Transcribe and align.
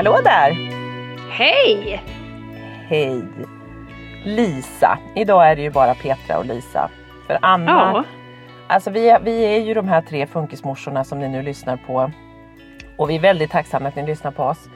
Hallå 0.00 0.20
där! 0.24 0.56
Hej! 1.30 2.02
Hej! 2.88 3.22
Lisa. 4.24 4.98
Idag 5.14 5.50
är 5.50 5.56
det 5.56 5.62
ju 5.62 5.70
bara 5.70 5.94
Petra 5.94 6.38
och 6.38 6.44
Lisa. 6.44 6.90
För 7.26 7.38
Anna, 7.42 7.70
Ja. 7.70 8.04
alltså 8.66 8.90
vi, 8.90 9.16
vi 9.22 9.44
är 9.44 9.60
ju 9.60 9.74
de 9.74 9.88
här 9.88 10.02
tre 10.02 10.26
funkismorsorna 10.26 11.04
som 11.04 11.18
ni 11.18 11.28
nu 11.28 11.42
lyssnar 11.42 11.76
på. 11.76 12.10
Och 12.96 13.10
vi 13.10 13.16
är 13.16 13.20
väldigt 13.20 13.50
tacksamma 13.50 13.88
att 13.88 13.96
ni 13.96 14.06
lyssnar 14.06 14.30
på 14.30 14.42
oss. 14.42 14.68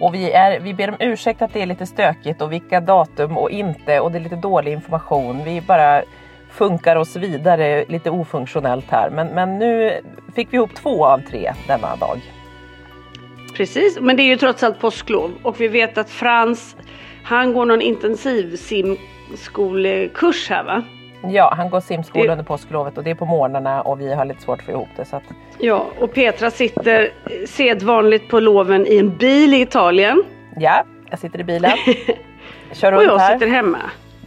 Och 0.00 0.14
vi, 0.14 0.32
är, 0.32 0.60
vi 0.60 0.74
ber 0.74 0.88
om 0.88 0.96
ursäkt 1.00 1.42
att 1.42 1.52
det 1.52 1.62
är 1.62 1.66
lite 1.66 1.86
stökigt 1.86 2.42
och 2.42 2.52
vilka 2.52 2.80
datum 2.80 3.38
och 3.38 3.50
inte 3.50 4.00
och 4.00 4.12
det 4.12 4.18
är 4.18 4.22
lite 4.22 4.36
dålig 4.36 4.72
information. 4.72 5.44
Vi 5.44 5.60
bara 5.60 6.02
funkar 6.50 6.96
oss 6.96 7.16
vidare 7.16 7.84
lite 7.88 8.10
ofunktionellt 8.10 8.90
här. 8.90 9.10
Men, 9.10 9.26
men 9.26 9.58
nu 9.58 10.00
fick 10.34 10.52
vi 10.52 10.56
ihop 10.56 10.74
två 10.74 11.06
av 11.06 11.18
tre 11.18 11.52
denna 11.66 11.96
dag. 11.96 12.20
Precis, 13.54 13.98
men 14.00 14.16
det 14.16 14.22
är 14.22 14.24
ju 14.24 14.36
trots 14.36 14.62
allt 14.62 14.80
påsklov 14.80 15.30
och 15.42 15.60
vi 15.60 15.68
vet 15.68 15.98
att 15.98 16.10
Frans, 16.10 16.76
han 17.24 17.52
går 17.52 17.64
någon 17.66 17.82
intensiv 17.82 18.56
simskolekurs 18.56 20.48
här 20.50 20.64
va? 20.64 20.82
Ja, 21.28 21.54
han 21.56 21.70
går 21.70 21.80
simskola 21.80 22.24
Det- 22.24 22.30
under 22.32 22.44
påsklovet 22.44 22.98
och 22.98 23.04
det 23.04 23.10
är 23.10 23.14
på 23.14 23.24
morgnarna 23.26 23.82
och 23.82 24.00
vi 24.00 24.14
har 24.14 24.24
lite 24.24 24.42
svårt 24.42 24.58
att 24.58 24.64
få 24.64 24.70
ihop 24.72 24.88
det. 24.96 25.04
Så 25.04 25.16
att, 25.16 25.22
Ja, 25.58 25.86
och 25.98 26.14
Petra 26.14 26.50
sitter 26.50 27.10
sedvanligt 27.46 28.28
på 28.28 28.40
loven 28.40 28.86
i 28.86 28.98
en 28.98 29.16
bil 29.16 29.54
i 29.54 29.60
Italien 29.60 30.22
ja, 30.56 30.84
jag 31.10 31.18
sitter 31.18 31.40
i 31.40 31.44
bilen. 31.44 31.70
Kör 32.72 32.92
och 32.92 33.04
jag 33.04 33.18
här. 33.18 33.34
sitter 33.34 33.46
hemma. 33.52 33.78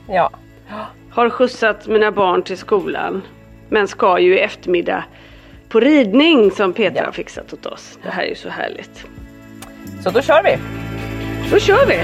Ja. 0.07 0.29
Har 1.09 1.29
skjutsat 1.29 1.87
mina 1.87 2.11
barn 2.11 2.41
till 2.43 2.57
skolan 2.57 3.21
men 3.69 3.87
ska 3.87 4.19
ju 4.19 4.35
i 4.35 4.39
eftermiddag 4.39 5.03
på 5.69 5.79
ridning 5.79 6.51
som 6.51 6.73
Petra 6.73 6.97
Ja. 6.99 7.05
har 7.05 7.11
fixat 7.11 7.53
åt 7.53 7.65
oss. 7.65 7.99
Det 8.03 8.09
här 8.09 8.23
är 8.23 8.27
ju 8.29 8.35
så 8.35 8.49
härligt. 8.49 9.05
Så 10.03 10.09
då 10.09 10.21
kör 10.21 10.43
vi. 10.43 10.57
Då 11.51 11.59
kör 11.59 11.85
vi! 11.85 11.99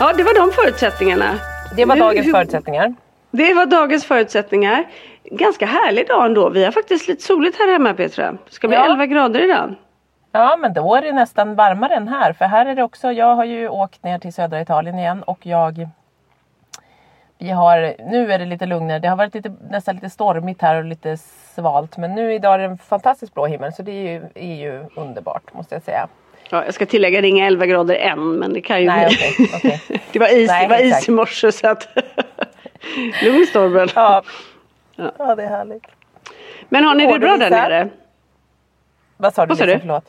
Ja, 0.00 0.12
det 0.16 0.22
var 0.22 0.34
de 0.34 0.52
förutsättningarna. 0.52 1.34
Det 1.76 1.84
var 1.84 1.96
dagens 1.96 2.26
hur- 2.26 2.32
förutsättningar. 2.32 2.94
Det 3.30 3.54
var 3.54 3.66
dagens 3.66 4.04
förutsättningar. 4.04 4.84
Ganska 5.30 5.66
härlig 5.66 6.06
dag 6.08 6.26
ändå. 6.26 6.48
Vi 6.50 6.64
har 6.64 6.72
faktiskt 6.72 7.08
lite 7.08 7.22
soligt 7.22 7.58
här 7.58 7.72
hemma 7.72 7.94
Petra. 7.94 8.32
Det 8.32 8.38
ska 8.54 8.68
bli 8.68 8.76
Ja. 8.76 8.92
11 8.92 9.06
grader 9.06 9.40
idag. 9.44 9.74
Ja, 10.32 10.56
men 10.56 10.72
då 10.72 10.94
är 10.94 11.02
det 11.02 11.12
nästan 11.12 11.54
varmare 11.54 11.94
än 11.94 12.08
här. 12.08 12.32
För 12.32 12.44
här 12.44 12.66
är 12.66 12.74
det 12.74 12.82
också, 12.82 13.12
jag 13.12 13.34
har 13.34 13.44
ju 13.44 13.68
åkt 13.68 14.04
ner 14.04 14.18
till 14.18 14.32
södra 14.32 14.60
Italien 14.60 14.98
igen 14.98 15.22
och 15.22 15.46
jag 15.46 15.88
vi 17.38 17.50
har, 17.50 17.94
nu 18.10 18.32
är 18.32 18.38
det 18.38 18.44
lite 18.44 18.66
lugnare. 18.66 18.98
Det 18.98 19.08
har 19.08 19.16
varit 19.16 19.34
lite, 19.34 19.52
nästan 19.70 19.94
lite 19.94 20.10
stormigt 20.10 20.62
här 20.62 20.76
och 20.76 20.84
lite 20.84 21.16
svalt. 21.54 21.96
Men 21.96 22.14
nu 22.14 22.34
idag 22.34 22.54
är 22.54 22.58
det 22.58 22.64
en 22.64 22.78
fantastiskt 22.78 23.34
blå 23.34 23.46
himmel 23.46 23.72
så 23.72 23.82
det 23.82 23.92
är 23.92 24.12
ju, 24.12 24.22
är 24.34 24.54
ju 24.54 24.84
underbart 24.94 25.54
måste 25.54 25.74
jag 25.74 25.82
säga. 25.82 26.08
Ja, 26.50 26.64
jag 26.64 26.74
ska 26.74 26.86
tillägga, 26.86 27.20
det 27.20 27.26
är 27.26 27.30
inga 27.30 27.46
11 27.46 27.66
grader 27.66 27.94
än 27.94 28.32
men 28.32 28.52
det 28.52 28.60
kan 28.60 28.80
ju 28.80 28.86
Nej, 28.86 29.06
bli. 29.06 29.46
okej, 29.46 29.80
okej. 29.84 30.00
det 30.12 30.18
var 30.18 30.36
is, 30.36 30.48
Nej, 30.48 30.68
det 30.68 30.74
var 30.74 30.82
is 30.82 31.08
i 31.08 31.12
morse 31.12 31.52
så 31.52 31.68
att 31.68 31.88
lugn 33.22 33.46
stormen. 33.46 33.88
Ja. 33.94 34.22
Ja. 34.96 35.12
ja, 35.18 35.34
det 35.34 35.42
är 35.42 35.48
härligt. 35.48 35.84
Men 36.68 36.84
har 36.84 36.94
ni 36.94 37.06
det 37.06 37.18
bra 37.18 37.36
där 37.36 37.50
nere? 37.50 37.88
Vad 39.18 39.34
sa 39.34 39.46
du 39.46 39.48
Vad 39.48 39.58
sa 39.58 39.66
du? 39.66 39.78
Förlåt. 39.78 40.04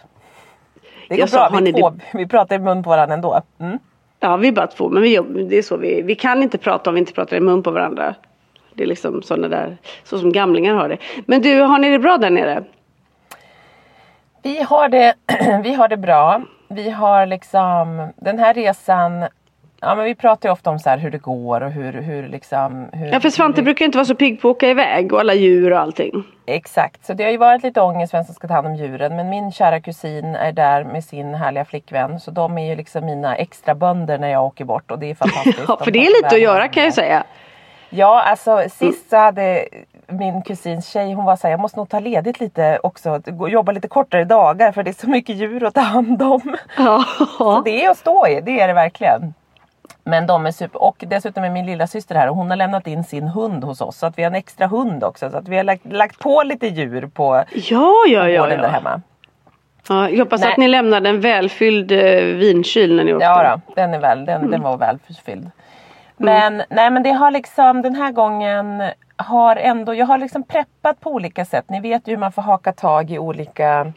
Det 1.09 1.15
Jag 1.15 1.19
går 1.19 1.27
sa, 1.27 1.37
bra, 1.49 1.57
har 1.57 1.61
vi, 1.65 1.73
två, 1.73 1.89
det- 1.89 2.03
vi 2.13 2.27
pratar 2.27 2.55
i 2.55 2.59
mun 2.59 2.83
på 2.83 2.89
varandra 2.89 3.13
ändå. 3.13 3.41
Mm. 3.59 3.79
Ja, 4.19 4.37
vi 4.37 4.47
är 4.47 4.51
bara 4.51 4.67
två 4.67 4.89
men 4.89 5.01
vi, 5.03 5.17
det 5.49 5.57
är 5.57 5.61
så 5.61 5.77
vi, 5.77 6.01
vi 6.01 6.15
kan 6.15 6.43
inte 6.43 6.57
prata 6.57 6.89
om 6.89 6.93
vi 6.93 6.99
inte 6.99 7.13
pratar 7.13 7.37
i 7.37 7.39
mun 7.39 7.63
på 7.63 7.71
varandra. 7.71 8.15
Det 8.73 8.83
är 8.83 8.87
liksom 8.87 9.21
sådana 9.21 9.47
där, 9.47 9.77
så 10.03 10.19
som 10.19 10.31
gamlingar 10.31 10.73
har 10.75 10.89
det. 10.89 10.97
Men 11.25 11.41
du, 11.41 11.61
har 11.61 11.79
ni 11.79 11.89
det 11.89 11.99
bra 11.99 12.17
där 12.17 12.29
nere? 12.29 12.63
Vi 14.41 14.61
har, 14.63 14.89
det, 14.89 15.13
vi 15.63 15.73
har 15.73 15.87
det 15.87 15.97
bra. 15.97 16.41
Vi 16.67 16.89
har 16.89 17.25
liksom 17.25 18.07
den 18.15 18.39
här 18.39 18.53
resan. 18.53 19.25
Ja, 19.81 19.95
men 19.95 20.05
vi 20.05 20.15
pratar 20.15 20.49
ju 20.49 20.53
ofta 20.53 20.69
om 20.69 20.79
så 20.79 20.89
hur 20.89 21.11
det 21.11 21.17
går 21.17 21.61
och 21.61 21.71
hur, 21.71 21.93
hur 21.93 22.27
liksom. 22.27 22.89
Hur, 22.93 23.07
Ja, 23.11 23.19
för 23.19 23.29
Svante 23.29 23.61
hur, 23.61 23.65
brukar 23.65 23.85
inte 23.85 23.97
vara 23.97 24.05
så 24.05 24.15
pigg 24.15 24.41
på 24.41 24.49
att 24.49 24.55
åka 24.55 24.69
iväg 24.69 25.13
och 25.13 25.19
alla 25.19 25.33
djur 25.33 25.71
och 25.73 25.79
allting. 25.79 26.23
Exakt, 26.45 27.05
så 27.05 27.13
det 27.13 27.23
har 27.23 27.31
ju 27.31 27.37
varit 27.37 27.63
lite 27.63 27.81
ångest 27.81 28.13
vem 28.13 28.23
som 28.23 28.35
ska 28.35 28.47
ta 28.47 28.53
hand 28.53 28.67
om 28.67 28.75
djuren. 28.75 29.15
Men 29.15 29.29
min 29.29 29.51
kära 29.51 29.79
kusin 29.79 30.35
är 30.35 30.51
där 30.51 30.83
med 30.83 31.03
sin 31.03 31.33
härliga 31.33 31.65
flickvän. 31.65 32.19
Så 32.19 32.31
de 32.31 32.57
är 32.57 32.69
ju 32.69 32.75
liksom 32.75 33.05
mina 33.05 33.35
extra 33.35 33.75
bönder 33.75 34.17
när 34.17 34.27
jag 34.29 34.45
åker 34.45 34.65
bort 34.65 34.91
och 34.91 34.99
det 34.99 35.09
är 35.11 35.15
fantastiskt. 35.15 35.59
Ja, 35.67 35.75
De 35.79 35.83
för 35.85 35.91
det 35.91 35.99
är 35.99 36.23
lite 36.23 36.35
att 36.35 36.41
göra 36.41 36.67
kan 36.67 36.83
jag 36.83 36.91
det. 36.91 36.95
säga. 36.95 37.23
Ja, 37.89 38.21
alltså 38.21 38.63
sist 38.71 39.09
så 39.09 39.17
hade 39.17 39.65
min 40.07 40.41
kusins 40.41 40.87
tjej, 40.89 41.13
hon 41.13 41.25
var 41.25 41.35
såhär, 41.35 41.51
jag 41.51 41.59
måste 41.59 41.79
nog 41.79 41.89
ta 41.89 41.99
ledigt 41.99 42.39
lite 42.39 42.79
också, 42.83 43.21
jobba 43.49 43.71
lite 43.71 43.87
kortare 43.87 44.23
dagar 44.25 44.71
för 44.71 44.83
det 44.83 44.91
är 44.91 45.01
så 45.01 45.09
mycket 45.09 45.35
djur 45.35 45.63
att 45.63 45.73
ta 45.73 45.81
hand 45.81 46.21
om. 46.21 46.41
Så 46.77 47.03
Ja. 47.39 47.61
det 47.65 47.85
är 47.85 47.89
att 47.89 47.97
stå 47.97 48.27
i, 48.27 48.41
det 48.41 48.59
är 48.59 48.67
det 48.67 48.73
verkligen. 48.73 49.33
Men 50.09 50.27
de 50.27 50.45
är 50.45 50.51
super, 50.51 50.83
och 50.83 51.03
dessutom 51.07 51.43
är 51.43 51.49
min 51.49 51.65
lilla 51.65 51.87
syster 51.87 52.15
här 52.15 52.29
och 52.29 52.35
hon 52.35 52.49
har 52.49 52.57
lämnat 52.57 52.87
in 52.87 53.03
sin 53.03 53.27
hund 53.27 53.63
hos 53.63 53.81
oss. 53.81 53.97
Så 53.97 54.05
att 54.05 54.17
vi 54.17 54.23
har 54.23 54.29
en 54.31 54.35
extra 54.35 54.67
hund 54.67 55.03
också. 55.03 55.29
Så 55.31 55.37
att 55.37 55.47
vi 55.47 55.57
har 55.57 55.63
lagt, 55.63 55.85
lagt 55.93 56.19
på 56.19 56.43
lite 56.43 56.67
djur 56.67 57.07
på 57.07 57.43
Ja, 57.53 57.93
ja, 58.07 58.29
ja. 58.29 58.41
gården 58.41 58.57
där 58.57 58.65
ja. 58.67 58.71
hemma. 58.71 59.01
Ja, 59.89 60.09
jag 60.09 60.19
hoppas 60.19 60.41
Nej. 60.41 60.51
att 60.51 60.57
ni 60.57 60.67
lämnade 60.67 61.09
en 61.09 61.21
välfylld 61.21 61.91
eh, 61.91 62.23
vinkyl 62.23 62.95
när 62.95 63.03
ni 63.03 63.13
åkte. 63.13 63.25
Ja 63.25 63.57
då, 63.67 63.73
den, 63.75 63.93
är 63.93 63.99
väl, 63.99 64.25
den, 64.25 64.37
Mm. 64.39 64.51
den 64.51 64.61
var 64.61 64.77
väl 64.77 64.99
fylld. 65.25 65.51
Men, 66.17 66.63
nej, 66.69 66.89
men 66.91 67.03
det 67.03 67.11
har 67.11 67.31
liksom 67.31 67.81
den 67.81 67.95
här 67.95 68.11
gången 68.11 68.83
har 69.17 69.55
ändå, 69.55 69.95
jag 69.95 70.05
har 70.05 70.17
liksom 70.17 70.43
preppat 70.43 70.99
på 70.99 71.11
olika 71.11 71.45
sätt. 71.45 71.65
Ni 71.69 71.79
vet 71.79 72.07
ju 72.07 72.11
hur 72.11 72.17
man 72.17 72.31
får 72.31 72.41
haka 72.41 72.71
tag 72.73 73.11
i 73.11 73.19
olika 73.19 73.93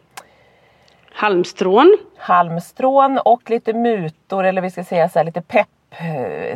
Halmstrån. 1.14 1.98
halmstrån 2.18 3.18
och 3.24 3.50
lite 3.50 3.72
mutor 3.72 4.44
eller 4.44 4.62
vi 4.62 4.70
ska 4.70 4.84
säga 4.84 5.08
så 5.08 5.18
här, 5.18 5.24
lite 5.26 5.40
pepp, 5.42 5.68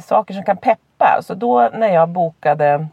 saker 0.03 0.35
som 0.35 0.43
kan 0.44 0.56
peppa. 0.56 1.21
Så 1.23 1.35
då 1.35 1.71
när 1.73 1.88
jag 1.94 2.09
bokade 2.09 2.87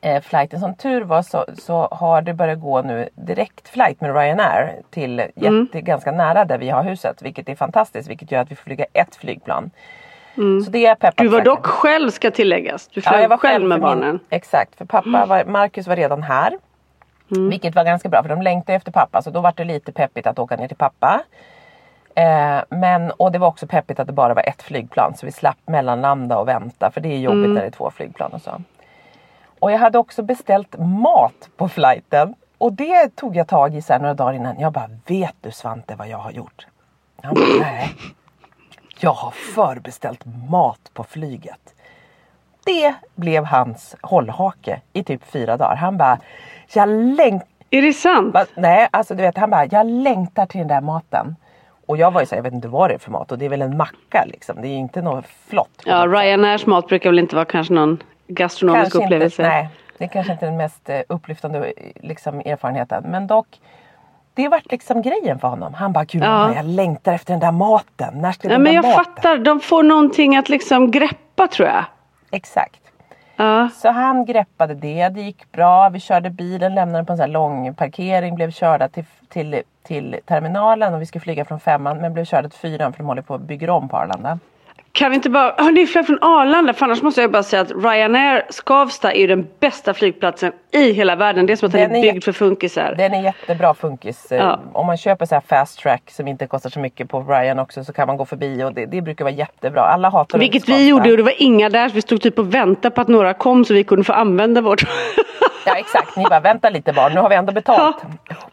eh, 0.00 0.22
flighten 0.22 0.60
som 0.60 0.74
tur 0.74 1.00
var 1.00 1.22
så, 1.22 1.44
så 1.58 1.88
har 1.90 2.22
det 2.22 2.34
börjat 2.34 2.60
gå 2.60 2.82
nu 2.82 3.08
direkt 3.14 3.68
flight 3.68 4.00
med 4.00 4.14
Ryanair 4.16 4.74
till 4.90 5.18
jätte, 5.34 5.80
ganska 5.80 6.12
nära 6.12 6.44
där 6.44 6.58
vi 6.58 6.68
har 6.70 6.82
huset. 6.82 7.22
Vilket 7.22 7.48
är 7.48 7.54
fantastiskt 7.54 8.10
vilket 8.10 8.32
gör 8.32 8.40
att 8.40 8.50
vi 8.50 8.54
får 8.56 8.62
flyga 8.64 8.84
ett 8.92 9.16
flygplan. 9.16 9.70
Så 10.64 10.70
det 10.70 10.86
är 10.86 10.94
peppat 10.94 11.16
Du 11.16 11.28
var 11.28 11.40
dock 11.40 11.66
själv 11.66 12.10
ska 12.10 12.30
tilläggas. 12.30 12.88
Du 12.88 13.00
flög 13.00 13.14
Ja, 13.14 13.20
jag 13.22 13.28
var 13.28 13.36
själv 13.36 13.68
med 13.68 13.78
min- 13.78 13.82
barnen. 13.82 14.02
Mm. 14.08 14.18
Exakt, 14.30 14.76
för 14.76 14.84
pappa 14.84 15.26
var, 15.26 15.44
Marcus 15.44 15.86
var 15.86 15.96
redan 15.96 16.22
här. 16.22 16.58
Vilket 17.50 17.74
var 17.74 17.84
ganska 17.84 18.08
bra 18.08 18.22
för 18.22 18.28
de 18.28 18.42
längtade 18.42 18.76
efter 18.76 18.92
pappa 18.92 19.22
så 19.22 19.30
då 19.30 19.40
var 19.40 19.52
det 19.56 19.64
lite 19.64 19.92
peppigt 19.92 20.26
att 20.26 20.38
åka 20.38 20.56
ner 20.56 20.68
till 20.68 20.76
pappa. 20.76 21.22
Eh, 22.18 22.62
men, 22.68 23.10
och 23.10 23.32
det 23.32 23.38
var 23.38 23.48
också 23.48 23.66
peppigt 23.66 24.00
att 24.00 24.06
det 24.06 24.12
bara 24.12 24.34
var 24.34 24.48
ett 24.48 24.62
flygplan 24.62 25.14
så 25.16 25.26
vi 25.26 25.32
slapp 25.32 25.58
mellanlanda 25.66 26.38
och 26.38 26.48
vänta 26.48 26.90
för 26.90 27.00
det 27.00 27.08
är 27.08 27.18
jobbigt 27.18 27.38
Mm. 27.44 27.54
när 27.54 27.60
det 27.60 27.66
är 27.66 27.70
två 27.70 27.90
flygplan 27.90 28.32
och 28.32 28.42
så. 28.42 28.62
Och 29.58 29.72
jag 29.72 29.78
hade 29.78 29.98
också 29.98 30.22
beställt 30.22 30.76
mat 30.78 31.48
på 31.56 31.68
flighten 31.68 32.34
och 32.58 32.72
det 32.72 33.16
tog 33.16 33.36
jag 33.36 33.48
tag 33.48 33.74
i 33.74 33.82
så 33.82 33.98
några 33.98 34.14
dagar 34.14 34.32
innan. 34.32 34.60
Jag 34.60 34.72
bara, 34.72 34.90
vet 35.06 35.34
du 35.40 35.50
Svante 35.50 35.94
vad 35.94 36.08
jag 36.08 36.18
har 36.18 36.30
gjort? 36.30 36.66
Han 37.22 37.34
bara, 37.34 37.44
nej. 37.60 37.94
Jag 39.00 39.12
har 39.12 39.30
förbeställt 39.30 40.24
mat 40.50 40.90
på 40.94 41.04
flyget. 41.04 41.74
Det 42.64 42.94
blev 43.14 43.44
hans 43.44 43.96
hållhake 44.02 44.80
i 44.92 45.04
typ 45.04 45.24
fyra 45.24 45.56
dagar. 45.56 45.76
Han 45.76 45.96
bara, 45.96 46.18
jag 46.74 46.88
längtar 46.88 47.48
Är 47.70 47.82
det 47.82 47.92
sant? 47.92 48.34
Va? 48.34 48.46
Nej, 48.56 48.88
alltså 48.90 49.14
du 49.14 49.22
vet, 49.22 49.36
han 49.38 49.50
bara, 49.50 49.66
jag 49.66 49.86
längtar 49.86 50.46
till 50.46 50.58
den 50.58 50.68
där 50.68 50.80
maten. 50.80 51.36
Och 51.88 51.96
jag 51.96 52.10
var 52.10 52.20
ju 52.20 52.26
så 52.26 52.34
här, 52.34 52.38
jag 52.38 52.42
vet 52.42 52.52
inte 52.52 52.68
vad 52.68 52.90
det 52.90 52.94
är 52.94 52.98
för 52.98 53.10
mat 53.10 53.32
och 53.32 53.38
det 53.38 53.44
är 53.44 53.48
väl 53.48 53.62
en 53.62 53.76
macka 53.76 54.24
liksom. 54.26 54.62
Det 54.62 54.68
är 54.68 54.76
inte 54.76 55.02
något 55.02 55.24
flott. 55.48 55.82
Ja, 55.84 56.06
Ryanairs 56.06 56.66
mat 56.66 56.86
brukar 56.86 57.10
väl 57.10 57.18
inte 57.18 57.34
vara 57.36 57.44
kanske 57.44 57.74
någon 57.74 57.98
gastronomisk 58.28 58.82
kanske 58.92 59.04
upplevelse. 59.06 59.42
Inte, 59.42 59.52
nej, 59.54 59.68
det 59.98 60.04
är 60.04 60.08
kanske 60.08 60.32
inte 60.32 60.46
den 60.46 60.56
mest 60.56 60.88
eh, 60.88 61.00
upplyftande 61.08 61.72
liksom, 61.94 62.38
erfarenheten. 62.40 63.04
Men 63.08 63.26
dock, 63.26 63.46
det 64.34 64.48
vart 64.48 64.70
liksom 64.72 65.02
grejen 65.02 65.38
för 65.38 65.48
honom. 65.48 65.74
Han 65.74 65.92
bara, 65.92 66.04
gud 66.04 66.22
Ja. 66.22 66.54
jag 66.54 66.64
längtar 66.66 67.12
efter 67.12 67.32
den 67.32 67.40
där 67.40 67.52
maten. 67.52 68.14
När 68.20 68.32
ska 68.32 68.48
Ja, 68.48 68.52
den 68.52 68.62
men 68.62 68.74
jag 68.74 68.84
maten? 68.84 69.04
fattar, 69.04 69.38
de 69.38 69.60
får 69.60 69.82
någonting 69.82 70.36
att 70.36 70.48
liksom 70.48 70.90
greppa 70.90 71.48
tror 71.48 71.68
jag. 71.68 71.84
Exakt. 72.30 72.80
Ja. 73.36 73.68
Så 73.74 73.90
han 73.90 74.24
greppade 74.24 74.74
det, 74.74 75.08
det 75.08 75.20
gick 75.20 75.52
bra. 75.52 75.88
Vi 75.88 76.00
körde 76.00 76.30
bilen, 76.30 76.74
lämnade 76.74 76.98
den 76.98 77.06
på 77.06 77.12
en 77.12 77.16
sån 77.16 77.24
här 77.24 77.32
lång 77.32 77.74
parkering, 77.74 78.34
blev 78.34 78.50
körda 78.50 78.88
till, 78.88 79.04
till, 79.28 79.62
till 79.82 80.16
terminalen 80.24 80.94
och 80.94 81.00
vi 81.00 81.06
skulle 81.06 81.20
flyga 81.20 81.44
från 81.44 81.60
femman 81.60 81.98
men 81.98 82.12
blev 82.12 82.24
körda 82.24 82.48
till 82.48 82.58
fyran 82.58 82.92
för 82.92 82.98
de 82.98 83.06
håller 83.06 83.22
på 83.22 83.34
att 83.34 83.40
bygga 83.40 83.72
om 83.72 83.88
på 83.88 83.96
Arlanda. 83.96 84.38
Kan 84.98 85.10
vi 85.10 85.14
inte 85.14 85.30
bara, 85.30 85.54
har 85.58 85.72
ni 85.72 85.86
flög 85.86 86.06
från 86.06 86.18
Arlanda? 86.22 86.72
För 86.72 86.84
annars 86.84 87.02
måste 87.02 87.20
jag 87.20 87.30
bara 87.30 87.42
säga 87.42 87.62
att 87.62 87.70
Ryanair 87.70 88.46
Skavsta 88.50 89.12
är 89.12 89.20
ju 89.20 89.26
den 89.26 89.46
bästa 89.60 89.94
flygplatsen 89.94 90.52
i 90.72 90.92
hela 90.92 91.16
världen. 91.16 91.46
Det 91.46 91.52
är 91.52 91.56
som 91.56 91.66
att 91.66 91.72
den, 91.72 91.92
Den 91.92 91.96
är 92.04 92.12
byggd 92.12 92.24
för 92.24 92.32
funkisar. 92.32 92.94
Den 92.98 93.14
är 93.14 93.22
jättebra 93.22 93.74
funkis. 93.74 94.26
Ja. 94.30 94.60
Om 94.72 94.86
man 94.86 94.96
köper 94.96 95.26
så 95.26 95.34
här 95.34 95.42
fast 95.48 95.78
track 95.78 96.02
som 96.10 96.28
inte 96.28 96.46
kostar 96.46 96.70
så 96.70 96.80
mycket 96.80 97.08
på 97.08 97.20
Ryan 97.20 97.58
också 97.58 97.84
så 97.84 97.92
kan 97.92 98.06
man 98.06 98.16
gå 98.16 98.24
förbi 98.24 98.64
och 98.64 98.74
det, 98.74 98.86
det 98.86 99.00
brukar 99.00 99.24
vara 99.24 99.34
jättebra. 99.34 99.80
Alla 99.80 100.10
hatar 100.10 100.38
Vilket 100.38 100.68
vi 100.68 100.88
gjorde 100.88 101.10
och 101.10 101.16
det 101.16 101.22
var 101.22 101.42
inga 101.42 101.68
där 101.68 101.88
så 101.88 101.94
vi 101.94 102.02
stod 102.02 102.20
typ 102.20 102.38
och 102.38 102.54
väntade 102.54 102.94
på 102.94 103.00
att 103.00 103.08
några 103.08 103.34
kom 103.34 103.64
så 103.64 103.74
vi 103.74 103.84
kunde 103.84 104.04
få 104.04 104.12
använda 104.12 104.60
vårt. 104.60 104.82
Ja 105.68 105.76
exakt, 105.78 106.16
ni 106.16 106.24
bara 106.24 106.40
vänta 106.40 106.70
lite 106.70 106.92
barn, 106.92 107.12
nu 107.14 107.20
har 107.20 107.28
vi 107.28 107.34
ändå 107.34 107.52
betalt 107.52 107.96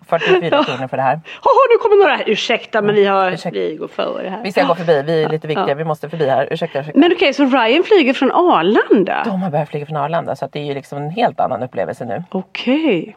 44 0.09 0.63
kronor 0.63 0.87
för 0.87 0.97
det 0.97 1.03
här. 1.03 1.19
Jaha, 1.43 1.53
nu 1.71 1.77
kommer 1.77 1.97
några 1.97 2.15
här. 2.15 2.29
Ursäkta 2.29 2.81
men 2.81 2.95
vi, 2.95 3.05
har, 3.05 3.31
Ursäkta. 3.31 3.59
vi 3.59 3.75
går 3.75 3.87
före 3.87 4.29
här. 4.29 4.43
Vi 4.43 4.51
ska 4.51 4.63
gå 4.63 4.75
förbi, 4.75 5.03
vi 5.05 5.23
är 5.23 5.29
lite 5.29 5.47
viktiga, 5.47 5.69
Ja. 5.69 5.75
vi 5.75 5.83
måste 5.83 6.09
förbi 6.09 6.29
här. 6.29 6.34
Ursäkta, 6.43 6.79
ursäkta. 6.79 6.99
Men 6.99 7.11
okej, 7.11 7.33
så 7.33 7.45
Ryan 7.45 7.83
flyger 7.83 8.13
från 8.13 8.31
Arlanda? 8.31 9.23
De 9.25 9.41
har 9.41 9.49
börjat 9.49 9.69
flyga 9.69 9.85
från 9.85 9.97
Arlanda 9.97 10.35
så 10.35 10.47
det 10.51 10.59
är 10.59 10.65
ju 10.65 10.73
liksom 10.73 10.97
en 10.97 11.09
helt 11.09 11.39
annan 11.39 11.63
upplevelse 11.63 12.05
nu. 12.05 12.23
Okej. 12.31 13.15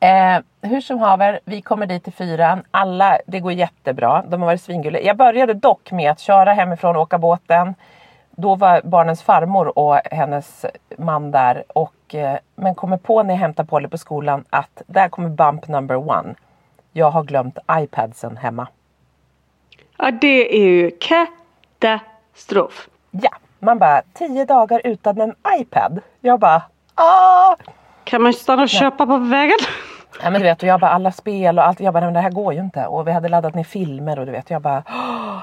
Eh, 0.00 0.38
hur 0.62 0.80
som 0.80 0.98
haver, 0.98 1.40
vi 1.44 1.62
kommer 1.62 1.86
dit 1.86 2.04
till 2.04 2.12
fyran. 2.12 2.62
Alla, 2.70 3.18
det 3.26 3.40
går 3.40 3.52
jättebra. 3.52 4.24
De 4.28 4.40
har 4.40 4.46
varit 4.46 4.62
svingulliga. 4.62 5.02
Jag 5.02 5.16
började 5.16 5.54
dock 5.54 5.92
med 5.92 6.10
att 6.10 6.20
köra 6.20 6.52
hemifrån 6.52 6.96
och 6.96 7.02
åka 7.02 7.18
båten. 7.18 7.74
Då 8.30 8.54
var 8.54 8.80
barnens 8.84 9.22
farmor 9.22 9.78
och 9.78 10.00
hennes 10.04 10.66
man 10.98 11.30
där. 11.30 11.64
Och, 11.68 12.14
eh, 12.14 12.38
men 12.54 12.74
kommer 12.74 12.96
på 12.96 13.22
när 13.22 13.34
jag 13.34 13.38
hämtar 13.38 13.64
Polly 13.64 13.88
på 13.88 13.98
skolan 13.98 14.44
att 14.50 14.82
där 14.86 15.08
kommer 15.08 15.28
bump 15.28 15.68
number 15.68 15.96
one. 15.96 16.34
Jag 16.92 17.10
har 17.10 17.22
glömt 17.22 17.58
iPadsen 17.70 18.36
hemma. 18.36 18.68
Ja, 19.98 20.10
det 20.10 20.56
är 20.56 20.68
ju 20.68 20.90
katastrof. 20.90 22.15
Ja, 23.10 23.30
man 23.58 23.78
bara 23.78 24.02
tio 24.14 24.44
dagar 24.44 24.80
utan 24.84 25.20
en 25.20 25.34
iPad. 25.60 26.00
Jag 26.20 26.40
bara 26.40 26.62
ah! 26.94 27.56
Kan 28.04 28.22
man 28.22 28.32
stanna 28.32 28.62
och 28.62 28.68
köpa 28.68 29.06
på 29.06 29.16
vägen? 29.18 29.58
Ja 30.22 30.30
men 30.30 30.40
du 30.40 30.46
vet, 30.46 30.62
och 30.62 30.68
jag 30.68 30.80
bara 30.80 30.90
alla 30.90 31.12
spel 31.12 31.58
och 31.58 31.64
allt. 31.66 31.80
Jag 31.80 31.94
bara, 31.94 32.00
"Nej, 32.00 32.06
men 32.06 32.14
det 32.14 32.20
här 32.20 32.30
går 32.30 32.54
ju 32.54 32.60
inte. 32.60 32.86
Och 32.86 33.08
vi 33.08 33.12
hade 33.12 33.28
laddat 33.28 33.54
ner 33.54 33.64
filmer 33.64 34.18
och 34.18 34.26
du 34.26 34.32
vet, 34.32 34.50
jag 34.50 34.62
bara 34.62 34.82
"Åh." 34.88 35.38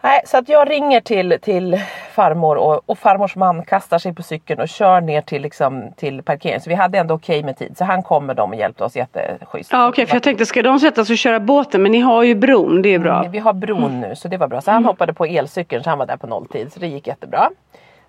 Nej, 0.00 0.20
så 0.26 0.36
att 0.38 0.48
jag 0.48 0.70
ringer 0.70 1.00
till, 1.00 1.38
till 1.42 1.80
farmor 2.10 2.56
och, 2.56 2.80
och 2.86 2.98
farmors 2.98 3.36
man 3.36 3.62
kastar 3.64 3.98
sig 3.98 4.14
på 4.14 4.22
cykeln 4.22 4.60
och 4.60 4.68
kör 4.68 5.00
ner 5.00 5.20
till, 5.20 5.42
liksom, 5.42 5.92
till 5.96 6.22
parkeringen. 6.22 6.60
Så 6.60 6.70
vi 6.70 6.76
hade 6.76 6.98
ändå 6.98 7.14
okej 7.14 7.42
med 7.42 7.56
tid. 7.56 7.78
Så 7.78 7.84
han 7.84 8.02
kom 8.02 8.26
med 8.26 8.36
dem 8.36 8.50
och 8.50 8.56
hjälpte 8.56 8.84
oss 8.84 8.96
jätteschysst. 8.96 9.72
Ja 9.72 9.88
okej, 9.88 10.06
för 10.06 10.14
jag 10.14 10.22
tänkte 10.22 10.46
ska 10.46 10.62
de 10.62 10.80
sätta 10.80 11.04
sig 11.04 11.14
och 11.14 11.18
köra 11.18 11.40
båten? 11.40 11.82
Men 11.82 11.92
ni 11.92 12.00
har 12.00 12.22
ju 12.22 12.34
bron, 12.34 12.82
det 12.82 12.88
är 12.94 12.98
bra. 12.98 13.18
Mm, 13.18 13.32
Vi 13.32 13.38
har 13.38 13.52
bron 13.52 14.00
nu 14.00 14.16
så 14.16 14.28
det 14.28 14.36
var 14.36 14.48
bra. 14.48 14.60
Så 14.60 14.70
han 14.70 14.84
hoppade 14.84 15.12
på 15.12 15.24
elcykeln 15.24 15.84
så 15.84 15.90
han 15.90 15.98
var 15.98 16.06
där 16.06 16.16
på 16.16 16.26
nolltid. 16.26 16.72
Så 16.72 16.80
det 16.80 16.86
gick 16.86 17.06
jättebra. 17.06 17.50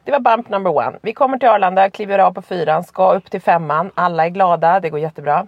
Det 0.03 0.11
var 0.11 0.19
bump 0.19 0.49
number 0.49 0.77
one. 0.77 0.97
Vi 1.01 1.13
kommer 1.13 1.37
till 1.37 1.49
Arlanda, 1.49 1.89
kliver 1.89 2.19
av 2.19 2.31
på 2.33 2.41
fyran, 2.41 2.83
ska 2.83 3.13
upp 3.13 3.31
till 3.31 3.41
femman. 3.41 3.91
Alla 3.95 4.25
är 4.25 4.29
glada, 4.29 4.79
det 4.79 4.89
går 4.89 4.99
jättebra. 4.99 5.47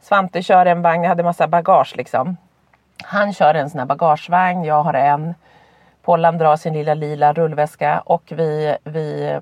Svante 0.00 0.42
kör 0.42 0.66
en 0.66 0.82
vagn, 0.82 1.02
jag 1.02 1.08
hade 1.08 1.22
massa 1.22 1.48
bagage 1.48 1.94
liksom. 1.96 2.36
Han 3.04 3.32
kör 3.32 3.54
en 3.54 3.70
sån 3.70 3.78
här 3.78 3.86
bagagevagn, 3.86 4.64
jag 4.64 4.82
har 4.82 4.94
en. 4.94 5.34
Pollan 6.08 6.38
drar 6.38 6.56
sin 6.56 6.72
lilla 6.72 6.94
lila 6.94 7.32
rullväska 7.32 8.02
och 8.04 8.22
vi, 8.28 8.76
vi 8.84 9.38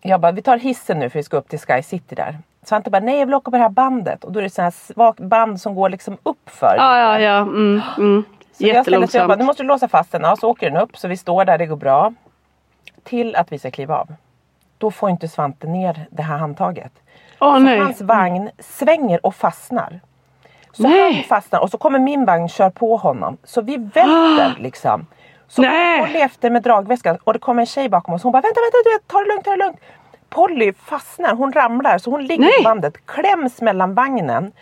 jag 0.00 0.20
bara, 0.20 0.32
vi 0.32 0.42
tar 0.42 0.56
hissen 0.56 0.98
nu 0.98 1.10
för 1.10 1.18
vi 1.18 1.22
ska 1.22 1.36
upp 1.36 1.48
till 1.48 1.58
Sky 1.58 1.82
City 1.82 2.14
där. 2.14 2.38
Svante 2.62 2.90
bara, 2.90 3.00
nej 3.00 3.18
jag 3.18 3.26
vill 3.26 3.34
åka 3.34 3.50
på 3.50 3.56
det 3.56 3.62
här 3.62 3.68
bandet. 3.68 4.24
Och 4.24 4.32
då 4.32 4.38
är 4.38 4.42
det 4.42 4.50
sån 4.50 4.64
här 4.64 5.22
band 5.22 5.60
som 5.60 5.74
går 5.74 5.88
liksom 5.90 6.18
upp 6.22 6.50
för. 6.50 6.74
Ja, 6.76 6.98
ja, 6.98 7.20
ja. 7.20 7.36
Mm, 7.38 7.80
mm. 7.98 8.24
Så 8.52 8.66
jag 8.66 8.82
ställer 8.86 9.06
sig 9.06 9.20
och 9.22 9.28
bara, 9.28 9.34
Jättelångsamt. 9.34 9.38
nu 9.38 9.44
måste 9.44 9.62
du 9.62 9.66
låsa 9.66 9.88
fast 9.88 10.12
den. 10.12 10.22
Ja, 10.22 10.36
så 10.36 10.50
åker 10.50 10.70
den 10.70 10.82
upp. 10.82 10.96
Så 10.96 11.08
vi 11.08 11.16
står 11.16 11.44
där, 11.44 11.58
det 11.58 11.66
går 11.66 11.76
bra. 11.76 12.12
Till 13.02 13.36
att 13.36 13.52
vi 13.52 13.58
ska 13.58 13.70
kliva 13.70 13.96
av. 13.96 14.14
Då 14.78 14.90
får 14.90 15.10
inte 15.10 15.28
Svante 15.28 15.66
ner 15.66 16.06
det 16.10 16.22
här 16.22 16.38
handtaget. 16.38 16.92
Åh 17.40 17.54
Så 17.54 17.58
nej. 17.58 17.78
hans 17.78 18.00
vagn 18.00 18.50
svänger 18.58 19.26
och 19.26 19.34
fastnar. 19.34 20.00
Så 20.72 20.82
Nej. 20.82 21.14
han 21.14 21.24
fastnar 21.24 21.60
och 21.60 21.70
så 21.70 21.78
kommer 21.78 21.98
min 21.98 22.24
vagn 22.24 22.48
kör 22.48 22.70
på 22.70 22.96
honom. 22.96 23.36
Så 23.44 23.60
vi 23.60 23.76
välter 23.76 24.56
liksom. 24.58 25.06
Så 25.54 25.62
Nej. 25.62 26.00
Polly 26.00 26.18
efter 26.18 26.50
med 26.50 26.62
dragväskan 26.62 27.18
och 27.24 27.32
det 27.32 27.38
kommer 27.38 27.62
en 27.62 27.66
tjej 27.66 27.88
bakom 27.88 28.14
oss. 28.14 28.22
Hon 28.22 28.32
bara 28.32 28.42
vänta, 28.42 28.60
vänta, 28.60 28.78
du 28.84 28.98
ta 29.06 29.18
det 29.18 29.28
lugnt, 29.28 29.44
ta 29.44 29.50
det 29.50 29.56
lugnt. 29.56 29.80
Polly 30.28 30.72
fastnar, 30.72 31.34
hon 31.34 31.52
ramlar 31.52 31.98
så 31.98 32.10
hon 32.10 32.26
ligger 32.26 32.44
Nej. 32.44 32.52
på 32.56 32.62
bandet, 32.62 33.06
kläms 33.06 33.60
mellan 33.60 33.94
vagnen. 33.94 34.52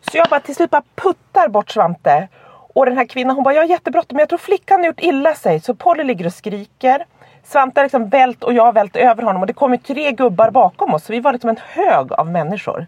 Så 0.00 0.16
jag 0.16 0.28
bara 0.28 0.40
till 0.40 0.54
slut 0.54 0.70
bara 0.70 0.82
puttar 0.94 1.48
bort 1.48 1.70
Svante. 1.70 2.28
Och 2.74 2.86
den 2.86 2.96
här 2.98 3.04
kvinnan 3.04 3.36
hon 3.36 3.44
bara, 3.44 3.54
jag 3.54 3.62
har 3.62 3.68
jättebråttom 3.68 4.16
men 4.16 4.20
jag 4.20 4.28
tror 4.28 4.38
flickan 4.38 4.80
har 4.80 4.86
gjort 4.86 5.00
illa 5.00 5.34
sig. 5.34 5.60
Så 5.60 5.74
Polly 5.74 6.04
ligger 6.04 6.26
och 6.26 6.32
skriker. 6.32 7.04
Svante 7.44 7.80
har 7.80 7.84
liksom 7.84 8.08
vält 8.08 8.44
och 8.44 8.52
jag 8.52 8.64
har 8.64 8.72
vält 8.72 8.96
över 8.96 9.22
honom 9.22 9.42
och 9.42 9.46
det 9.46 9.52
kommer 9.52 9.76
tre 9.76 10.12
gubbar 10.12 10.50
bakom 10.50 10.94
oss. 10.94 11.04
Så 11.04 11.12
vi 11.12 11.20
var 11.20 11.32
liksom 11.32 11.50
en 11.50 11.58
hög 11.68 12.12
av 12.12 12.30
människor. 12.30 12.86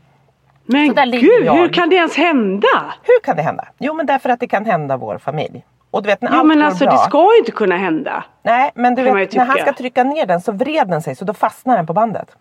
Men 0.66 0.94
gud, 0.94 1.48
hur 1.50 1.72
kan 1.72 1.88
det 1.88 1.96
ens 1.96 2.16
hända? 2.16 2.94
Hur 3.02 3.20
kan 3.24 3.36
det 3.36 3.42
hända? 3.42 3.68
Jo 3.78 3.94
men 3.94 4.06
därför 4.06 4.30
att 4.30 4.40
det 4.40 4.48
kan 4.48 4.66
hända 4.66 4.96
vår 4.96 5.18
familj. 5.18 5.64
Och 5.94 6.02
du 6.02 6.06
vet 6.06 6.22
när 6.22 6.30
Ja 6.30 6.38
allt 6.38 6.46
men 6.46 6.62
alltså 6.62 6.84
bra. 6.84 6.92
det 6.92 6.98
ska 6.98 7.32
ju 7.34 7.38
inte 7.38 7.52
kunna 7.52 7.76
hända. 7.76 8.24
Nej 8.42 8.70
men 8.74 8.94
du 8.94 9.02
vet 9.02 9.34
när 9.34 9.44
han 9.44 9.58
ska 9.58 9.72
trycka 9.72 10.04
ner 10.04 10.26
den 10.26 10.40
så 10.40 10.52
vred 10.52 10.88
den 10.88 11.02
sig 11.02 11.14
så 11.14 11.24
då 11.24 11.34
fastnar 11.34 11.76
den 11.76 11.86
på 11.86 11.92
bandet. 11.92 12.36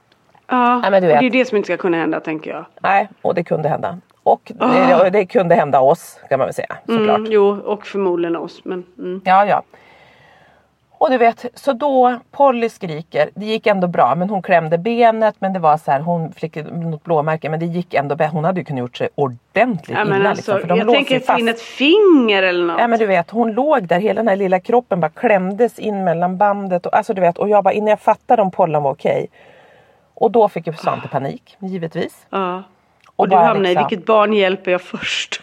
Ja, 0.48 0.80
Nej, 0.80 0.92
men 0.92 1.02
du 1.02 1.08
vet. 1.08 1.20
det 1.20 1.26
är 1.26 1.30
det 1.30 1.46
som 1.46 1.58
inte 1.58 1.68
ska 1.68 1.78
kunna 1.78 1.98
hända 1.98 2.20
tänker 2.20 2.52
jag. 2.52 2.66
Nej 2.82 3.10
och 3.22 3.36
det 3.36 3.44
kunde 3.44 3.70
hända. 3.70 3.98
Och 4.24 4.52
det, 4.56 4.96
och 4.96 5.12
det 5.12 5.26
kunde 5.26 5.56
hända 5.56 5.80
oss 5.80 6.20
kan 6.30 6.40
man 6.40 6.48
väl 6.48 6.54
säga 6.54 6.76
såklart. 6.88 7.18
Mm, 7.18 7.32
jo, 7.32 7.62
och 7.66 7.86
förmodligen 7.86 8.36
oss. 8.36 8.62
Men, 8.66 8.84
mm. 8.98 9.22
Ja 9.26 9.46
ja. 9.46 9.62
Och 11.04 11.10
du 11.10 11.18
vet, 11.18 11.46
så 11.54 11.74
då 11.74 12.20
Polly 12.32 12.70
skriker, 12.70 13.30
det 13.36 13.46
gick 13.46 13.68
ändå 13.68 13.88
bra 13.88 14.16
men 14.16 14.30
hon 14.30 14.42
klämde 14.42 14.78
benet 14.78 15.36
men 15.40 15.54
det 15.54 15.60
var 15.60 15.78
så 15.78 15.92
här, 15.92 16.00
hon 16.00 16.32
fick 16.32 16.56
något 16.56 17.04
blåmärke 17.04 17.50
men 17.50 17.60
det 17.60 17.66
gick 17.66 17.94
ändå 17.94 18.16
bra. 18.16 18.28
Hon 18.28 18.44
hade 18.46 18.60
ju 18.60 18.64
kunnat 18.66 18.80
gjort 18.80 18.98
sig 18.98 19.10
ordentligt 19.16 19.98
Ja, 19.98 20.04
illa. 20.06 20.30
alltså, 20.30 20.34
liksom, 20.56 20.60
för 20.60 20.68
de 20.68 20.78
jag 20.80 20.94
tänker 20.94 21.20
få 21.20 21.40
in 21.40 21.48
ett 21.48 21.62
finger 21.62 22.44
eller 22.44 22.66
något. 22.66 22.80
Ja 22.80 22.88
men 22.88 23.00
du 23.00 23.06
vet 23.06 23.32
hon 23.32 23.52
låg 23.54 23.88
där, 23.88 24.00
hela 24.00 24.20
den 24.22 24.28
här 24.28 24.36
lilla 24.36 24.60
kroppen 24.60 25.00
bara 25.00 25.10
klämdes 25.10 25.80
in 25.80 26.04
mellan 26.04 26.38
bandet 26.38 26.86
och 26.86 26.96
alltså 26.98 27.14
du 27.14 27.22
vet 27.22 27.38
och 27.38 27.50
jag 27.50 27.64
bara 27.64 27.74
innan 27.74 27.90
jag 27.90 28.00
fattade 28.00 28.42
om 28.42 28.52
pollen 28.52 28.84
var 28.84 28.92
okej. 28.92 29.28
Och 30.14 30.32
då 30.32 30.50
fick 30.50 30.68
ju 30.68 30.74
Svante 30.74 31.08
panik 31.08 31.58
givetvis. 31.60 32.26
Ja. 32.30 32.58
Och 32.58 32.64
Och 33.16 33.30
du 33.30 33.36
bara 33.36 33.46
hamnar 33.46 33.66
i 33.70 33.74
liksom- 33.74 33.88
vilket 33.90 34.06
barn 34.08 34.34
hjälper 34.34 34.72
jag 34.72 34.82
först? 34.82 35.42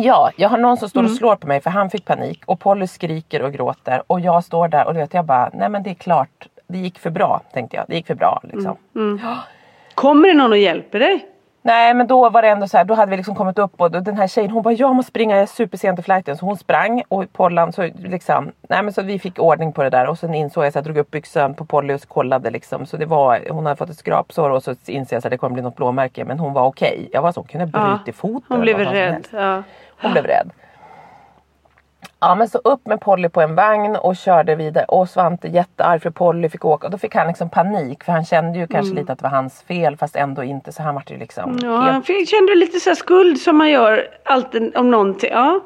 Ja, 0.00 0.30
jag 0.36 0.48
har 0.48 0.58
någon 0.58 0.76
som 0.76 0.84
Mm. 0.84 0.90
står 0.90 1.04
och 1.04 1.10
slår 1.10 1.36
på 1.36 1.46
mig 1.46 1.60
för 1.60 1.70
han 1.70 1.90
fick 1.90 2.04
panik 2.04 2.42
och 2.46 2.60
Polly 2.60 2.86
skriker 2.86 3.42
och 3.42 3.52
gråter 3.52 4.02
och 4.06 4.20
jag 4.20 4.44
står 4.44 4.68
där 4.68 4.86
och 4.88 4.96
vet 4.96 5.14
jag 5.14 5.24
bara 5.24 5.50
nej 5.52 5.68
men 5.68 5.82
det 5.82 5.90
är 5.90 5.94
klart 5.94 6.48
det 6.68 6.78
gick 6.78 6.98
för 6.98 7.10
bra 7.10 7.40
tänkte 7.52 7.76
jag. 7.76 7.84
Det 7.88 7.94
gick 7.94 8.06
för 8.06 8.14
bra 8.14 8.40
liksom. 8.42 8.76
Mm. 8.96 9.20
Kommer 9.94 10.28
det 10.28 10.34
någon 10.34 10.52
och 10.52 10.58
hjälper 10.58 10.98
dig? 10.98 11.26
Nej 11.62 11.94
men 11.94 12.06
då 12.06 12.30
var 12.30 12.42
det 12.42 12.48
ändå 12.48 12.68
så 12.68 12.76
här, 12.76 12.84
då 12.84 12.94
hade 12.94 13.10
vi 13.10 13.16
liksom 13.16 13.34
kommit 13.34 13.58
upp 13.58 13.80
och 13.80 13.90
den 13.90 14.16
här 14.16 14.28
tjejen 14.28 14.50
hon 14.50 14.62
bara 14.62 14.74
jag 14.74 14.94
måste 14.94 15.08
springa, 15.10 15.34
jag 15.36 15.42
är 15.42 15.46
supersent 15.46 15.96
till 15.96 16.04
flighten. 16.04 16.36
Så 16.36 16.46
hon 16.46 16.56
sprang 16.56 17.02
och 17.08 17.24
Pollan 17.32 17.72
så 17.72 17.90
liksom, 17.98 18.52
nej 18.68 18.82
men 18.82 18.92
så 18.92 19.02
vi 19.02 19.18
fick 19.18 19.38
ordning 19.38 19.72
på 19.72 19.82
det 19.82 19.90
där 19.90 20.06
och 20.08 20.18
sen 20.18 20.34
insåg 20.34 20.64
jag 20.64 20.72
så 20.72 20.76
jag 20.76 20.84
drog 20.84 20.96
upp 20.98 21.10
byxan 21.10 21.54
på 21.54 21.64
Polly 21.64 21.94
och 21.94 22.08
kollade 22.08 22.50
liksom. 22.50 22.86
Så 22.86 22.96
det 22.96 23.06
var, 23.06 23.40
hon 23.50 23.66
hade 23.66 23.76
fått 23.76 23.90
ett 23.90 23.98
skrapsår 23.98 24.50
och 24.50 24.62
så 24.62 24.74
insåg 24.86 25.16
jag 25.16 25.24
att 25.26 25.30
det 25.30 25.38
kommer 25.38 25.54
bli 25.54 25.62
något 25.62 25.76
blåmärke 25.76 26.24
men 26.24 26.38
hon 26.38 26.52
var 26.52 26.62
okej. 26.66 27.08
Jag 27.12 27.22
var 27.22 27.32
så 27.32 27.40
hon 27.40 27.46
kunde 27.48 27.70
Ja, 27.72 27.88
brutit 28.04 28.16
foten. 28.16 28.42
Hon 28.48 28.60
blev 28.60 28.78
rädd. 28.78 29.26
Ja. 29.30 29.62
Hon 30.02 30.12
blev 30.12 30.24
rädd. 30.26 30.50
Ja 32.20 32.34
men 32.34 32.48
så 32.48 32.58
upp 32.58 32.86
med 32.86 33.00
Polly 33.00 33.28
på 33.28 33.40
en 33.40 33.54
vagn 33.54 33.96
och 33.96 34.16
körde 34.16 34.54
vidare 34.54 34.84
och 34.84 35.08
Svante 35.08 35.48
jättearg 35.48 36.02
för 36.02 36.10
Polly 36.10 36.48
fick 36.48 36.64
åka 36.64 36.86
och 36.86 36.90
då 36.90 36.98
fick 36.98 37.14
han 37.14 37.26
liksom 37.26 37.50
panik 37.50 38.04
för 38.04 38.12
han 38.12 38.24
kände 38.24 38.58
ju 38.58 38.66
kanske 38.66 38.94
lite 38.94 39.12
att 39.12 39.18
det 39.18 39.22
var 39.22 39.30
hans 39.30 39.62
fel 39.62 39.96
fast 39.96 40.16
ändå 40.16 40.42
inte 40.44 40.72
så 40.72 40.82
han 40.82 40.94
vart 40.94 41.10
ju 41.10 41.18
liksom 41.18 41.50
Mm. 41.50 41.58
Ja, 41.70 41.80
helt 41.80 41.92
han 41.92 42.02
fick- 42.02 42.28
kände 42.28 42.54
lite 42.54 42.80
så 42.80 42.94
skuld 42.94 43.40
som 43.40 43.56
man 43.58 43.70
gör 43.70 44.08
alltid 44.24 44.76
om 44.76 44.90
någonting. 44.90 45.30
Ja. 45.32 45.60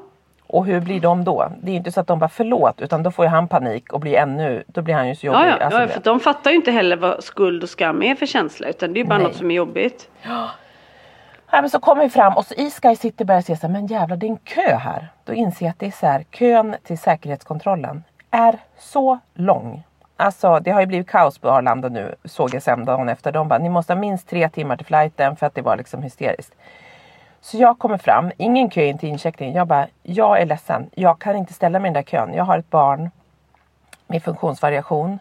Och 0.47 0.67
hur 0.67 0.81
blir 0.81 1.01
de 1.01 1.25
då? 1.25 1.53
Det 1.62 1.69
är 1.69 1.73
ju 1.73 1.77
inte 1.79 1.93
så 1.93 2.01
att 2.01 2.07
de 2.07 2.19
bara 2.19 2.29
förlåt 2.29 2.81
utan 2.81 3.03
då 3.03 3.11
får 3.11 3.25
ju 3.25 3.29
han 3.29 3.49
panik 3.49 3.93
och 3.93 4.01
blir 4.01 4.15
ännu, 4.17 4.65
då 4.67 4.83
blir 4.83 4.95
han 4.95 5.09
ju 5.09 5.15
så 5.17 5.27
jobbig. 5.27 5.39
Ja, 5.41 5.47
ja, 5.61 5.65
Alltså, 5.65 5.81
ja, 5.81 5.87
för 5.89 6.01
de 6.01 6.21
fattar 6.21 6.51
ju 6.51 6.57
inte 6.57 6.71
heller 6.71 6.97
vad 6.97 7.25
skuld 7.25 7.62
och 7.62 7.69
skam 7.69 8.03
är 8.03 8.15
för 8.15 8.27
känsla 8.27 8.69
utan 8.69 8.93
det 8.93 9.01
är 9.01 9.05
bara 9.05 9.19
Nej. 9.19 9.27
något 9.27 9.37
som 9.37 9.51
är 9.51 9.55
jobbigt. 9.55 10.09
Nej, 10.23 10.47
men 11.61 11.71
så 11.71 11.80
kommer 11.80 12.02
vi 12.02 12.09
fram 12.09 12.37
och 12.37 12.47
så 12.47 12.54
i 12.54 12.71
Sky 12.71 12.97
City 12.97 13.25
börjar 13.25 13.38
jag 13.38 13.44
se 13.44 13.56
så 13.56 13.66
här, 13.66 13.73
men 13.73 13.87
jävlar 13.87 14.16
det 14.16 14.26
är 14.26 14.30
en 14.30 14.37
kö 14.37 14.76
här. 14.76 15.09
Då 15.25 15.32
inser 15.32 15.66
jag 15.66 15.71
att 15.71 15.78
det 15.78 15.87
är 15.87 15.90
så 15.90 16.06
här, 16.06 16.25
kön 16.30 16.76
till 16.82 16.99
säkerhetskontrollen 16.99 18.04
är 18.30 18.59
så 18.78 19.18
lång. 19.35 19.85
Alltså 20.16 20.61
det 20.61 20.71
har 20.71 20.80
ju 20.80 20.87
blivit 20.87 21.11
kaos 21.11 21.38
på 21.38 21.50
Arlanda 21.50 21.88
nu 21.88 22.14
såg 22.25 22.54
jag 22.54 22.62
sen 22.62 22.85
dagen 22.85 23.09
efter. 23.09 23.32
De 23.32 23.49
bara, 23.49 23.59
ni 23.59 23.68
måste 23.68 23.92
ha 23.92 24.00
minst 24.00 24.28
tre 24.28 24.49
timmar 24.49 24.76
till 24.76 24.87
flighten 24.87 25.37
för 25.37 25.47
att 25.47 25.54
det 25.54 25.62
var 25.62 25.76
liksom 25.76 26.02
hysteriskt. 26.02 26.54
Så 27.40 27.56
jag 27.56 27.78
kommer 27.78 27.99
fram, 27.99 28.32
ingen 28.37 28.71
kö 28.71 28.82
in 28.85 28.99
till 28.99 29.09
incheckningen. 29.09 29.54
Jag 29.54 29.66
bara, 29.66 29.87
jag 30.02 30.40
är 30.40 30.47
ledsen. 30.47 30.90
Jag 30.94 31.18
kan 31.18 31.37
inte 31.37 31.52
ställa 31.52 31.78
mig 31.78 31.90
i 31.90 31.94
den 31.94 32.02
där 32.02 32.11
kön. 32.11 32.35
Jag 32.35 32.44
har 32.44 32.59
ett 32.59 32.71
barn 32.71 33.11
med 34.06 34.23
funktionsvariation. 34.23 35.18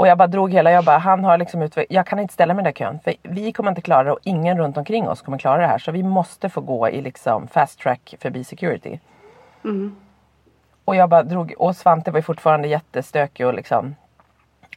Och 0.00 0.06
jag 0.06 0.18
bara 0.18 0.28
drog 0.28 0.52
hela, 0.52 0.70
jag 0.70 0.84
bara, 0.84 0.98
han 0.98 1.24
har 1.24 1.38
liksom 1.38 1.62
utveck- 1.62 1.86
jag 1.90 2.06
kan 2.06 2.18
inte 2.18 2.34
ställa 2.34 2.54
mig 2.54 2.62
i 2.62 2.64
den 2.64 2.72
där 2.72 2.78
kön. 2.78 2.98
För 3.04 3.14
vi 3.22 3.52
kommer 3.52 3.70
inte 3.70 3.80
klara 3.80 4.04
det 4.04 4.12
och 4.12 4.18
ingen 4.22 4.58
runt 4.58 4.76
omkring 4.76 5.08
oss 5.08 5.22
kommer 5.22 5.38
klara 5.38 5.60
det 5.60 5.66
här. 5.66 5.78
Så 5.78 5.92
vi 5.92 6.02
måste 6.02 6.48
få 6.48 6.60
gå 6.60 6.88
i 6.88 7.00
liksom 7.02 7.46
fast 7.48 7.78
track 7.80 8.14
förbi 8.20 8.44
security. 8.44 8.98
Och 10.84 10.96
jag 10.96 11.08
bara 11.08 11.22
drog, 11.22 11.54
och 11.58 11.76
Svante 11.76 12.10
var 12.10 12.18
ju 12.18 12.22
fortfarande 12.22 12.68
jättestökig 12.68 13.46
och 13.46 13.54
liksom 13.54 13.94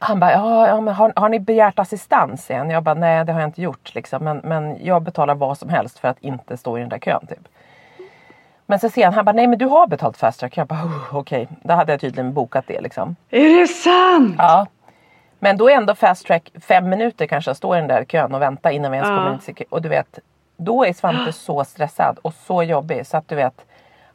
han 0.00 0.20
bara, 0.20 0.32
ja, 0.32 0.68
ja 0.68 0.80
men 0.80 0.94
har, 0.94 1.12
har 1.16 1.28
ni 1.28 1.40
begärt 1.40 1.78
assistans 1.78 2.50
igen? 2.50 2.70
Jag 2.70 2.82
bara, 2.82 2.94
nej 2.94 3.24
det 3.24 3.32
har 3.32 3.40
jag 3.40 3.48
inte 3.48 3.62
gjort 3.62 3.94
liksom. 3.94 4.24
Men, 4.24 4.40
men 4.44 4.84
jag 4.84 5.02
betalar 5.02 5.34
vad 5.34 5.58
som 5.58 5.68
helst 5.68 5.98
för 5.98 6.08
att 6.08 6.18
inte 6.20 6.56
stå 6.56 6.78
i 6.78 6.80
den 6.80 6.88
där 6.88 6.98
kön 6.98 7.26
typ. 7.26 7.48
Men 8.66 8.78
så 8.78 8.88
ser 8.88 9.04
han, 9.04 9.14
han 9.14 9.24
bara, 9.24 9.32
nej 9.32 9.46
men 9.46 9.58
du 9.58 9.66
har 9.66 9.86
betalt 9.86 10.16
fast 10.16 10.40
track. 10.40 10.56
Jag 10.56 10.66
bara, 10.66 10.84
oh, 10.84 11.16
okej, 11.16 11.48
då 11.62 11.74
hade 11.74 11.92
jag 11.92 12.00
tydligen 12.00 12.32
bokat 12.34 12.64
det 12.66 12.80
liksom. 12.80 13.16
Är 13.30 13.60
det 13.60 13.66
sant? 13.68 14.34
Ja. 14.38 14.66
Men 15.44 15.56
då 15.56 15.70
är 15.70 15.74
ändå 15.74 15.94
fast 15.94 16.26
track 16.26 16.52
fem 16.68 16.88
minuter 16.88 17.26
kanske 17.26 17.50
att 17.50 17.56
stå 17.56 17.74
i 17.74 17.78
den 17.78 17.88
där 17.88 18.04
kön 18.04 18.34
och 18.34 18.42
vänta 18.42 18.72
innan 18.72 18.90
vi 18.90 18.96
ens 18.96 19.08
Ja. 19.10 19.16
kommer 19.16 19.32
in 19.32 19.54
till 19.54 19.66
Och 19.68 19.82
du 19.82 19.88
vet, 19.88 20.18
då 20.56 20.84
är 20.84 20.92
Svante 20.92 21.32
så 21.46 21.64
stressad 21.64 22.18
och 22.22 22.34
så 22.34 22.62
jobbig 22.62 23.06
så 23.06 23.16
att 23.16 23.28
du 23.28 23.34
vet, 23.34 23.64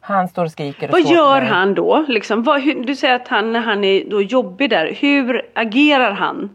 han 0.00 0.28
står 0.28 0.44
och 0.44 0.50
skriker 0.50 0.88
och 0.88 0.92
Vad 0.92 1.12
gör 1.12 1.40
han 1.40 1.74
då? 1.74 2.04
Liksom, 2.08 2.42
vad, 2.42 2.62
hur, 2.62 2.84
du 2.84 2.96
säger 2.96 3.14
att 3.14 3.28
han 3.28 3.52
när 3.52 3.60
han 3.60 3.84
är 3.84 4.10
då 4.10 4.22
jobbig 4.22 4.70
där, 4.70 4.96
hur 5.00 5.46
agerar 5.54 6.12
han? 6.12 6.50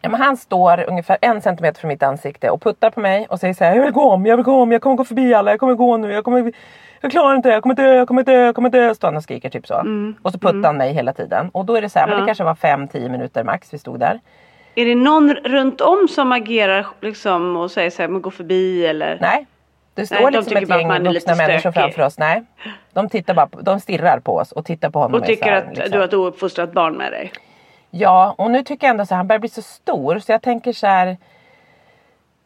Ja, 0.00 0.08
men 0.08 0.20
han 0.20 0.36
står 0.36 0.84
ungefär 0.88 1.18
en 1.20 1.42
centimeter 1.42 1.80
från 1.80 1.88
mitt 1.88 2.02
ansikte 2.02 2.50
och 2.50 2.62
puttar 2.62 2.90
på 2.90 3.00
mig 3.00 3.26
och 3.30 3.40
säger 3.40 3.54
så 3.54 3.64
här, 3.64 3.74
jag 3.74 3.82
vill 3.82 3.92
gå 3.92 4.10
om, 4.10 4.26
jag 4.26 4.36
vill 4.36 4.44
gå 4.44 4.62
om, 4.62 4.72
jag 4.72 4.82
kommer 4.82 4.96
gå 4.96 5.04
förbi 5.04 5.34
alla, 5.34 5.50
jag 5.50 5.60
kommer 5.60 5.74
gå 5.74 5.96
nu, 5.96 6.12
jag 6.12 6.24
kommer 6.24 6.52
jag 7.00 7.10
klarar 7.10 7.36
inte 7.36 7.48
det, 7.48 7.54
jag 7.54 7.62
kommer 7.62 7.74
dö, 7.74 7.94
jag 7.94 8.08
kommer 8.08 8.22
dö, 8.22 8.44
jag 8.44 8.54
kommer 8.54 8.70
dö. 8.70 8.94
Står 8.94 9.08
han 9.08 9.16
och 9.16 9.22
skriker 9.22 9.50
typ 9.50 9.66
så. 9.66 9.84
Och 10.22 10.32
så 10.32 10.38
puttar 10.38 10.62
han 10.62 10.76
mig 10.76 10.92
hela 10.92 11.12
tiden. 11.12 11.50
Och 11.52 11.64
då 11.64 11.76
är 11.76 11.82
det 11.82 11.90
så 11.90 11.98
här, 11.98 12.06
men 12.06 12.14
Ja. 12.16 12.20
det 12.20 12.26
kanske 12.26 12.44
var 12.44 12.54
5-10 12.54 13.08
minuter 13.08 13.44
max 13.44 13.74
vi 13.74 13.78
stod 13.78 14.00
där. 14.00 14.20
Är 14.74 14.84
det 14.84 14.94
någon 14.94 15.34
runt 15.34 15.80
om 15.80 16.08
som 16.08 16.32
agerar 16.32 16.86
liksom 17.00 17.56
och 17.56 17.70
säger 17.70 17.90
så 17.90 18.02
här, 18.02 18.08
men 18.08 18.22
gå 18.22 18.30
förbi 18.30 18.86
eller? 18.86 19.18
Nej. 19.20 19.46
Det 19.94 20.06
står 20.06 20.16
Nej, 20.16 20.32
liksom 20.32 20.56
ett 20.56 20.68
gäng 20.68 21.04
vuxna 21.04 21.34
människor 21.34 21.72
framför 21.72 22.02
oss. 22.02 22.18
Nej. 22.18 22.44
De 22.92 23.08
tittar 23.08 23.34
bara 23.34 23.46
på, 23.46 23.60
de 23.60 23.80
stirrar 23.80 24.20
på 24.20 24.36
oss 24.36 24.52
och 24.52 24.64
tittar 24.64 24.90
på 24.90 24.98
honom. 24.98 25.20
Och 25.20 25.26
tycker 25.26 25.50
här, 25.50 25.58
att 25.58 25.68
liksom. 25.68 25.90
du 25.90 25.98
har 25.98 26.04
ett 26.04 26.14
ouppfostrat 26.14 26.72
barn 26.72 26.94
med 26.94 27.12
dig? 27.12 27.32
Ja, 27.90 28.34
och 28.38 28.50
nu 28.50 28.62
tycker 28.62 28.86
jag 28.86 28.90
ändå 28.90 29.06
så 29.06 29.14
här, 29.14 29.16
han 29.16 29.26
börjar 29.26 29.40
bli 29.40 29.48
så 29.48 29.62
stor 29.62 30.18
så 30.18 30.32
jag 30.32 30.42
tänker 30.42 30.72
så 30.72 30.86
här. 30.86 31.16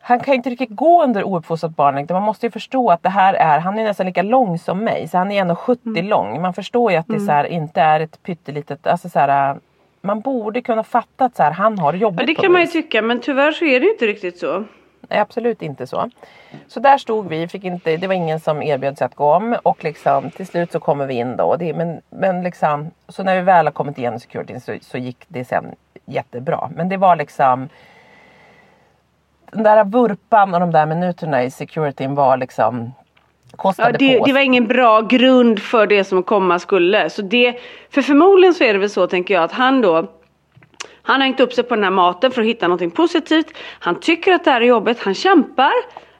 Han 0.00 0.20
kan 0.20 0.34
inte 0.34 0.50
riktigt 0.50 0.70
gå 0.70 1.02
under 1.02 1.24
ouppfostrat 1.24 1.76
barn. 1.76 2.06
Man 2.10 2.22
måste 2.22 2.46
ju 2.46 2.50
förstå 2.50 2.90
att 2.90 3.02
det 3.02 3.08
här 3.08 3.34
är, 3.34 3.58
han 3.58 3.78
är 3.78 3.84
nästan 3.84 4.06
lika 4.06 4.22
lång 4.22 4.58
som 4.58 4.78
mig. 4.84 5.08
Så 5.08 5.18
han 5.18 5.30
är 5.30 5.44
1,70 5.44 5.78
Mm. 5.86 6.06
lång. 6.06 6.42
Man 6.42 6.54
förstår 6.54 6.92
ju 6.92 6.98
att 6.98 7.08
det 7.08 7.20
så 7.20 7.32
här, 7.32 7.44
inte 7.44 7.80
är 7.80 8.00
ett 8.00 8.22
pyttelitet, 8.22 8.86
alltså 8.86 9.08
så 9.08 9.18
här, 9.18 9.56
man 10.00 10.20
borde 10.20 10.60
kunna 10.60 10.84
fatta 10.84 11.24
att 11.24 11.36
så 11.36 11.42
här, 11.42 11.50
han 11.50 11.78
har 11.78 11.92
jobbigt 11.92 12.20
Ja 12.20 12.26
det 12.26 12.34
kan 12.34 12.52
man 12.52 12.60
ju 12.60 12.66
tycka 12.66 13.02
men 13.02 13.20
tyvärr 13.20 13.52
så 13.52 13.64
är 13.64 13.80
det 13.80 13.86
ju 13.86 13.92
inte 13.92 14.06
riktigt 14.06 14.38
så. 14.38 14.64
Nej, 15.08 15.18
absolut 15.18 15.62
inte 15.62 15.86
så. 15.86 16.10
Så 16.68 16.80
där 16.80 16.98
stod 16.98 17.28
vi, 17.28 17.48
fick 17.48 17.64
inte, 17.64 17.96
det 17.96 18.06
var 18.06 18.14
ingen 18.14 18.40
som 18.40 18.62
erbjöd 18.62 18.98
sig 18.98 19.04
att 19.04 19.14
gå 19.14 19.32
om 19.32 19.56
och 19.62 19.84
liksom, 19.84 20.30
till 20.30 20.46
slut 20.46 20.72
så 20.72 20.80
kommer 20.80 21.06
vi 21.06 21.14
in 21.14 21.36
då. 21.36 21.56
Det, 21.56 21.74
men, 21.74 22.00
men 22.10 22.42
liksom, 22.42 22.90
så 23.08 23.22
när 23.22 23.34
vi 23.36 23.42
väl 23.42 23.66
har 23.66 23.72
kommit 23.72 23.98
igenom 23.98 24.20
securityn 24.20 24.60
så, 24.60 24.76
så 24.82 24.98
gick 24.98 25.24
det 25.28 25.44
sen 25.44 25.64
jättebra. 26.04 26.70
Men 26.76 26.88
det 26.88 26.96
var 26.96 27.16
liksom 27.16 27.68
den 29.50 29.62
där 29.62 29.84
vurpan 29.84 30.54
och 30.54 30.60
de 30.60 30.72
där 30.72 30.86
minuterna 30.86 31.42
i 31.42 31.50
securityn 31.50 32.14
var 32.14 32.36
liksom 32.36 32.92
Ja, 33.64 33.92
det, 33.92 34.22
det 34.24 34.32
var 34.32 34.40
ingen 34.40 34.66
bra 34.66 35.00
grund 35.00 35.62
för 35.62 35.86
det 35.86 36.04
som 36.04 36.22
komma 36.22 36.58
skulle. 36.58 37.10
Så 37.10 37.22
det, 37.22 37.58
för 37.90 38.02
förmodligen 38.02 38.54
så 38.54 38.64
är 38.64 38.72
det 38.72 38.78
väl 38.78 38.90
så 38.90 39.06
tänker 39.06 39.34
jag 39.34 39.44
att 39.44 39.52
han 39.52 39.80
då 39.80 40.06
han 41.02 41.20
har 41.20 41.26
hängt 41.26 41.40
upp 41.40 41.52
sig 41.52 41.64
på 41.64 41.74
den 41.74 41.84
här 41.84 41.90
maten 41.90 42.30
för 42.30 42.40
att 42.42 42.48
hitta 42.48 42.68
någonting 42.68 42.90
positivt. 42.90 43.46
Han 43.78 44.00
tycker 44.00 44.32
att 44.32 44.44
det 44.44 44.50
här 44.50 44.60
är 44.60 44.64
jobbigt, 44.64 44.98
han 45.02 45.14
kämpar. 45.14 45.72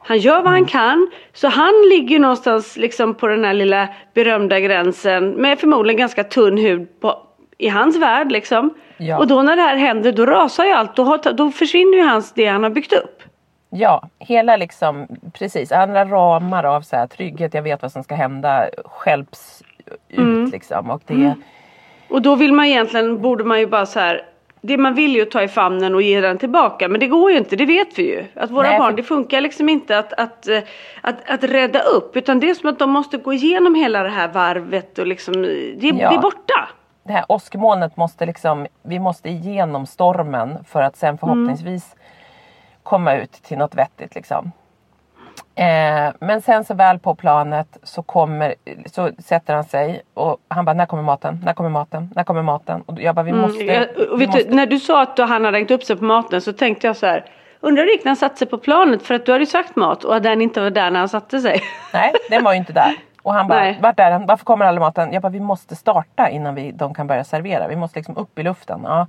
Han 0.05 0.17
gör 0.17 0.41
vad 0.41 0.51
han 0.51 0.65
kan. 0.65 1.09
Så 1.33 1.47
han 1.47 1.73
ligger 1.89 2.19
någonstans 2.19 2.77
liksom 2.77 3.13
på 3.15 3.27
den 3.27 3.43
här 3.43 3.53
lilla 3.53 3.87
berömda 4.13 4.59
gränsen 4.59 5.29
med 5.29 5.59
förmodligen 5.59 5.99
ganska 5.99 6.23
tunn 6.23 6.57
hud 6.57 6.99
på, 7.01 7.17
i 7.57 7.69
hans 7.69 7.97
värld 7.97 8.31
liksom. 8.31 8.73
Ja. 8.97 9.17
Och 9.17 9.27
då 9.27 9.41
när 9.41 9.55
det 9.55 9.61
här 9.61 9.75
händer 9.75 10.11
då 10.11 10.25
rasar 10.25 10.65
ju 10.65 10.71
allt. 10.71 10.95
Då, 10.95 11.03
har, 11.03 11.33
då 11.33 11.51
försvinner 11.51 11.97
ju 11.97 12.03
hans, 12.03 12.33
det 12.33 12.45
han 12.45 12.63
har 12.63 12.69
byggt 12.69 12.93
upp. 12.93 13.23
Ja, 13.69 14.09
hela 14.19 14.57
liksom 14.57 15.07
precis 15.33 15.71
andra 15.71 16.05
ramar 16.05 16.63
av 16.63 16.81
så 16.81 16.95
här, 16.95 17.07
trygghet, 17.07 17.53
jag 17.53 17.61
vet 17.61 17.81
vad 17.81 17.91
som 17.91 18.03
ska 18.03 18.15
hända, 18.15 18.65
skälps 18.85 19.63
ut 20.09 20.17
Mm. 20.17 20.49
liksom. 20.51 20.89
Och 20.89 21.01
det, 21.07 21.33
Och 22.09 22.21
då 22.21 22.35
vill 22.35 22.53
man 22.53 22.65
egentligen, 22.65 23.21
borde 23.21 23.43
man 23.43 23.59
ju 23.59 23.67
bara 23.67 23.85
så 23.85 23.99
här. 23.99 24.21
Det 24.65 24.77
man 24.77 24.93
vill 24.95 25.15
ju 25.15 25.21
att 25.21 25.31
ta 25.31 25.41
i 25.43 25.47
famnen 25.47 25.95
och 25.95 26.01
ge 26.01 26.21
den 26.21 26.37
tillbaka 26.37 26.87
men 26.87 26.99
det 26.99 27.07
går 27.07 27.31
ju 27.31 27.37
inte, 27.37 27.55
det 27.55 27.65
vet 27.65 27.99
vi 27.99 28.03
ju. 28.03 28.25
Att 28.35 28.51
våra 28.51 28.69
Nej, 28.69 28.79
barn, 28.79 28.89
för- 28.91 28.97
det 28.97 29.03
funkar 29.03 29.41
liksom 29.41 29.69
inte 29.69 29.97
att, 29.99 30.13
att, 30.13 30.47
eh, 30.47 30.59
att, 31.01 31.29
att 31.29 31.43
rädda 31.43 31.79
upp 31.79 32.17
utan 32.17 32.39
det 32.39 32.49
är 32.49 32.53
som 32.53 32.69
att 32.69 32.79
de 32.79 32.89
måste 32.89 33.17
gå 33.17 33.33
igenom 33.33 33.75
hela 33.75 34.03
det 34.03 34.09
här 34.09 34.27
varvet 34.27 34.99
och 34.99 35.07
liksom, 35.07 35.33
det, 35.41 35.77
Ja. 35.81 35.93
det 36.09 36.15
är 36.15 36.21
borta. 36.21 36.69
det 37.03 37.13
här 37.13 37.25
åskmolnet 37.29 37.97
måste 37.97 38.25
liksom, 38.25 38.67
vi 38.83 38.99
måste 38.99 39.29
igenom 39.29 39.85
stormen 39.85 40.57
för 40.67 40.81
att 40.81 40.95
sen 40.95 41.17
förhoppningsvis 41.17 41.95
komma 42.83 43.15
ut 43.15 43.31
till 43.31 43.57
något 43.57 43.75
vettigt 43.75 44.15
liksom. 44.15 44.51
Eh, 45.55 46.13
men 46.19 46.41
sen 46.41 46.65
så 46.65 46.73
väl 46.73 46.99
på 46.99 47.15
planet 47.15 47.77
så 47.83 48.03
kommer, 48.03 48.55
så 48.85 49.11
sätter 49.19 49.53
han 49.53 49.63
sig 49.63 50.01
och 50.13 50.37
han 50.47 50.65
bara 50.65 50.73
när 50.73 50.85
kommer 50.85 51.03
maten, 51.03 51.41
när 51.45 51.53
kommer 51.53 51.69
maten, 51.69 52.09
när 52.15 52.23
kommer 52.23 52.41
maten? 52.41 52.81
Och 52.85 53.01
jag 53.01 53.15
bara 53.15 53.23
vi 53.23 53.33
måste, 53.33 53.63
Jag, 53.63 53.87
och 54.11 54.21
vi 54.21 54.27
måste 54.27 54.43
du, 54.43 54.55
när 54.55 54.65
du 54.65 54.79
sa 54.79 55.01
att 55.01 55.17
han 55.17 55.45
hade 55.45 55.57
hängt 55.57 55.71
upp 55.71 55.83
sig 55.83 55.95
på 55.95 56.03
maten 56.03 56.41
så 56.41 56.53
tänkte 56.53 56.87
jag 56.87 56.97
så 56.97 57.05
här. 57.05 57.25
Undrar 57.59 57.85
gick 57.85 58.03
när 58.03 58.09
han 58.09 58.15
satte 58.15 58.37
sig 58.37 58.47
på 58.47 58.57
planet 58.57 59.03
för 59.03 59.15
att 59.15 59.25
du 59.25 59.31
hade 59.31 59.43
ju 59.43 59.49
sagt 59.49 59.75
mat 59.75 60.03
och 60.03 60.21
den 60.21 60.41
inte 60.41 60.61
var 60.61 60.69
där 60.69 60.91
när 60.91 60.99
han 60.99 61.09
satte 61.09 61.39
sig. 61.39 61.61
Nej, 61.93 62.13
den 62.29 62.43
var 62.43 62.53
ju 62.53 62.59
inte 62.59 62.73
där. 62.73 62.95
Och 63.21 63.33
han 63.33 63.47
bara, 63.47 63.75
vart 63.81 63.99
är 63.99 64.11
den? 64.11 64.25
Varför 64.25 64.45
kommer 64.45 64.65
aldrig 64.65 64.81
maten? 64.81 65.13
Jag 65.13 65.21
bara, 65.21 65.29
vi 65.29 65.39
måste 65.39 65.75
starta 65.75 66.29
innan 66.29 66.55
vi, 66.55 66.71
de 66.71 66.93
kan 66.93 67.07
börja 67.07 67.23
servera. 67.23 67.67
Vi 67.67 67.75
måste 67.75 67.99
liksom 67.99 68.17
upp 68.17 68.39
i 68.39 68.43
luften. 68.43 68.81
Ja. 68.83 69.07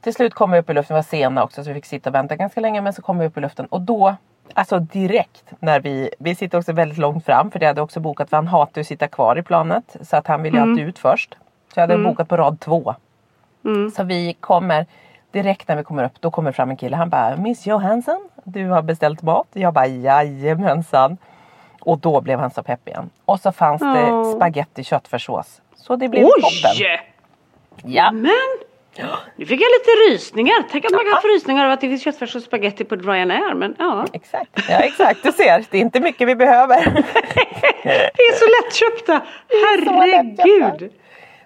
Till 0.00 0.14
slut 0.14 0.34
kom 0.34 0.50
vi 0.50 0.58
upp 0.58 0.70
i 0.70 0.74
luften, 0.74 0.94
vi 0.94 0.98
var 0.98 1.02
sena 1.02 1.44
också 1.44 1.64
så 1.64 1.68
vi 1.68 1.74
fick 1.74 1.86
sitta 1.86 2.10
och 2.10 2.14
vänta 2.14 2.36
ganska 2.36 2.60
länge. 2.60 2.80
Men 2.80 2.92
så 2.92 3.02
kom 3.02 3.18
vi 3.18 3.26
upp 3.26 3.38
i 3.38 3.40
luften 3.40 3.66
och 3.66 3.80
då, 3.80 4.16
alltså 4.54 4.78
direkt 4.78 5.44
när 5.60 5.80
vi, 5.80 6.10
vi 6.18 6.34
sitter 6.34 6.58
också 6.58 6.72
väldigt 6.72 6.98
långt 6.98 7.24
fram 7.24 7.50
för 7.50 7.58
det 7.58 7.66
hade 7.66 7.80
också 7.80 8.00
bokat 8.00 8.30
för 8.30 8.36
han 8.36 8.46
hatar 8.48 8.80
att 8.80 8.86
sitta 8.86 9.08
kvar 9.08 9.38
i 9.38 9.42
planet. 9.42 9.96
Så 10.00 10.16
att 10.16 10.26
han 10.26 10.42
ville 10.42 10.60
alltid 10.62 10.84
ut 10.88 10.98
först. 10.98 11.36
Så 11.74 11.80
jag 11.80 11.82
hade 11.82 11.98
bokat 12.04 12.28
på 12.28 12.36
rad 12.36 12.60
två. 12.60 12.94
Så 13.96 14.04
vi 14.04 14.32
kommer 14.40 14.86
direkt 15.30 15.68
när 15.68 15.76
vi 15.76 15.84
kommer 15.84 16.04
upp, 16.04 16.20
då 16.20 16.30
kommer 16.30 16.52
fram 16.52 16.70
en 16.70 16.76
kille. 16.76 16.96
Han 16.96 17.08
bara 17.10 17.36
Miss 17.36 17.66
Johansson, 17.66 18.28
du 18.44 18.68
har 18.68 18.82
beställt 18.82 19.22
mat. 19.22 19.46
Jag 19.52 19.74
bara 19.74 19.86
jajamensan. 19.86 21.16
Och 21.80 21.98
då 21.98 22.20
blev 22.20 22.38
han 22.38 22.50
så 22.50 22.62
pepp 22.62 22.88
igen. 22.88 23.10
Och 23.24 23.40
så 23.40 23.52
fanns 23.52 23.82
det 23.82 24.12
Åh. 24.12 24.36
spaghetti 24.36 24.84
köttfärssås. 24.84 25.62
Så 25.76 25.96
det 25.96 26.08
blev 26.08 26.22
toppen. 26.22 26.70
Oj! 26.74 27.00
Ja. 27.84 28.10
Men! 28.12 28.67
Nu 29.36 29.46
fick 29.46 29.60
jag 29.60 29.68
lite 29.68 29.90
rysningar. 30.10 30.64
Tänk 30.70 30.84
att 30.84 30.92
man 30.92 31.04
kan 31.12 31.22
få 31.22 31.28
rysningar 31.28 31.64
av 31.64 31.70
att 31.70 31.80
det 31.80 31.88
finns 31.88 32.02
köttfärs 32.02 32.36
och 32.36 32.42
spagetti 32.42 32.84
på 32.84 32.96
Ryanair. 32.96 33.54
Men 33.54 33.76
ja, 33.78 34.06
Exakt. 34.12 34.50
ja 34.68 34.78
exakt, 34.78 35.22
du 35.22 35.32
ser. 35.32 35.64
Det 35.70 35.78
är 35.78 35.80
inte 35.80 36.00
mycket 36.00 36.28
vi 36.28 36.34
behöver. 36.34 36.84
det 37.84 38.22
är 38.22 38.34
så 38.34 38.46
lättköpta. 38.62 39.20
så 39.84 40.06
lättköpta. 40.06 40.52
Herregud! 40.52 40.92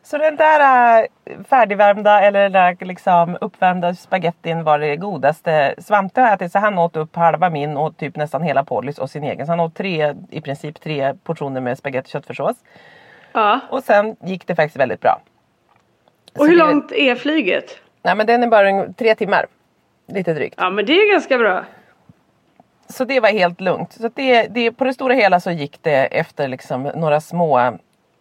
Så 0.04 0.18
den 0.18 0.36
där 0.36 1.00
äh, 1.02 1.44
färdigvärmda 1.48 2.20
eller 2.20 2.42
den 2.42 2.52
där 2.52 2.84
liksom 2.84 3.38
uppvärmda 3.40 3.94
spagettin 3.94 4.64
var 4.64 4.78
det 4.78 4.96
godaste. 4.96 5.74
Svante 5.78 6.20
har 6.20 6.34
ätit 6.34 6.52
så 6.52 6.58
han 6.58 6.78
åt 6.78 6.96
upp 6.96 7.16
halva 7.16 7.50
min 7.50 7.76
och 7.76 7.96
typ 7.96 8.16
nästan 8.16 8.42
hela 8.42 8.64
Pollys 8.64 8.98
och 8.98 9.10
sin 9.10 9.24
egen. 9.24 9.46
Så 9.46 9.52
han 9.52 9.60
åt 9.60 9.74
tre, 9.74 10.14
i 10.30 10.40
princip 10.40 10.80
tre 10.80 11.14
portioner 11.24 11.60
med 11.60 11.78
spagetti 11.78 12.06
och 12.06 12.10
köttfärssås. 12.10 12.56
Ja. 13.32 13.60
Och 13.70 13.82
sen 13.82 14.16
gick 14.20 14.46
det 14.46 14.54
faktiskt 14.54 14.76
väldigt 14.76 15.00
bra. 15.00 15.20
Och 16.38 16.46
hur 16.46 16.56
det- 16.56 16.64
långt 16.64 16.92
är 16.92 17.14
flyget? 17.14 17.78
Nej 18.02 18.16
men 18.16 18.26
den 18.26 18.42
är 18.42 18.46
bara 18.46 18.92
tre 18.92 19.14
timmar. 19.14 19.46
Lite 20.06 20.34
drygt. 20.34 20.54
Ja 20.58 20.70
men 20.70 20.86
det 20.86 20.92
är 20.92 21.12
ganska 21.12 21.38
bra. 21.38 21.64
Så 22.88 23.04
det 23.04 23.20
var 23.20 23.28
helt 23.28 23.60
lugnt. 23.60 23.92
Så 23.92 24.10
det, 24.14 24.46
det, 24.46 24.72
på 24.72 24.84
det 24.84 24.94
stora 24.94 25.14
hela 25.14 25.40
så 25.40 25.50
gick 25.50 25.78
det 25.82 26.06
efter 26.06 26.48
liksom 26.48 26.82
några 26.82 27.20
små 27.20 27.72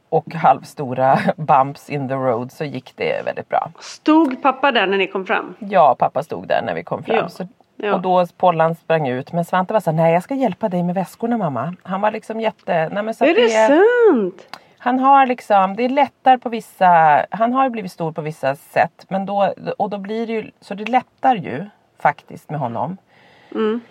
och 0.10 0.34
halvstora 0.34 1.20
bumps 1.38 1.90
in 1.90 2.08
the 2.08 2.14
road 2.14 2.52
så 2.52 2.64
gick 2.64 2.94
det 2.96 3.26
väldigt 3.26 3.50
bra. 3.50 3.72
Stod 3.80 4.42
pappa 4.42 4.72
där 4.72 4.88
när 4.88 4.98
ni 4.98 5.08
kom 5.08 5.26
fram? 5.26 5.56
Och 5.92 5.98
pappa 5.98 6.24
stod 6.24 6.48
där 6.48 6.62
när 6.62 6.76
vi 6.76 6.84
kom 6.84 7.04
fram. 7.04 7.16
Ja. 7.16 7.30
Så, 7.30 7.48
Ja. 7.84 7.94
Och 7.96 8.02
då 8.02 8.26
Pollan 8.38 8.76
sprang 8.76 9.08
ut. 9.08 9.32
Men 9.32 9.46
Svante 9.46 9.74
var 9.74 9.80
så 9.80 9.90
här, 9.92 9.98
nej 9.98 10.14
jag 10.14 10.24
ska 10.24 10.36
hjälpa 10.36 10.70
dig 10.70 10.84
med 10.84 10.96
väskorna 10.96 11.38
mamma. 11.38 11.74
Han 11.84 12.02
var 12.02 12.12
liksom 12.12 12.42
jätte... 12.42 12.90
Nej, 12.90 13.04
men 13.04 13.14
så 13.14 13.26
Är 13.26 13.30
att 13.30 13.36
det 13.36 13.50
sant? 13.50 14.58
Han 14.84 15.00
har 15.00 15.26
liksom, 15.26 15.76
det 15.76 15.86
är 15.86 15.90
lättare 15.90 16.38
på 16.38 16.50
vissa, 16.50 17.26
han 17.30 17.54
har 17.54 17.64
ju 17.64 17.70
blivit 17.70 17.92
stor 17.92 18.12
på 18.12 18.22
vissa 18.22 18.56
sätt. 18.56 19.06
Men 19.10 19.26
då, 19.26 19.54
och 19.78 19.90
då 19.90 19.98
blir 19.98 20.28
det 20.28 20.34
ju, 20.34 20.52
så 20.62 20.74
det 20.74 20.90
lättar 20.90 21.36
ju 21.36 21.66
faktiskt 22.00 22.50
med 22.50 22.60
honom. 22.60 22.98
Mm. 23.52 23.82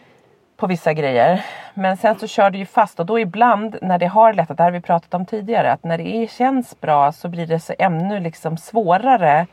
På 0.56 0.66
vissa 0.66 0.92
grejer. 0.92 1.44
Men 1.74 1.96
sen 1.96 2.18
så 2.18 2.26
kör 2.26 2.50
det 2.50 2.58
ju 2.58 2.66
fast 2.66 3.00
och 3.00 3.06
då 3.06 3.18
ibland 3.18 3.76
när 3.82 3.98
det 3.98 4.06
har 4.06 4.32
lättat, 4.32 4.56
det 4.56 4.62
här 4.62 4.70
har 4.70 4.78
vi 4.78 4.80
pratat 4.80 5.14
om 5.14 5.26
tidigare, 5.26 5.72
att 5.72 5.84
när 5.84 5.98
det 5.98 6.16
är, 6.16 6.26
känns 6.26 6.80
bra 6.80 7.12
så 7.12 7.28
blir 7.28 7.46
det 7.46 7.60
så 7.60 7.74
ännu 7.78 8.20
liksom 8.20 8.56
svårare 8.56 9.46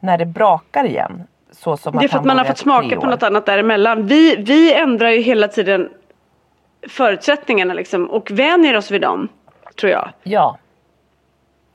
när 0.00 0.18
det 0.18 0.26
brakar 0.26 0.84
igen. 0.84 1.22
Så 1.50 1.76
som 1.76 1.98
Det 1.98 2.04
är 2.04 2.08
för 2.08 2.18
att 2.18 2.24
man 2.24 2.38
har 2.38 2.44
fått 2.44 2.58
smaka 2.58 3.00
på 3.00 3.06
något 3.06 3.22
annat 3.22 3.46
däremellan. 3.46 4.06
Vi, 4.06 4.36
vi 4.36 4.74
ändrar 4.74 5.10
ju 5.10 5.20
hela 5.20 5.48
tiden 5.48 5.88
förutsättningarna 6.88 7.74
liksom 7.74 8.10
och 8.10 8.30
vänjer 8.30 8.76
oss 8.76 8.90
vid 8.90 9.00
dem. 9.00 9.28
Tror 9.80 9.92
jag. 9.92 10.10
Ja. 10.22 10.58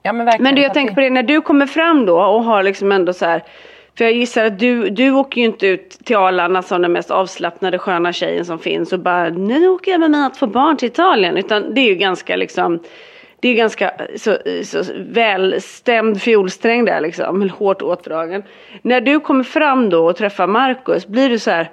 Ja 0.05 0.13
men 0.13 0.25
verkligen. 0.25 0.43
Men 0.43 0.55
du 0.55 0.61
jag 0.61 0.73
tänker 0.73 0.95
på 0.95 1.01
det 1.01 1.09
när 1.09 1.23
du 1.23 1.41
kommer 1.41 1.65
fram 1.65 2.05
då 2.05 2.21
och 2.21 2.43
har 2.43 2.63
liksom 2.63 2.91
ändå 2.91 3.13
så 3.13 3.25
här. 3.25 3.43
För 3.97 4.05
jag 4.05 4.13
gissar 4.13 4.45
att 4.45 4.59
du, 4.59 4.89
du 4.89 5.11
åker 5.11 5.41
ju 5.41 5.47
inte 5.47 5.67
ut 5.67 5.89
till 5.89 6.15
Arlanda 6.15 6.61
som 6.61 6.81
den 6.81 6.91
mest 6.91 7.11
avslappnade 7.11 7.79
sköna 7.79 8.13
tjejen 8.13 8.45
som 8.45 8.59
finns 8.59 8.93
och 8.93 8.99
bara 8.99 9.29
nu 9.29 9.67
åker 9.67 9.91
jag 9.91 9.99
med 9.99 10.11
mina 10.11 10.29
två 10.29 10.47
barn 10.47 10.77
till 10.77 10.87
Italien. 10.87 11.37
Utan 11.37 11.73
det 11.73 11.81
är 11.81 11.89
ju 11.89 11.95
ganska 11.95 12.35
liksom 12.35 12.79
det 13.39 13.49
är 13.49 13.55
ganska 13.55 13.93
så, 14.15 14.37
så 14.63 14.83
välstämd 14.97 16.21
fiolsträng 16.21 16.85
där 16.85 17.01
liksom, 17.01 17.49
hårt 17.49 17.81
åtdragen. 17.81 18.43
När 18.81 19.01
du 19.01 19.19
kommer 19.19 19.43
fram 19.43 19.89
då 19.89 20.05
och 20.05 20.15
träffar 20.15 20.47
Marcus, 20.47 21.07
blir 21.07 21.29
du 21.29 21.39
så 21.39 21.51
här, 21.51 21.69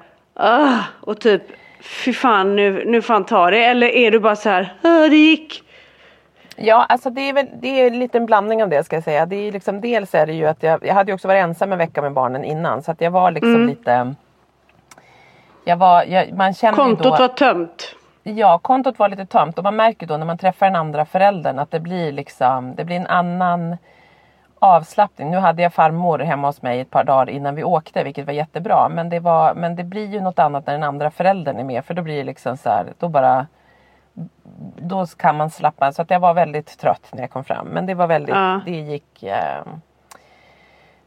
och 1.00 1.20
typ, 1.20 1.42
fy 1.80 2.12
fan 2.12 2.56
nu, 2.56 2.82
nu 2.86 3.02
fan 3.02 3.24
ta 3.24 3.50
det. 3.50 3.64
Eller 3.64 3.86
är 3.86 4.10
du 4.10 4.20
bara 4.20 4.36
så 4.36 4.48
här, 4.48 4.68
det 5.10 5.16
gick. 5.16 5.62
Ja, 6.56 6.86
alltså 6.88 7.10
det 7.10 7.20
är 7.20 7.32
väl 7.32 7.46
det 7.54 7.80
är 7.80 7.86
en 7.86 7.98
liten 7.98 8.26
blandning 8.26 8.62
av 8.62 8.68
det 8.68 8.84
ska 8.84 8.96
jag 8.96 9.04
säga. 9.04 9.26
Det 9.26 9.36
är 9.36 9.52
liksom, 9.52 9.80
dels 9.80 10.14
är 10.14 10.26
det 10.26 10.32
ju 10.32 10.46
att 10.46 10.62
jag, 10.62 10.86
jag 10.86 10.94
hade 10.94 11.10
ju 11.10 11.14
också 11.14 11.28
varit 11.28 11.42
ensam 11.42 11.72
en 11.72 11.78
vecka 11.78 12.02
med 12.02 12.12
barnen 12.12 12.44
innan 12.44 12.82
så 12.82 12.90
att 12.90 13.00
jag 13.00 13.10
var 13.10 13.30
liksom 13.30 13.54
Mm. 13.54 13.66
lite 13.66 14.14
jag 15.64 15.76
var, 15.76 16.04
jag, 16.04 16.32
man 16.32 16.54
känner 16.54 16.76
Kontot 16.76 17.04
då, 17.04 17.10
var 17.10 17.28
tömt. 17.28 17.94
Ja, 18.22 18.58
kontot 18.58 18.98
var 18.98 19.08
lite 19.08 19.26
tömt 19.26 19.58
och 19.58 19.64
man 19.64 19.76
märker 19.76 20.06
då 20.06 20.16
när 20.16 20.26
man 20.26 20.38
träffar 20.38 20.66
den 20.66 20.76
andra 20.76 21.04
föräldern 21.04 21.58
att 21.58 21.70
det 21.70 21.80
blir 21.80 22.12
liksom, 22.12 22.74
det 22.74 22.84
blir 22.84 22.96
en 22.96 23.06
annan 23.06 23.76
avslappning. 24.58 25.30
Nu 25.30 25.36
hade 25.36 25.62
jag 25.62 25.74
farmor 25.74 26.18
hemma 26.18 26.48
hos 26.48 26.62
mig 26.62 26.80
ett 26.80 26.90
par 26.90 27.04
dagar 27.04 27.30
innan 27.30 27.54
vi 27.54 27.64
åkte 27.64 28.04
vilket 28.04 28.26
var 28.26 28.32
jättebra. 28.32 28.88
Men 28.88 29.08
det, 29.08 29.20
var, 29.20 29.54
men 29.54 29.76
det 29.76 29.84
blir 29.84 30.06
ju 30.06 30.20
något 30.20 30.38
annat 30.38 30.66
när 30.66 30.72
den 30.74 30.82
andra 30.82 31.10
föräldern 31.10 31.56
är 31.58 31.64
med 31.64 31.84
för 31.84 31.94
då 31.94 32.02
blir 32.02 32.16
det 32.16 32.24
liksom 32.24 32.56
så 32.56 32.68
här, 32.68 32.86
då 32.98 33.08
bara 33.08 33.46
då 34.76 35.06
kan 35.06 35.36
man 35.36 35.50
slappa. 35.50 35.92
Så 35.92 36.02
att 36.02 36.10
jag 36.10 36.20
var 36.20 36.34
väldigt 36.34 36.78
trött 36.78 37.08
när 37.12 37.20
jag 37.20 37.30
kom 37.30 37.44
fram. 37.44 37.66
Men 37.66 37.86
det 37.86 37.94
var 37.94 38.06
väldigt, 38.06 38.34
Ja. 38.34 38.60
det 38.64 38.70
gick 38.80 39.22
eh, 39.22 39.62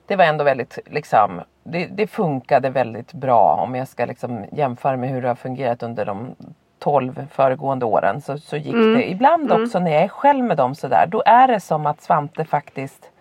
Det 0.05 0.15
var 0.15 0.25
ändå 0.25 0.43
väldigt 0.43 0.79
liksom 0.85 1.41
det, 1.63 1.85
det 1.85 2.07
funkade 2.07 2.69
väldigt 2.69 3.13
bra 3.13 3.59
om 3.63 3.75
jag 3.75 3.87
ska 3.87 4.05
liksom 4.05 4.45
jämföra 4.51 4.97
med 4.97 5.09
hur 5.09 5.21
det 5.21 5.27
har 5.27 5.35
fungerat 5.35 5.83
under 5.83 6.05
de 6.05 6.35
12 6.79 7.27
föregående 7.31 7.85
åren. 7.85 8.21
Så, 8.21 8.37
så 8.37 8.57
gick 8.57 8.73
det. 8.73 9.09
Ibland 9.11 9.51
också 9.51 9.79
när 9.79 9.91
jag 9.91 10.03
är 10.03 10.07
själv 10.07 10.43
med 10.45 10.57
dem 10.57 10.75
sådär. 10.75 11.07
Då 11.11 11.23
är 11.25 11.47
det 11.47 11.59
som 11.59 11.85
att 11.85 12.01
Svante 12.01 12.45
faktiskt 12.45 13.11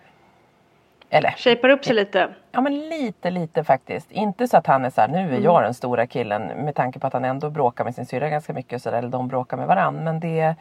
eller 1.15 1.31
Shapar 1.37 1.69
upp 1.69 1.85
sig 1.85 1.95
lite. 1.95 2.29
Ja 2.51 2.61
men 2.61 2.79
lite 2.89 3.29
lite 3.29 3.63
faktiskt. 3.63 4.11
Inte 4.11 4.47
så 4.47 4.57
att 4.57 4.67
han 4.67 4.85
är 4.85 4.89
så 4.89 5.01
här, 5.01 5.07
nu 5.07 5.35
är 5.35 5.39
jag 5.39 5.63
den 5.63 5.73
stora 5.73 6.07
killen 6.07 6.41
med 6.47 6.75
tanke 6.75 6.99
på 6.99 7.07
att 7.07 7.13
han 7.13 7.25
ändå 7.25 7.49
bråkar 7.49 7.83
med 7.83 7.95
sin 7.95 8.05
syrra 8.05 8.29
ganska 8.29 8.53
mycket 8.53 8.73
och 8.73 8.81
så 8.81 8.91
där, 8.91 8.97
eller 8.97 9.09
de 9.09 9.27
bråkar 9.27 9.57
med 9.57 9.67
varann. 9.67 10.03
Men 10.03 10.19
det, 10.19 10.55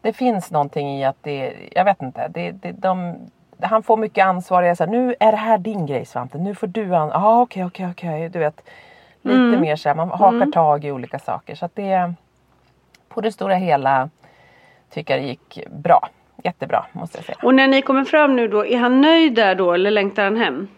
det 0.00 0.12
finns 0.12 0.50
någonting 0.50 0.98
i 0.98 1.04
att 1.04 1.16
det, 1.22 1.54
jag 1.72 1.84
vet 1.84 2.02
inte, 2.02 2.28
det, 2.28 2.50
det, 2.50 2.72
de, 2.72 3.16
han 3.60 3.82
får 3.82 3.96
mycket 3.96 4.26
ansvar. 4.26 4.62
Jag 4.62 4.76
säger 4.76 4.90
nu 4.90 5.14
är 5.20 5.32
det 5.32 5.38
här 5.38 5.58
din 5.58 5.86
grej 5.86 6.04
Svante, 6.04 6.38
nu 6.38 6.54
får 6.54 6.66
du 6.66 6.94
an... 6.94 7.10
Ja 7.12 7.40
okej 7.40 7.64
okej 7.64 7.88
okej, 7.90 8.28
du 8.28 8.38
vet. 8.38 8.62
Lite 9.22 9.60
mer 9.60 9.76
så 9.76 9.88
här, 9.88 9.96
man 9.96 10.10
hakar 10.10 10.52
tag 10.52 10.84
i 10.84 10.92
olika 10.92 11.18
saker. 11.18 11.54
Så 11.54 11.64
att 11.64 11.74
det, 11.74 12.14
på 13.08 13.20
det 13.20 13.32
stora 13.32 13.54
hela 13.54 14.10
tycker 14.90 15.14
jag 15.14 15.22
det 15.22 15.28
gick 15.28 15.66
bra. 15.70 16.08
Jättebra 16.46 16.86
måste 16.92 17.18
jag 17.18 17.24
säga. 17.24 17.38
Och 17.42 17.54
när 17.54 17.68
ni 17.68 17.82
kommer 17.82 18.04
fram 18.04 18.36
nu 18.36 18.48
då, 18.48 18.66
är 18.66 18.78
han 18.78 19.00
nöjd 19.00 19.34
där 19.34 19.54
då 19.54 19.72
eller 19.72 19.90
längtar 19.90 20.24
han 20.24 20.36
hem? 20.36 20.68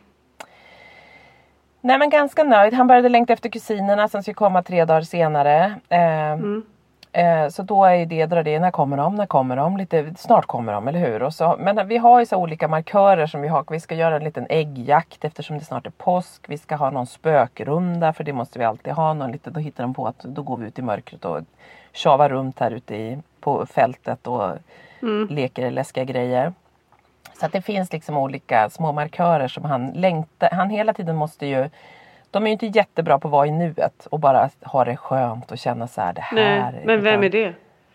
Nej 1.81 1.99
men 1.99 2.11
ganska 2.11 2.45
nöjd. 2.45 2.75
Han 2.75 2.87
började 2.87 3.09
längta 3.09 3.33
efter 3.33 3.49
kusinerna 3.49 4.09
som 4.09 4.23
skulle 4.23 4.35
komma 4.35 4.63
tre 4.63 4.85
dagar 4.85 5.03
senare. 5.03 5.75
Eh, 5.89 6.33
eh, 7.23 7.49
så 7.49 7.63
då 7.63 7.85
är 7.85 8.07
det, 8.07 8.27
drar 8.27 8.43
det, 8.43 8.59
när 8.59 8.71
kommer 8.71 8.97
de? 8.97 9.15
När 9.15 9.27
kommer 9.27 9.57
de? 9.57 9.77
Lite, 9.77 10.15
snart 10.19 10.47
kommer 10.47 10.73
de, 10.73 10.89
eller 10.89 10.99
hur? 10.99 11.23
Och 11.23 11.35
så, 11.35 11.57
men 11.59 11.89
vi 11.89 11.99
har 11.99 12.21
ju 12.21 12.27
så 12.27 12.37
olika 12.37 12.69
markörer 12.69 13.27
som 13.27 13.41
vi 13.41 13.49
har. 13.49 13.65
Vi 13.71 13.81
ska 13.81 13.95
göra 13.95 14.17
en 14.17 14.25
liten 14.25 14.47
äggjakt 14.51 15.25
eftersom 15.25 15.59
det 15.59 15.65
snart 15.65 15.87
är 15.87 15.91
påsk. 15.91 16.45
Vi 16.49 16.59
ska 16.59 16.77
ha 16.77 16.91
någon 16.91 17.07
spökrunda 17.07 18.13
för 18.13 18.25
det 18.25 18.33
måste 18.33 18.59
vi 18.59 18.65
alltid 18.65 18.93
ha. 18.93 19.15
Någon 19.15 19.33
lite, 19.33 19.51
då 19.51 19.61
hittar 19.61 19.85
de 19.85 19.95
på 19.95 20.07
att 20.07 20.19
då 20.19 20.43
går 20.43 20.57
vi 20.57 20.67
ut 20.67 20.79
i 20.79 20.83
mörkret 20.83 21.25
och 21.25 21.41
tjavar 21.93 22.29
runt 22.29 22.61
här 22.61 22.71
ute 22.71 22.97
i, 22.97 23.19
på 23.41 23.67
fältet 23.67 24.27
och 24.27 24.53
leker 25.31 25.71
läskiga 25.71 26.05
grejer. 26.05 26.53
Så 27.41 27.47
att 27.47 27.53
det 27.53 27.63
finns 27.63 27.93
liksom 27.93 28.17
olika 28.17 28.71
små 28.71 28.93
markörer 28.93 29.49
som 29.49 29.65
han 29.65 29.91
längtar. 29.91 30.51
Han 30.53 30.71
hela 30.71 30.93
tiden 30.93 31.17
måste 31.17 31.47
ju 31.47 31.69
de 32.31 32.43
är 32.43 32.47
ju 32.47 32.53
inte 32.53 32.67
jättebra 32.67 33.19
på 33.19 33.29
att 33.29 33.33
vara 33.33 33.47
i 33.47 33.51
nuet 33.51 34.07
och 34.11 34.21
bara 34.21 34.51
ha 34.63 34.85
det 34.85 34.97
skönt 34.97 35.53
och 35.53 35.59
känna 35.59 35.89
så 35.89 36.01
här 36.01 36.13
det 36.13 36.21
här. 36.21 36.73
Nej, 36.73 36.83
men 36.85 37.03
vem 37.03 37.23
är 37.23 37.29
det? 37.29 37.55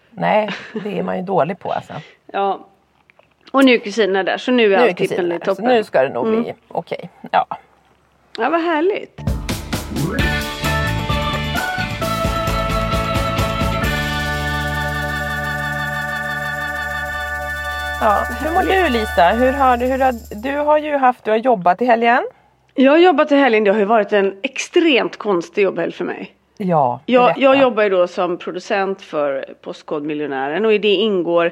Nej, 0.09 0.49
det 0.83 0.99
är 0.99 1.03
man 1.03 1.17
ju 1.17 1.23
dålig 1.23 1.59
på 1.59 1.71
alltså. 1.71 1.93
Ja. 2.25 2.67
Och 3.51 3.65
nu 3.65 3.73
är 3.73 3.77
kusinerna 3.77 4.23
där 4.23 4.37
så 4.37 4.51
nu 4.51 4.73
är 4.73 4.77
Nu 4.77 4.83
allt 4.83 4.97
tippen 4.97 5.31
i 5.31 5.39
så 5.39 5.45
toppen. 5.45 5.65
Mm. 5.65 5.77
nu 5.77 5.83
ska 5.83 6.01
det 6.01 6.09
nog 6.09 6.27
bli 6.27 6.53
okej. 6.67 7.09
Ja. 7.31 7.45
Ja 8.37 8.49
vad 8.49 8.61
härligt. 8.61 9.21
Ja. 18.03 18.23
Hur 18.41 18.53
mår 18.53 18.61
du 18.63 18.89
Lisa? 18.99 19.29
Hur 19.29 19.51
har, 19.53 19.77
du- 19.77 19.85
hur 19.85 19.99
har, 19.99 20.13
du 20.43 20.57
har 20.57 20.77
ju 20.77 20.97
haft, 20.97 21.25
du 21.25 21.31
har 21.31 21.37
jobbat 21.37 21.81
i 21.81 21.85
helgen. 21.85 22.23
Jag 22.75 22.91
har 22.91 22.97
jobbat 22.99 23.31
i 23.31 23.35
helgen, 23.35 23.63
det 23.63 23.71
har 23.71 23.79
ju 23.79 23.85
varit 23.85 24.13
en 24.13 24.33
extremt 24.43 25.17
konstig 25.17 25.63
jobbhelg 25.63 25.91
för 25.91 26.05
mig. 26.05 26.31
Ja, 26.57 26.99
Jag, 27.05 27.33
jag 27.37 27.57
jobbar 27.61 27.83
ju 27.83 27.89
då 27.89 28.07
som 28.07 28.37
producent 28.37 29.01
för 29.01 29.45
Postkodmiljonären 29.61 30.65
och 30.65 30.73
i 30.73 30.77
det 30.77 30.87
ingår 30.93 31.51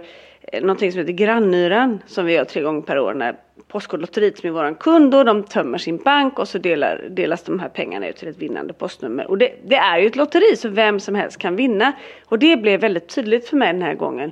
eh, 0.51 0.61
någonting 0.61 0.91
som 0.91 0.99
heter 0.99 1.13
Grannyran 1.13 1.99
som 2.07 2.25
vi 2.25 2.33
gör 2.33 2.43
tre 2.43 2.61
gånger 2.61 2.81
per 2.81 2.99
år 2.99 3.13
när 3.13 3.35
Postkodlotteriet 3.67 4.37
som 4.37 4.47
är 4.49 4.53
våran 4.53 4.75
kund 4.75 5.15
och 5.15 5.25
de 5.25 5.43
tömmer 5.43 5.77
sin 5.77 5.97
bank 5.97 6.39
och 6.39 6.47
så 6.47 6.57
delar, 6.57 7.01
delas 7.09 7.43
de 7.43 7.59
här 7.59 7.69
pengarna 7.69 8.07
ut 8.07 8.15
till 8.17 8.27
ett 8.27 8.37
vinnande 8.37 8.73
postnummer. 8.73 9.27
Och 9.29 9.37
det, 9.37 9.51
det 9.65 9.75
är 9.75 9.97
ju 9.99 10.07
ett 10.07 10.15
lotteri 10.15 10.55
så 10.57 10.69
vem 10.69 10.99
som 10.99 11.15
helst 11.15 11.37
kan 11.37 11.55
vinna. 11.55 11.91
Och 12.25 12.39
det 12.39 12.57
blev 12.57 12.79
väldigt 12.79 13.15
tydligt 13.15 13.49
för 13.49 13.57
mig 13.57 13.73
den 13.73 13.81
här 13.81 13.93
gången. 13.93 14.31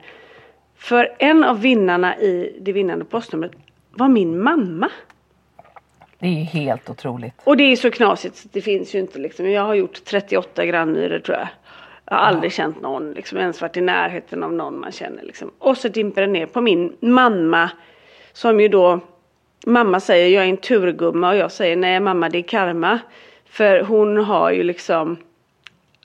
För 0.80 1.15
en 1.20 1.44
av 1.44 1.62
vinnarna 1.62 2.18
i 2.18 2.58
det 2.62 2.72
vinnande 2.74 3.06
postnumret 3.06 3.52
var 3.92 4.08
min 4.08 4.44
mamma. 4.44 4.89
Det 6.20 6.28
är 6.28 6.32
ju 6.32 6.44
helt 6.44 6.89
otroligt. 6.89 7.34
Och 7.44 7.58
det 7.58 7.63
är 7.63 7.76
så 7.76 7.92
knasigt 7.92 8.36
så 8.36 8.48
det 8.52 8.62
finns 8.62 8.96
ju 8.96 9.00
inte 9.00 9.20
liksom. 9.20 9.52
Jag 9.52 9.62
har 9.62 9.74
gjort 9.74 10.04
38 10.06 10.65
grannyror 10.65 11.20
tror 11.20 11.38
jag. 11.38 11.48
Jag 12.06 12.15
har 12.18 12.24
aldrig 12.24 12.54
känt 12.54 12.82
någon, 12.82 13.12
liksom, 13.12 13.38
ens 13.38 13.62
varit 13.62 13.78
i 13.78 13.82
närheten 13.82 14.44
av 14.44 14.54
någon 14.54 14.80
man 14.80 14.92
känner 14.92 15.24
liksom. 15.24 15.52
Och 15.60 15.78
så 15.78 15.88
dimper 15.88 16.22
det 16.22 16.28
ner 16.28 16.46
på 16.46 16.62
min 16.62 16.98
mamma. 17.00 17.70
Som 18.34 18.60
ju 18.60 18.68
då, 18.68 19.00
mamma 19.65 20.00
säger 20.00 20.28
jag 20.28 20.46
är 20.46 20.50
en 20.50 20.58
turgumma 20.58 21.30
och 21.30 21.36
jag 21.36 21.52
säger 21.52 21.76
nej 21.76 22.00
mamma 22.00 22.30
det 22.30 22.38
är 22.38 22.44
karma. 22.44 23.00
För 23.46 23.82
hon 23.82 24.18
har 24.18 24.52
ju 24.52 24.63
liksom 24.63 25.18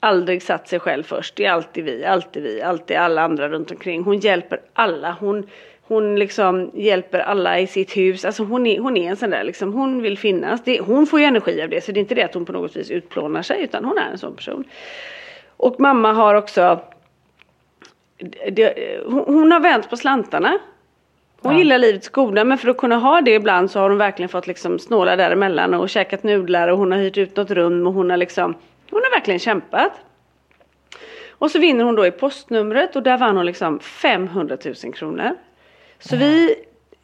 aldrig 0.05 0.43
satt 0.43 0.67
sig 0.67 0.79
själv 0.79 1.03
först. 1.03 1.35
Det 1.35 1.45
är 1.45 1.51
alltid 1.51 1.83
vi, 1.83 2.05
alltid 2.05 2.43
vi, 2.43 2.61
alltid 2.61 2.97
alla 2.97 3.21
andra 3.21 3.49
runt 3.49 3.71
omkring. 3.71 4.03
Hon 4.03 4.19
hjälper 4.19 4.61
alla. 4.73 5.17
Hon, 5.19 5.47
hon 5.81 6.15
liksom 6.15 6.71
hjälper 6.73 7.19
alla 7.19 7.59
i 7.59 7.67
sitt 7.67 7.97
hus. 7.97 8.25
Alltså 8.25 8.43
hon 8.43 8.67
är, 8.67 8.79
hon 8.79 8.97
är 8.97 9.09
en 9.09 9.15
sån 9.15 9.29
där 9.29 9.43
liksom, 9.43 9.73
hon 9.73 10.01
vill 10.01 10.17
finnas. 10.17 10.63
Det, 10.63 10.79
hon 10.79 11.07
får 11.07 11.19
ju 11.19 11.25
energi 11.25 11.61
av 11.61 11.69
det. 11.69 11.83
Så 11.83 11.91
det 11.91 11.97
är 11.99 12.01
inte 12.01 12.15
det 12.15 12.23
att 12.23 12.33
hon 12.33 12.45
på 12.45 12.51
något 12.51 12.75
vis 12.75 12.91
utplånar 12.91 13.41
sig 13.41 13.63
utan 13.63 13.85
hon 13.85 13.97
är 13.97 14.11
en 14.11 14.17
sån 14.17 14.35
person. 14.35 14.63
Och 15.57 15.79
mamma 15.79 16.13
har 16.13 16.35
också 16.35 16.79
det, 18.51 18.99
hon, 19.07 19.51
har 19.51 19.59
vänt 19.59 19.89
på 19.89 19.97
slantarna. 19.97 20.57
Hon 21.41 21.53
Ja. 21.53 21.57
gillar 21.59 21.77
livets 21.77 22.09
goda 22.09 22.43
men 22.43 22.57
för 22.57 22.69
att 22.69 22.77
kunna 22.77 22.95
ha 22.95 23.21
det 23.21 23.31
ibland 23.31 23.71
så 23.71 23.79
har 23.79 23.89
hon 23.89 23.97
verkligen 23.97 24.29
fått 24.29 24.47
liksom 24.47 24.79
snåla 24.79 25.15
däremellan 25.15 25.73
och 25.73 25.89
käkat 25.89 26.23
nudlar 26.23 26.67
och 26.67 26.77
hon 26.77 26.91
har 26.91 26.99
hyrt 26.99 27.17
ut 27.17 27.35
något 27.35 27.51
rum 27.51 27.87
och 27.87 27.93
hon 27.93 28.09
har 28.09 28.17
liksom 28.17 28.55
Hon 28.91 29.01
har 29.03 29.11
verkligen 29.11 29.39
kämpat. 29.39 29.91
Och 31.29 31.51
så 31.51 31.59
vinner 31.59 31.83
hon 31.83 31.95
då 31.95 32.05
i 32.05 32.11
postnumret 32.11 32.95
och 32.95 33.03
där 33.03 33.17
vann 33.17 33.37
hon 33.37 33.45
liksom 33.45 33.79
500 33.79 34.57
000 34.83 34.93
kronor. 34.93 35.35
Så 35.99 36.17
vi, 36.17 36.55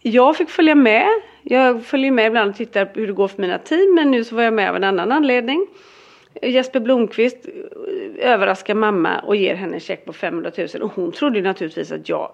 jag 0.02 0.38
fick 0.38 0.50
följa 0.50 0.76
med. 0.76 1.08
Jag 1.44 1.86
följer 1.86 2.12
med 2.12 2.28
ibland 2.28 2.50
och 2.50 2.56
tittar 2.56 2.92
hur 2.94 3.08
det 3.08 3.14
går 3.14 3.28
för 3.28 3.42
mina 3.42 3.58
team 3.58 3.96
men 3.96 4.12
nu 4.12 4.24
så 4.24 4.36
var 4.36 4.44
jag 4.44 4.54
med 4.54 4.70
av 4.70 4.76
en 4.76 4.84
annan 4.84 5.12
anledning. 5.12 5.68
Jesper 6.42 6.80
Blomqvist 6.80 7.38
eh, 7.46 8.32
överraskar 8.32 8.76
mamma 8.76 9.20
och 9.20 9.36
ger 9.36 9.56
henne 9.56 9.74
en 9.74 9.80
check 9.80 10.06
på 10.06 10.14
500 10.14 10.52
000 10.58 10.68
och 10.82 10.92
hon 10.96 11.12
trodde 11.12 11.38
ju 11.38 11.44
naturligtvis 11.44 11.92
att 11.92 12.10
jag 12.10 12.32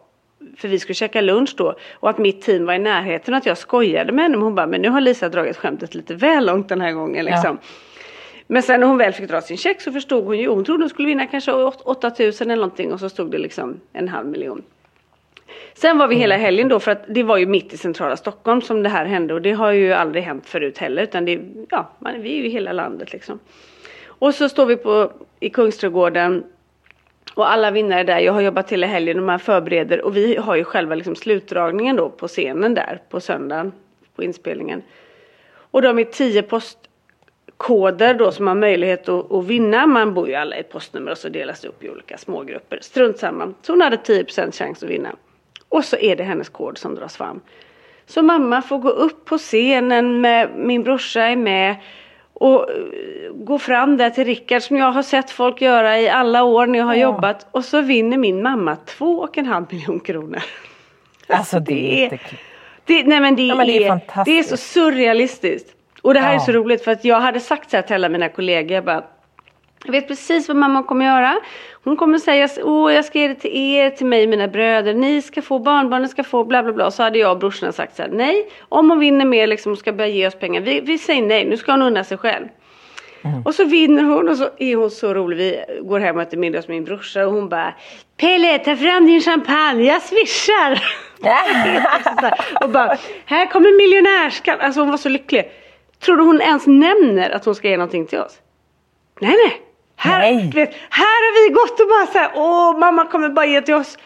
för 0.58 0.68
vi 0.68 0.80
skulle 0.80 0.94
käka 0.94 1.22
lunch 1.22 1.54
då 1.58 1.76
och 1.94 2.10
att 2.10 2.18
mitt 2.18 2.42
team 2.42 2.66
var 2.66 2.74
i 2.74 2.80
närheten 2.80 3.34
och 3.34 3.38
att 3.38 3.46
jag 3.46 3.58
skojade 3.58 4.12
med 4.12 4.24
henne 4.24 4.38
men 4.38 4.44
hon 4.44 4.56
bara 4.56 4.68
men 4.68 4.82
nu 4.82 4.90
har 4.90 5.02
Lisa 5.02 5.30
dragit 5.30 5.58
skämtet 5.58 5.96
lite 5.96 6.16
väl 6.16 6.46
långt 6.46 6.70
den 6.70 6.82
här 6.82 6.92
gången 6.92 7.26
liksom. 7.26 7.58
Men 8.48 8.64
sen 8.64 8.80
när 8.80 8.88
hon 8.88 8.98
väl 8.98 9.14
fick 9.14 9.28
dra 9.30 9.42
sin 9.42 9.58
check 9.58 9.82
så 9.82 9.92
förstod 9.92 10.26
hon 10.26 10.38
ju, 10.38 10.48
hon 10.48 10.66
trodde 10.66 10.84
hon 10.84 10.90
skulle 10.90 11.08
vinna 11.08 11.28
kanske 11.28 11.52
8000 11.52 12.52
eller 12.52 12.62
någonting 12.62 12.94
och 12.94 13.00
så 13.00 13.10
stod 13.10 13.32
det 13.32 13.38
liksom 13.38 13.80
en 13.94 14.08
halv 14.08 14.28
miljon. 14.28 14.64
Sen 15.74 15.98
var 15.98 16.08
vi 16.08 16.16
hela 16.16 16.38
helgen 16.38 16.68
då 16.68 16.80
för 16.80 16.92
att 16.92 17.04
det 17.08 17.24
var 17.24 17.38
ju 17.38 17.46
mitt 17.46 17.74
i 17.74 17.78
centrala 17.78 18.18
Stockholm 18.18 18.62
som 18.62 18.84
det 18.84 18.90
här 18.90 19.06
hände 19.06 19.34
och 19.34 19.42
det 19.42 19.52
har 19.52 19.72
ju 19.72 19.94
aldrig 19.94 20.24
hänt 20.24 20.46
förut 20.46 20.78
heller 20.78 21.04
utan 21.04 21.26
det, 21.26 21.40
ja, 21.70 21.90
man, 22.00 22.22
vi 22.22 22.32
är 22.32 22.38
ju 22.38 22.46
i 22.46 22.50
hela 22.50 22.72
landet 22.72 23.14
liksom. 23.14 23.40
Och 24.06 24.36
så 24.36 24.50
står 24.50 24.66
vi 24.66 24.76
på, 24.76 25.12
i 25.40 25.50
Kungsträdgården 25.50 26.44
och 27.34 27.52
alla 27.52 27.72
vinnare 27.72 28.04
där, 28.04 28.20
jag 28.20 28.34
har 28.34 28.42
jobbat 28.42 28.72
hela 28.72 28.88
helgen 28.88 29.20
och 29.20 29.26
man 29.26 29.40
förbereder 29.40 30.02
och 30.02 30.18
vi 30.18 30.38
har 30.38 30.56
ju 30.56 30.64
själva 30.64 30.96
liksom 30.96 31.16
slutdragningen 31.16 31.96
då 31.96 32.10
på 32.10 32.28
scenen 32.28 32.74
där 32.74 33.02
på 33.10 33.20
söndagen 33.20 33.72
på 34.16 34.24
inspelningen. 34.24 34.82
Och 35.72 35.82
de 35.82 36.00
är 36.00 36.04
tio 36.04 36.44
postkoder 37.58 38.14
då 38.14 38.32
som 38.32 38.48
har 38.48 38.56
möjlighet 38.56 39.10
att, 39.10 39.32
att 39.32 39.46
vinna. 39.46 39.88
Man 39.88 40.14
bor 40.14 40.28
ju 40.28 40.36
alla 40.36 40.56
i 40.58 40.60
ett 40.60 40.72
postnummer 40.72 41.12
och 41.12 41.18
så 41.18 41.30
delas 41.30 41.62
det 41.62 41.68
upp 41.68 41.84
i 41.84 41.90
olika 41.90 42.18
smågrupper. 42.18 42.80
Strunt 42.82 43.18
samma. 43.18 43.54
Så 43.62 43.72
hon 43.72 43.82
hade 43.82 43.96
10% 43.96 44.52
chans 44.52 44.84
att 44.84 44.90
vinna. 44.90 45.10
Och 45.70 45.86
så 45.86 45.98
är 45.98 46.16
det 46.16 46.24
hennes 46.24 46.50
kod 46.50 46.78
som 46.78 46.96
dras 46.96 47.18
fram. 47.18 47.42
Så 48.06 48.22
mamma 48.22 48.62
får 48.62 48.78
gå 48.78 48.90
upp 48.90 49.26
på 49.26 49.38
scenen 49.38 50.22
med 50.22 50.50
min 50.56 50.84
brorsa 50.84 51.22
är 51.22 51.36
med 51.36 51.76
och 52.34 52.70
eh, 52.72 52.76
gå 53.34 53.60
fram 53.60 53.98
där 53.98 54.10
till 54.10 54.26
Rickard 54.26 54.62
som 54.62 54.78
jag 54.78 54.92
har 54.92 55.04
sett 55.04 55.32
folk 55.32 55.62
göra 55.62 56.00
i 56.00 56.10
alla 56.10 56.44
år 56.44 56.68
när 56.68 56.80
jag 56.80 56.86
har 56.86 56.96
jobbat 56.96 57.48
och 57.52 57.66
så 57.66 57.82
vinner 57.82 58.18
min 58.18 58.42
mamma 58.42 58.76
två 58.76 59.20
och 59.20 59.38
en 59.38 59.46
halv 59.46 59.66
miljon 59.72 60.00
kronor. 60.00 60.42
Alltså 61.28 61.60
det 61.60 61.74
är 61.74 62.08
är- 62.08 62.14
inte 62.14 62.20
Det, 62.86 63.04
nej 63.04 63.20
men 63.20 63.36
det, 63.36 63.44
Ja, 63.44 63.56
men 63.56 63.68
det 63.68 63.78
är 63.78 63.82
är, 63.82 63.88
fantastiskt. 63.88 64.26
det 64.26 64.40
är 64.40 64.44
så 64.44 64.58
surrealistiskt. 64.58 65.74
Och 66.08 66.14
det 66.14 66.20
här 66.20 66.30
är 66.30 66.34
Ja. 66.34 66.40
så 66.40 66.52
roligt 66.52 66.84
för 66.84 66.92
att 66.92 67.06
jag 67.06 67.20
hade 67.20 67.40
sagt 67.40 67.70
så 67.70 67.78
här 67.78 67.82
till 67.84 67.96
alla 67.96 68.10
mina 68.10 68.30
kollegor. 68.30 68.72
Jag, 68.72 68.84
bara, 68.86 69.04
jag 69.86 69.92
vet 69.92 70.08
precis 70.08 70.48
vad 70.48 70.58
mamma 70.58 70.84
kommer 70.84 71.06
göra. 71.06 71.40
Hon 71.84 71.98
kommer 71.98 72.20
säga 72.20 72.50
åh 72.64 72.94
jag 72.94 73.06
ska 73.06 73.20
ge 73.20 73.28
det 73.28 73.36
till 73.36 73.52
er, 73.56 73.90
till 73.90 74.06
mig 74.06 74.28
mina 74.28 74.48
bröder. 74.48 74.94
Ni 74.94 75.22
ska 75.22 75.42
få, 75.42 75.60
barnbarnen 75.60 76.10
ska 76.10 76.24
få, 76.24 76.44
bla 76.44 76.64
bla 76.64 76.74
bla. 76.74 76.92
Så 76.92 77.04
hade 77.04 77.20
jag 77.20 77.32
och 77.32 77.38
brorsorna 77.38 77.72
sagt 77.72 77.96
så 77.96 78.02
här, 78.02 78.10
nej. 78.10 78.50
Om 78.70 78.90
hon 78.90 79.00
vinner 79.00 79.26
mer 79.26 79.48
liksom 79.48 79.72
och 79.72 79.78
ska 79.78 79.94
börja 79.94 80.10
ge 80.10 80.28
oss 80.28 80.36
pengar. 80.36 80.62
Vi, 80.62 80.80
vi 80.82 80.98
säger 80.98 81.22
nej, 81.22 81.46
nu 81.46 81.58
ska 81.58 81.72
hon 81.72 81.82
unna 81.82 82.04
sig 82.04 82.18
själv. 82.18 82.46
Och 83.46 83.56
så 83.56 83.66
vinner 83.66 84.04
hon 84.04 84.30
och 84.30 84.38
så 84.38 84.50
är 84.58 84.76
hon 84.76 84.92
så 84.92 85.14
rolig. 85.14 85.64
Vi 85.70 85.88
går 85.88 86.00
hem 86.00 86.16
och 86.16 86.22
äter 86.22 86.38
middag 86.38 86.60
hos 86.60 86.68
min 86.68 86.84
brorsa 86.86 87.26
och 87.28 87.34
hon 87.34 87.50
bara 87.50 87.74
Pelle 88.18 88.58
ta 88.60 88.76
fram 88.76 89.06
din 89.06 89.22
champagne, 89.22 89.84
jag 89.84 90.02
swishar. 90.02 90.84
Och 92.64 92.70
bara, 92.70 92.98
här 93.26 93.46
kommer 93.46 93.78
miljonärskatt. 93.78 94.60
Alltså 94.60 94.80
hon 94.80 94.90
var 94.90 94.98
så 94.98 95.10
lycklig. 95.10 95.52
Tror 96.06 96.18
du 96.18 96.24
hon 96.24 96.42
ens 96.42 96.68
nämner 96.68 97.30
att 97.30 97.46
hon 97.46 97.56
ska 97.56 97.68
ge 97.70 97.78
någonting 97.78 98.06
till 98.08 98.20
oss? 98.20 98.40
Nej 99.22 99.32
nej. 99.46 99.62
Här, 99.96 100.20
Nej. 100.20 100.52
Vet, 100.56 100.74
här 100.90 101.06
har 101.06 101.48
vi 101.48 101.54
gått 101.54 101.80
och 101.80 101.88
bara 101.88 102.06
så 102.06 102.18
här, 102.18 102.32
åh 102.36 102.78
mamma 102.80 103.06
kommer 103.06 103.30
bara 103.30 103.46
ge 103.46 103.62
till 103.62 103.74
oss. 103.76 103.98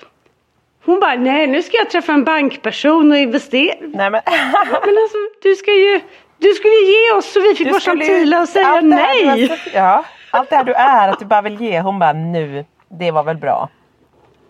Hon 0.86 1.00
bara, 1.00 1.16
nej 1.16 1.48
nu 1.48 1.62
ska 1.62 1.78
jag 1.78 1.90
träffa 1.90 2.12
en 2.14 2.24
bankperson 2.24 3.12
och 3.12 3.18
investera. 3.18 3.76
Nej 3.80 4.10
men. 4.12 4.22
Men 4.86 4.98
alltså 4.98 5.18
du 5.42 5.56
ska 5.56 5.72
ju, 5.72 6.00
du 6.38 6.48
skulle 6.54 6.74
ge 6.74 7.12
oss 7.18 7.34
så 7.34 7.40
vi 7.42 7.56
fick 7.56 7.68
Du 7.68 7.72
vara 7.72 7.80
gentila 7.82 8.42
och 8.42 8.50
säga 8.50 8.66
här 8.66 8.82
nej. 8.82 9.48
sagt- 9.48 9.70
Ja, 9.74 10.06
allt 10.32 10.50
det 10.50 10.56
här 10.56 10.64
du 10.64 10.74
är, 10.74 11.10
att 11.10 11.20
du 11.20 11.26
bara 11.26 11.42
vill 11.42 11.62
ge. 11.62 11.80
Hon 11.80 12.00
bara 12.00 12.14
nu, 12.14 12.66
det 13.00 13.12
var 13.12 13.24
väl 13.24 13.38
bra. 13.38 13.70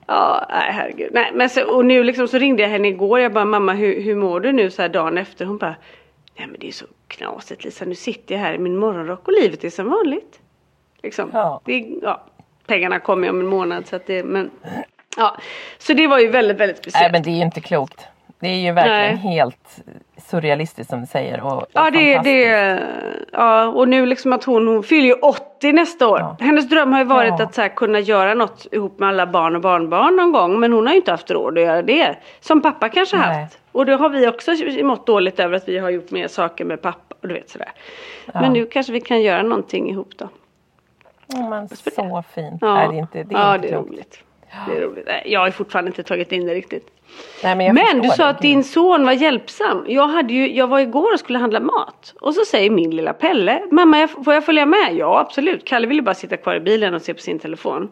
Ja, 0.08 0.46
nej 0.50 0.72
herregud. 0.74 1.10
Nej, 1.14 1.32
men 1.34 1.50
så, 1.50 1.64
och 1.76 1.86
nu 1.86 2.04
liksom 2.04 2.28
så 2.28 2.38
ringde 2.38 2.62
jag 2.64 2.70
henne 2.70 2.88
igår. 2.88 3.20
Jag 3.20 3.34
bara, 3.34 3.46
mamma 3.46 3.74
hur, 3.74 4.02
hur 4.02 4.16
mår 4.16 4.40
du 4.40 4.52
nu 4.52 4.70
så 4.72 4.82
här 4.82 4.90
dagen 4.90 5.18
efter? 5.18 5.46
Hon 5.46 5.58
bara, 5.58 5.76
nej 6.38 6.48
men 6.48 6.60
det 6.60 6.68
är 6.68 6.72
så 6.72 6.86
knasigt 7.08 7.64
Lisa. 7.64 7.86
Nu 7.86 7.96
sitter 7.96 8.36
jag 8.36 8.42
här 8.42 8.54
i 8.54 8.58
min 8.58 8.78
morgonrock 8.78 9.28
och 9.28 9.34
livet 9.42 9.64
är 9.64 9.70
som 9.70 9.90
vanligt. 9.90 10.40
Liksom. 11.04 11.30
Ja. 11.34 11.62
Det, 11.66 11.86
ja, 12.02 12.24
pengarna 12.68 13.00
kommer 13.00 13.30
om 13.30 13.40
en 13.40 13.48
månad 13.48 13.88
så 13.88 13.96
att 13.96 14.08
det, 14.08 14.24
men 14.24 14.50
ja. 15.18 15.38
Så 15.78 15.94
det 15.94 16.08
var 16.08 16.20
ju 16.20 16.28
väldigt, 16.28 16.58
väldigt 16.58 16.78
speciellt. 16.78 17.04
Nej 17.04 17.12
men 17.12 17.24
det 17.24 17.30
är 17.30 17.36
ju 17.36 17.42
inte 17.46 17.62
klokt. 17.62 18.08
Det 18.40 18.48
är 18.48 18.56
ju 18.56 18.72
verkligen 18.72 19.00
Nej. 19.24 19.34
helt 19.36 19.80
surrealistiskt 20.18 20.90
som 20.90 21.02
du 21.02 21.08
säger. 21.08 21.42
Och, 21.42 21.58
och 21.58 21.68
Ja, 21.74 21.92
det, 21.92 22.20
det, 22.20 22.80
ja, 23.32 23.68
och 23.68 23.88
nu 23.88 24.06
liksom 24.06 24.34
att 24.34 24.44
hon, 24.44 24.68
hon 24.68 24.84
fyller 24.84 25.08
ju 25.08 25.14
80 25.14 25.72
nästa 25.72 26.08
år. 26.08 26.20
Ja. 26.20 26.38
Hennes 26.40 26.70
dröm 26.70 26.92
har 26.94 27.00
ju 27.00 27.06
varit 27.06 27.34
Ja. 27.40 27.44
att 27.46 27.54
så 27.56 27.62
här, 27.62 27.70
kunna 27.70 28.00
göra 28.00 28.34
något 28.34 28.68
ihop 28.72 29.00
med 29.00 29.10
alla 29.10 29.28
barn 29.28 29.56
och 29.56 29.62
barnbarn 29.62 30.16
någon 30.16 30.32
gång. 30.32 30.60
Men 30.60 30.74
hon 30.74 30.86
har 30.86 30.94
ju 30.94 30.98
inte 31.00 31.12
haft 31.12 31.32
råd 31.32 31.58
att 31.58 31.64
göra 31.64 31.82
det. 31.82 32.16
Som 32.40 32.62
pappa 32.62 32.90
kanske 32.90 33.18
Nej. 33.18 33.42
haft. 33.44 33.58
Och 33.72 33.86
det 33.86 33.96
har 33.96 34.10
vi 34.10 34.28
också 34.28 34.52
mått 34.84 35.06
dåligt 35.08 35.40
över 35.40 35.56
att 35.58 35.68
vi 35.68 35.78
har 35.78 35.90
gjort 35.90 36.12
mer 36.12 36.28
saker 36.28 36.66
med 36.66 36.82
pappa. 36.82 37.16
Och 37.22 37.28
du 37.28 37.34
vet 37.34 37.50
sådär. 37.50 37.72
Men 38.34 38.54
nu 38.54 38.66
kanske 38.66 38.94
vi 38.94 39.02
kan 39.02 39.22
göra 39.22 39.42
någonting 39.44 39.90
ihop 39.90 40.18
då. 40.18 40.30
Ja, 41.28 41.50
men 41.50 41.70
så 41.70 41.76
fint. 42.36 42.58
Ja, 42.62 42.76
Nej, 42.76 42.88
det 42.88 42.96
är 42.96 43.00
inte, 43.00 43.24
det 43.24 43.36
är 43.36 43.40
ja, 43.40 43.56
inte 43.56 43.68
det 43.68 43.74
är 43.74 43.78
klokt. 43.78 43.90
roligt. 43.92 44.20
Det 44.68 44.78
är 44.78 44.82
roligt. 44.82 45.06
Nej, 45.08 45.24
Jag 45.26 45.40
har 45.40 45.52
fortfarande 45.52 45.90
inte 45.90 46.04
tagit 46.04 46.32
in 46.32 46.46
det 46.46 46.54
riktigt. 46.54 46.88
Nej, 47.44 47.56
men 47.56 47.76
Men 47.76 48.02
du 48.02 48.10
sa 48.10 48.24
det. 48.24 48.30
att 48.30 48.42
din 48.42 48.64
son 48.64 49.06
var 49.06 49.12
hjälpsam. 49.12 49.86
Jag, 49.88 50.08
hade 50.08 50.34
ju, 50.34 50.54
jag 50.56 50.68
var 50.68 50.80
igår 50.80 51.14
och 51.14 51.20
skulle 51.20 51.40
handla 51.40 51.60
mat. 51.60 52.14
Och 52.22 52.34
så 52.36 52.46
säger 52.46 52.70
min 52.70 52.96
lilla 52.96 53.14
Pelle, 53.14 53.62
mamma 53.72 54.00
jag, 54.00 54.10
får 54.26 54.34
jag 54.34 54.46
följa 54.46 54.66
med? 54.66 54.94
Ja 54.96 55.20
absolut. 55.20 55.66
Kalle 55.66 55.88
ville 55.88 56.02
bara 56.02 56.16
sitta 56.16 56.38
kvar 56.38 56.56
i 56.56 56.60
bilen 56.60 56.94
och 56.94 57.02
se 57.02 57.14
på 57.14 57.20
sin 57.20 57.40
telefon. 57.40 57.90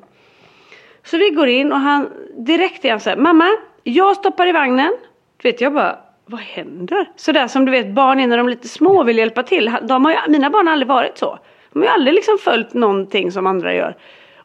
Så 1.03 1.17
vi 1.17 1.29
går 1.29 1.47
in 1.47 1.71
och 1.71 1.79
han, 1.79 2.09
direkt 2.37 2.85
är 2.85 2.89
han 2.91 2.99
så 2.99 3.09
här, 3.09 3.17
mamma 3.17 3.47
jag 3.83 4.15
stoppar 4.15 4.47
i 4.47 4.51
vagnen. 4.51 4.97
Du 5.41 5.51
vet 5.51 5.61
jag 5.61 5.73
bara, 5.73 5.99
vad 6.25 6.39
händer? 6.39 7.09
Sådär 7.15 7.47
som 7.47 7.65
du 7.65 7.71
vet 7.71 7.87
barn 7.87 8.19
är 8.19 8.27
när 8.27 8.37
de 8.37 8.45
är 8.45 8.49
lite 8.49 8.67
små 8.67 9.03
vill 9.03 9.17
hjälpa 9.17 9.43
till. 9.43 9.77
De 9.81 10.05
har 10.05 10.11
ju, 10.11 10.17
mina 10.27 10.49
barn 10.49 10.67
har 10.67 10.73
aldrig 10.73 10.87
varit 10.87 11.17
så. 11.17 11.39
De 11.73 11.79
har 11.79 11.85
ju 11.85 11.91
aldrig 11.91 12.13
liksom 12.13 12.37
följt 12.37 12.73
någonting 12.73 13.31
som 13.31 13.47
andra 13.47 13.73
gör. 13.73 13.95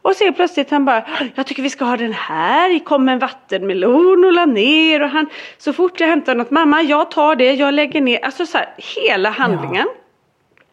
Och 0.05 0.15
så 0.15 0.33
plötsligt 0.33 0.71
han 0.71 0.85
bara, 0.85 1.05
jag 1.35 1.45
tycker 1.45 1.63
vi 1.63 1.69
ska 1.69 1.85
ha 1.85 1.97
den 1.97 2.13
här, 2.13 2.79
kom 2.79 3.09
en 3.09 3.19
vattenmelon 3.19 4.25
och 4.25 4.33
la 4.33 4.45
ner 4.45 5.03
och 5.03 5.09
han, 5.09 5.29
så 5.57 5.73
fort 5.73 5.99
jag 5.99 6.07
hämtar 6.07 6.35
något, 6.35 6.51
mamma 6.51 6.81
jag 6.81 7.11
tar 7.11 7.35
det, 7.35 7.53
jag 7.53 7.73
lägger 7.73 8.01
ner, 8.01 8.25
alltså 8.25 8.45
så 8.45 8.57
här, 8.57 8.73
hela 8.77 9.29
handlingen. 9.29 9.87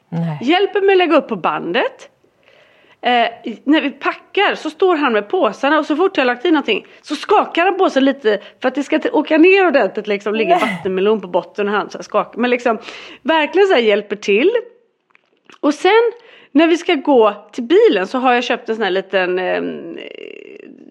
Nej. 0.08 0.38
Hjälper 0.42 0.80
mig 0.80 0.92
att 0.92 0.98
lägga 0.98 1.16
upp 1.16 1.28
på 1.28 1.36
bandet. 1.36 2.08
Eh, 3.04 3.28
när 3.64 3.80
vi 3.80 3.90
packar 3.90 4.54
så 4.54 4.70
står 4.70 4.96
han 4.96 5.12
med 5.12 5.28
påsarna 5.28 5.78
och 5.78 5.86
så 5.86 5.96
fort 5.96 6.16
jag 6.16 6.26
lagt 6.26 6.44
i 6.44 6.50
någonting 6.50 6.86
så 7.00 7.16
skakar 7.16 7.64
han 7.64 7.78
på 7.78 7.90
sig 7.90 8.02
lite 8.02 8.40
för 8.60 8.68
att 8.68 8.74
det 8.74 8.82
ska 8.82 9.00
åka 9.12 9.38
ner 9.38 9.66
ordentligt 9.66 10.06
liksom. 10.06 10.34
Ligger 10.34 10.60
vattenmelon 10.60 11.20
på 11.20 11.28
botten 11.28 11.68
och 11.68 11.74
han 11.74 11.90
så 11.90 11.98
här 11.98 12.02
skakar. 12.02 12.40
Men 12.40 12.50
liksom 12.50 12.78
verkligen 13.22 13.68
så 13.68 13.74
här 13.74 13.80
hjälper 13.80 14.16
till. 14.16 14.50
Och 15.60 15.74
sen 15.74 16.12
när 16.52 16.66
vi 16.66 16.76
ska 16.76 16.94
gå 16.94 17.48
till 17.52 17.64
bilen 17.64 18.06
så 18.06 18.18
har 18.18 18.32
jag 18.32 18.44
köpt 18.44 18.68
en 18.68 18.74
sån 18.74 18.84
här 18.84 18.90
liten 18.90 19.38
eh, 19.38 19.62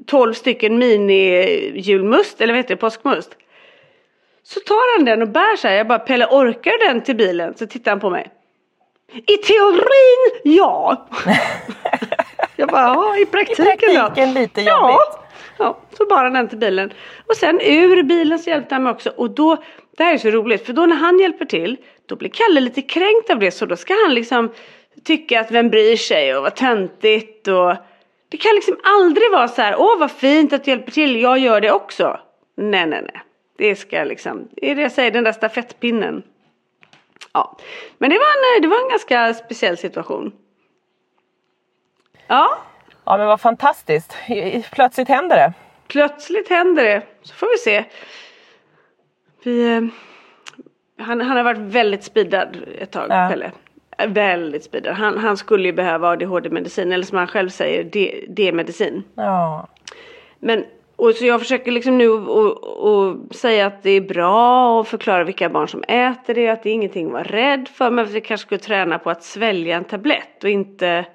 12 0.06 0.34
stycken 0.34 0.78
mini 0.78 1.72
julmust 1.76 2.42
eller 2.42 2.54
vad 2.54 2.58
heter 2.58 2.76
det, 2.76 2.82
påskmust. 2.82 3.38
Så 4.44 4.60
tar 4.60 4.98
han 4.98 5.06
den 5.06 5.22
och 5.22 5.28
bär 5.28 5.56
sig. 5.56 5.78
Jag 5.78 5.88
bara 5.88 6.00
Pelle 6.00 6.26
orkar 6.26 6.88
den 6.88 7.02
till 7.02 7.16
bilen? 7.16 7.54
Så 7.58 7.68
tittar 7.68 7.92
han 7.92 8.00
på 8.00 8.10
mig. 8.10 8.32
I 9.14 9.38
teorin 9.38 10.42
ja. 10.44 11.08
jag 12.56 12.70
bara 12.70 12.82
ja 12.82 13.18
i 13.18 13.26
praktiken, 13.26 13.66
I 13.66 13.96
praktiken 13.96 14.34
lite 14.34 14.62
jobbigt. 14.62 14.68
Ja. 14.68 15.20
ja, 15.58 15.78
så 15.98 16.06
bar 16.06 16.24
han 16.24 16.34
den 16.34 16.48
till 16.48 16.58
bilen. 16.58 16.94
Och 17.28 17.36
sen 17.36 17.62
ur 17.62 18.04
bilen 18.04 18.40
så 18.40 18.50
hjälpte 18.50 18.76
han 18.76 18.84
mig 18.84 18.92
också. 18.92 19.10
Och 19.10 19.30
då, 19.30 19.64
det 19.98 20.04
här 20.04 20.14
är 20.14 20.18
så 20.18 20.30
roligt 20.30 20.66
för 20.66 20.74
då 20.74 20.86
när 20.86 20.96
han 20.96 21.20
hjälper 21.20 21.46
till 21.46 21.78
då 22.06 22.16
blir 22.16 22.30
Kalle 22.30 22.60
lite 22.60 22.82
kränkt 22.82 23.30
av 23.30 23.40
det 23.40 23.52
så 23.52 23.66
då 23.66 23.76
ska 23.76 23.94
han 24.06 24.14
liksom 24.14 24.52
tycka 25.04 25.40
att 25.40 25.52
vem 25.52 25.70
bryr 25.70 25.96
sig 25.96 26.36
och 26.36 26.44
vad 26.44 26.56
töntigt 26.56 27.48
och 27.48 27.76
det 28.30 28.38
kan 28.38 28.56
liksom 28.56 28.78
aldrig 28.84 29.32
vara 29.32 29.48
så 29.48 29.62
här 29.62 29.76
åh 29.78 30.00
vad 30.00 30.12
fint 30.12 30.54
att 30.54 30.64
du 30.64 30.72
hjälper 30.72 30.92
till, 30.92 31.22
jag 31.22 31.40
gör 31.40 31.62
det 31.62 31.72
också. 31.72 32.20
Nej 32.58 32.86
nej 32.86 33.02
nej. 33.02 33.22
Det 33.58 33.76
ska 33.76 34.04
liksom, 34.04 34.48
det 34.52 34.72
är 34.72 34.76
det 34.76 34.82
jag 34.82 34.92
säger, 34.92 35.12
den 35.12 35.24
där 35.24 35.32
stafettpinnen. 35.32 36.24
Ja, 37.34 37.58
men 37.98 38.10
det 38.10 38.16
var 38.16 38.56
en, 38.58 38.62
det 38.62 38.68
var 38.68 38.84
en 38.84 38.90
ganska 38.90 39.34
speciell 39.34 39.78
situation. 39.78 40.32
Ja. 42.28 42.58
Ja 43.06 43.18
men 43.18 43.28
vad 43.28 43.42
fantastiskt. 43.42 44.18
Plötsligt 44.72 45.08
händer 45.08 45.36
det. 45.36 45.54
Plötsligt 45.88 46.50
händer 46.50 46.84
det. 46.84 47.02
Så 47.22 47.34
får 47.34 47.48
vi 47.52 47.58
se. 47.58 47.86
Vi, 49.44 49.76
eh, 49.76 49.82
han, 51.06 51.22
han 51.22 51.38
har 51.38 51.44
varit 51.44 51.60
väldigt 51.60 52.04
speedad 52.04 52.58
ett 52.78 52.92
tag, 52.92 53.08
ja. 53.10 53.28
Pelle. 53.30 53.52
Väldigt 54.08 54.64
speedad. 54.64 54.96
Han, 54.96 55.18
han 55.18 55.38
skulle 55.38 55.68
ju 55.68 55.74
behöva 55.74 56.10
ADHD-medicin 56.10 56.92
eller 56.92 57.06
som 57.06 57.18
han 57.18 57.28
själv 57.28 57.50
säger 57.50 57.84
D-medicin. 58.28 59.04
Ja. 59.16 59.68
Men 60.40 60.66
och 61.02 61.16
så 61.16 61.26
jag 61.26 61.40
försöker 61.40 61.72
liksom 61.72 61.98
nu 61.98 62.10
och, 62.10 63.36
säga 63.36 63.66
att 63.66 63.84
det 63.84 63.90
är 63.90 64.02
bra 64.02 64.80
och 64.80 64.88
förklara 64.88 65.24
vilka 65.24 65.50
barn 65.50 65.68
som 65.68 65.84
äter 65.84 66.34
det, 66.34 66.50
att 66.50 66.64
det 66.64 66.70
är 66.70 66.74
ingenting 66.74 67.06
att 67.06 67.12
vara 67.12 67.24
rädd 67.24 67.68
för, 67.68 67.92
men 67.92 68.06
att 68.06 68.12
vi 68.12 68.22
kanske 68.22 68.46
skulle 68.46 68.60
träna 68.60 69.00
på 69.00 69.10
att 69.10 69.24
svälja 69.24 69.78
en 69.78 69.84
tablett 69.84 70.44
och 70.44 70.50
inte 70.50 71.06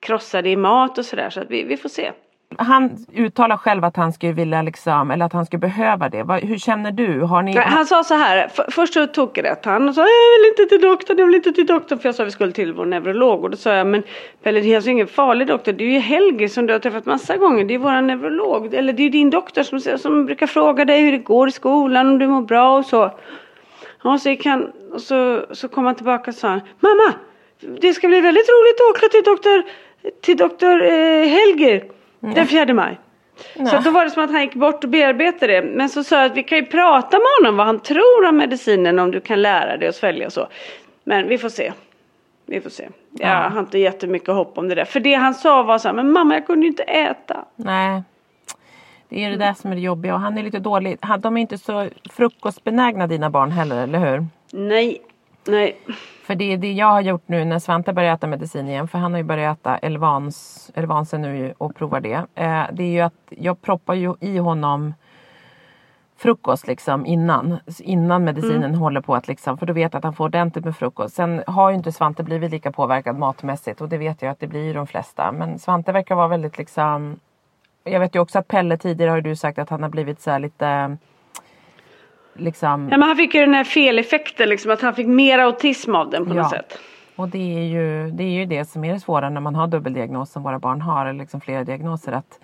krossa 0.00 0.42
det 0.42 0.50
i 0.50 0.56
mat 0.56 0.98
och 0.98 1.04
sådär, 1.04 1.30
så 1.30 1.40
att 1.40 1.50
vi, 1.50 1.62
vi 1.62 1.76
får 1.76 1.88
se. 1.88 2.12
Han 2.56 3.06
uttalar 3.14 3.56
själv 3.56 3.84
att 3.84 3.96
han 3.96 4.12
skulle 4.12 4.32
vilja 4.32 4.62
liksom, 4.62 5.10
eller 5.10 5.24
att 5.26 5.32
han 5.32 5.46
skulle 5.46 5.60
behöva 5.60 6.08
det. 6.08 6.22
hur 6.42 6.58
känner 6.58 6.92
du? 6.92 7.20
Har 7.20 7.42
ni... 7.42 7.56
Han 7.56 7.86
sa 7.86 8.04
så 8.04 8.14
här, 8.14 8.48
för, 8.48 8.66
först 8.70 8.94
så 8.94 9.06
tog 9.06 9.44
rätt 9.44 9.64
han 9.64 9.88
och 9.88 9.94
sa 9.94 10.00
jag 10.00 10.06
vill 10.06 10.48
inte 10.48 10.76
till 10.76 10.88
doktorn, 10.88 11.18
jag 11.18 11.26
vill 11.26 11.34
inte 11.34 11.52
till 11.52 11.66
doktorn. 11.66 11.98
För 11.98 12.08
jag 12.08 12.14
sa 12.14 12.24
vi 12.24 12.30
skulle 12.30 12.52
till 12.52 12.72
vår 12.72 12.86
neurolog 12.86 13.44
och 13.44 13.50
då 13.50 13.56
sa 13.56 13.74
jag 13.74 13.86
men 13.86 14.02
Pelle 14.42 14.60
det 14.60 14.72
är 14.72 14.76
alltså 14.76 14.90
ingen 14.90 15.06
farlig 15.06 15.46
doktor. 15.48 15.72
Det 15.72 15.84
är 15.84 15.88
ju 15.88 15.98
Helge 15.98 16.48
som 16.48 16.66
du 16.66 16.72
har 16.72 16.80
träffat 16.80 17.06
massa 17.06 17.36
gånger. 17.36 17.64
Det 17.64 17.74
är 17.74 17.78
våran 17.78 18.06
neurolog. 18.06 18.74
Eller 18.74 18.92
det 18.92 19.02
är 19.02 19.10
din 19.10 19.30
doktor 19.30 19.62
som, 19.62 19.98
som 19.98 20.26
brukar 20.26 20.46
fråga 20.46 20.84
dig 20.84 21.02
hur 21.02 21.12
det 21.12 21.18
går 21.18 21.48
i 21.48 21.52
skolan, 21.52 22.08
om 22.08 22.18
du 22.18 22.26
mår 22.26 22.42
bra 22.42 22.78
och 22.78 22.84
så. 22.84 23.10
Ja, 24.04 24.18
så, 24.18 24.36
han, 24.44 24.72
och 24.92 25.00
så, 25.00 25.46
så 25.50 25.68
kom 25.68 25.84
han 25.84 25.94
tillbaka 25.94 26.30
och 26.30 26.34
sa 26.34 26.60
mamma 26.80 27.14
det 27.60 27.94
ska 27.94 28.08
bli 28.08 28.20
väldigt 28.20 28.48
roligt 28.48 28.80
att 28.80 28.96
åka 28.96 29.08
till 29.08 29.22
doktor, 29.24 29.64
till 30.20 30.36
doktor 30.36 30.82
eh, 30.82 31.28
Helger. 31.28 31.97
Den 32.20 32.46
fjärde 32.46 32.74
maj. 32.74 32.98
Nej. 33.56 33.66
Så 33.66 33.78
då 33.78 33.90
var 33.90 34.04
det 34.04 34.10
som 34.10 34.24
att 34.24 34.30
han 34.30 34.40
gick 34.40 34.54
bort 34.54 34.84
och 34.84 34.90
bearbetade 34.90 35.60
det. 35.60 35.62
Men 35.62 35.88
så 35.88 36.04
sa 36.04 36.16
jag 36.16 36.26
att 36.26 36.36
vi 36.36 36.42
kan 36.42 36.58
ju 36.58 36.66
prata 36.66 37.18
med 37.18 37.26
honom 37.40 37.56
vad 37.56 37.66
han 37.66 37.80
tror 37.80 38.26
om 38.28 38.36
medicinen 38.36 38.98
om 38.98 39.10
du 39.10 39.20
kan 39.20 39.42
lära 39.42 39.76
dig 39.76 39.88
att 39.88 39.96
svälja 39.96 40.26
och 40.26 40.32
så. 40.32 40.48
Men 41.04 41.28
vi 41.28 41.38
får 41.38 41.48
se. 41.48 41.72
Vi 42.46 42.60
får 42.60 42.70
se. 42.70 42.88
Jag 43.10 43.30
ja. 43.30 43.48
har 43.48 43.60
inte 43.60 43.78
jättemycket 43.78 44.28
hopp 44.28 44.58
om 44.58 44.68
det 44.68 44.74
där. 44.74 44.84
För 44.84 45.00
det 45.00 45.14
han 45.14 45.34
sa 45.34 45.62
var 45.62 45.78
så 45.78 45.88
här, 45.88 45.94
men 45.94 46.12
mamma 46.12 46.34
jag 46.34 46.46
kunde 46.46 46.66
ju 46.66 46.70
inte 46.70 46.82
äta. 46.82 47.44
Nej. 47.56 48.02
Det 49.08 49.24
är 49.24 49.30
det 49.30 49.36
där 49.36 49.54
som 49.54 49.70
är 49.70 49.74
det 49.74 49.80
jobbiga 49.80 50.14
och 50.14 50.20
han 50.20 50.38
är 50.38 50.42
lite 50.42 50.58
dålig. 50.58 50.98
De 51.18 51.36
är 51.36 51.40
inte 51.40 51.58
så 51.58 51.88
frukostbenägna 52.10 53.06
dina 53.06 53.30
barn 53.30 53.50
heller, 53.50 53.82
eller 53.82 53.98
hur? 53.98 54.26
Nej, 54.52 55.00
nej. 55.48 55.80
För 56.22 56.34
det 56.34 56.52
är 56.52 56.56
det 56.56 56.72
jag 56.72 56.86
har 56.86 57.00
gjort 57.00 57.22
nu 57.26 57.44
när 57.44 57.58
Svante 57.58 57.92
börjar 57.92 58.14
äta 58.14 58.26
medicin 58.26 58.68
igen. 58.68 58.88
För 58.88 58.98
han 58.98 59.12
har 59.12 59.18
ju 59.18 59.24
börjat 59.24 59.58
äta 59.58 59.78
Elvans, 59.78 60.70
Elvansen 60.74 61.22
nu 61.22 61.54
och 61.58 61.76
provar 61.76 62.00
det. 62.00 62.26
Eh, 62.34 62.64
det 62.72 62.82
är 62.82 62.92
ju 62.92 63.00
att 63.00 63.14
jag 63.28 63.62
proppar 63.62 63.94
ju 63.94 64.14
i 64.20 64.38
honom 64.38 64.94
frukost 66.16 66.66
liksom 66.66 67.06
innan. 67.06 67.58
Innan 67.78 68.24
medicinen 68.24 68.64
mm. 68.64 68.78
håller 68.78 69.00
på 69.00 69.14
att 69.14 69.28
liksom. 69.28 69.58
För 69.58 69.66
då 69.66 69.72
vet 69.72 69.92
jag 69.92 69.98
att 69.98 70.04
han 70.04 70.14
får 70.14 70.24
ordentligt 70.24 70.64
med 70.64 70.76
frukost. 70.76 71.14
Sen 71.14 71.42
har 71.46 71.70
ju 71.70 71.76
inte 71.76 71.92
Svante 71.92 72.22
blivit 72.22 72.50
lika 72.50 72.72
påverkad 72.72 73.18
matmässigt. 73.18 73.80
Och 73.80 73.88
det 73.88 73.98
vet 73.98 74.22
jag 74.22 74.30
att 74.30 74.40
det 74.40 74.46
blir 74.46 74.74
de 74.74 74.86
flesta. 74.86 75.32
Men 75.32 75.58
Svante 75.58 75.92
verkar 75.92 76.14
vara 76.14 76.28
väldigt 76.28 76.58
liksom. 76.58 77.20
Jag 77.84 78.00
vet 78.00 78.14
ju 78.14 78.20
också 78.20 78.38
att 78.38 78.48
Pelle 78.48 78.76
tidigare 78.76 79.10
har 79.10 79.20
du 79.20 79.36
sagt 79.36 79.58
att 79.58 79.70
han 79.70 79.82
har 79.82 79.90
blivit 79.90 80.20
så 80.20 80.38
lite 80.38 80.96
liksom... 82.38 82.88
Ja 82.90 82.98
men 82.98 83.08
han 83.08 83.16
fick 83.16 83.34
ju 83.34 83.40
den 83.40 83.54
här 83.54 83.64
feleffekten 83.64 84.48
liksom 84.48 84.70
att 84.70 84.80
han 84.80 84.94
fick 84.94 85.06
mer 85.06 85.38
autism 85.38 85.94
av 85.94 86.10
den 86.10 86.26
på 86.26 86.34
ja. 86.34 86.42
något 86.42 86.50
sätt. 86.50 86.78
Och 87.16 87.28
det 87.28 87.58
är, 87.58 87.64
ju, 87.64 88.10
det 88.10 88.22
är 88.22 88.30
ju 88.30 88.44
det 88.44 88.64
som 88.64 88.84
är 88.84 88.92
det 88.92 89.00
svåra 89.00 89.30
när 89.30 89.40
man 89.40 89.54
har 89.54 89.66
dubbeldiagnos 89.66 90.32
som 90.32 90.42
våra 90.42 90.58
barn 90.58 90.80
har, 90.80 91.06
eller 91.06 91.18
liksom 91.18 91.40
flera 91.40 91.64
diagnoser. 91.64 92.12
Att, 92.12 92.40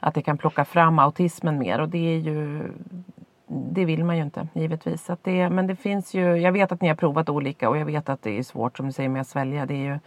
att 0.00 0.14
det 0.14 0.22
kan 0.22 0.38
plocka 0.38 0.64
fram 0.64 0.98
autismen 0.98 1.58
mer 1.58 1.80
och 1.80 1.88
det 1.88 2.14
är 2.14 2.18
ju 2.18 2.62
det 3.48 3.84
vill 3.84 4.04
man 4.04 4.16
ju 4.16 4.22
inte 4.22 4.48
givetvis. 4.54 5.10
Att 5.10 5.24
det, 5.24 5.50
men 5.50 5.66
det 5.66 5.76
finns 5.76 6.14
ju, 6.14 6.36
jag 6.36 6.52
vet 6.52 6.72
att 6.72 6.80
ni 6.80 6.88
har 6.88 6.94
provat 6.94 7.28
olika 7.28 7.68
och 7.68 7.76
jag 7.78 7.84
vet 7.84 8.08
att 8.08 8.22
det 8.22 8.38
är 8.38 8.42
svårt 8.42 8.76
som 8.76 8.86
du 8.86 8.92
säger 8.92 9.08
med 9.08 9.20
att 9.20 9.28
svälja. 9.28 9.66
Det 9.66 9.74
är 9.74 9.92
ju, 9.92 9.98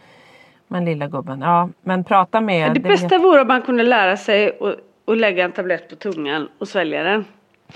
men 0.68 0.84
lilla 0.84 1.06
gubben, 1.06 1.40
ja 1.40 1.68
men 1.82 2.04
prata 2.04 2.40
med... 2.40 2.70
Det, 2.70 2.80
det 2.80 2.88
bästa 2.88 3.08
vet... 3.08 3.22
vore 3.22 3.40
om 3.40 3.48
man 3.48 3.62
kunde 3.62 3.82
lära 3.82 4.16
sig 4.16 4.58
att 5.06 5.18
lägga 5.18 5.44
en 5.44 5.52
tablett 5.52 5.88
på 5.88 5.96
tungan 5.96 6.48
och 6.58 6.68
svälja 6.68 7.02
den. 7.02 7.24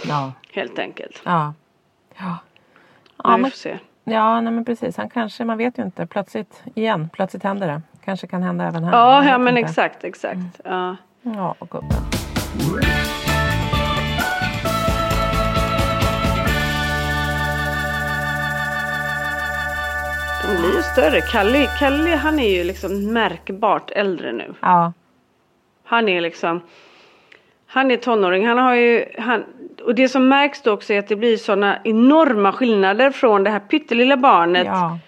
Ja. 0.05 0.33
Helt 0.53 0.79
enkelt. 0.79 1.23
Ja. 1.25 1.55
Ja. 2.19 2.39
ja 3.25 3.39
får 3.39 3.51
se. 3.51 3.79
Ja, 4.05 4.41
nej 4.41 4.53
men 4.53 4.65
precis. 4.65 4.97
Han 4.97 5.11
kanske, 5.11 5.45
man 5.45 5.59
vet 5.59 5.79
ju 5.79 5.83
inte. 5.83 6.07
Plötsligt, 6.07 6.63
igen, 6.75 7.09
plötsligt 7.13 7.43
händer 7.43 7.67
det. 7.67 7.83
Kanske 8.05 8.27
kan 8.27 8.43
hända 8.43 8.65
även 8.65 8.85
här. 8.85 8.93
Ja, 8.93 9.25
ja 9.25 9.39
men 9.39 9.59
inte. 9.59 9.71
exakt, 9.71 10.05
exakt. 10.05 10.35
Mm. 10.35 10.51
Ja. 10.65 10.97
Ja, 11.23 11.55
gubben. 11.71 11.89
De 20.43 20.57
blir 20.57 20.77
ju 20.77 20.83
större. 20.83 21.21
Kalle, 21.21 21.67
Kalle 21.79 22.17
han 22.17 22.39
är 22.39 22.57
ju 22.57 22.65
liksom 22.65 23.13
märkbart 23.13 23.91
äldre 23.91 24.33
nu. 24.33 24.55
Ja. 24.61 24.93
Han 25.85 26.09
är 26.09 26.21
liksom 26.21 26.61
han 27.67 27.91
är 27.91 27.97
tonåring. 27.97 28.47
Han 28.47 28.59
har 28.59 28.75
ju, 28.75 29.05
han, 29.19 29.45
och 29.87 29.95
det 29.95 30.09
som 30.09 30.29
märks 30.29 30.63
då 30.63 30.73
också 30.73 30.93
är 30.93 30.99
att 30.99 31.09
det 31.09 31.17
blir 31.17 31.37
sådana 31.37 31.79
enorma 31.85 32.53
skillnader 32.53 33.11
från 33.11 33.45
det 33.45 33.51
här 33.51 33.61
pyttelilla 33.61 34.17
barnet 34.17 34.67
ja. 34.67 34.99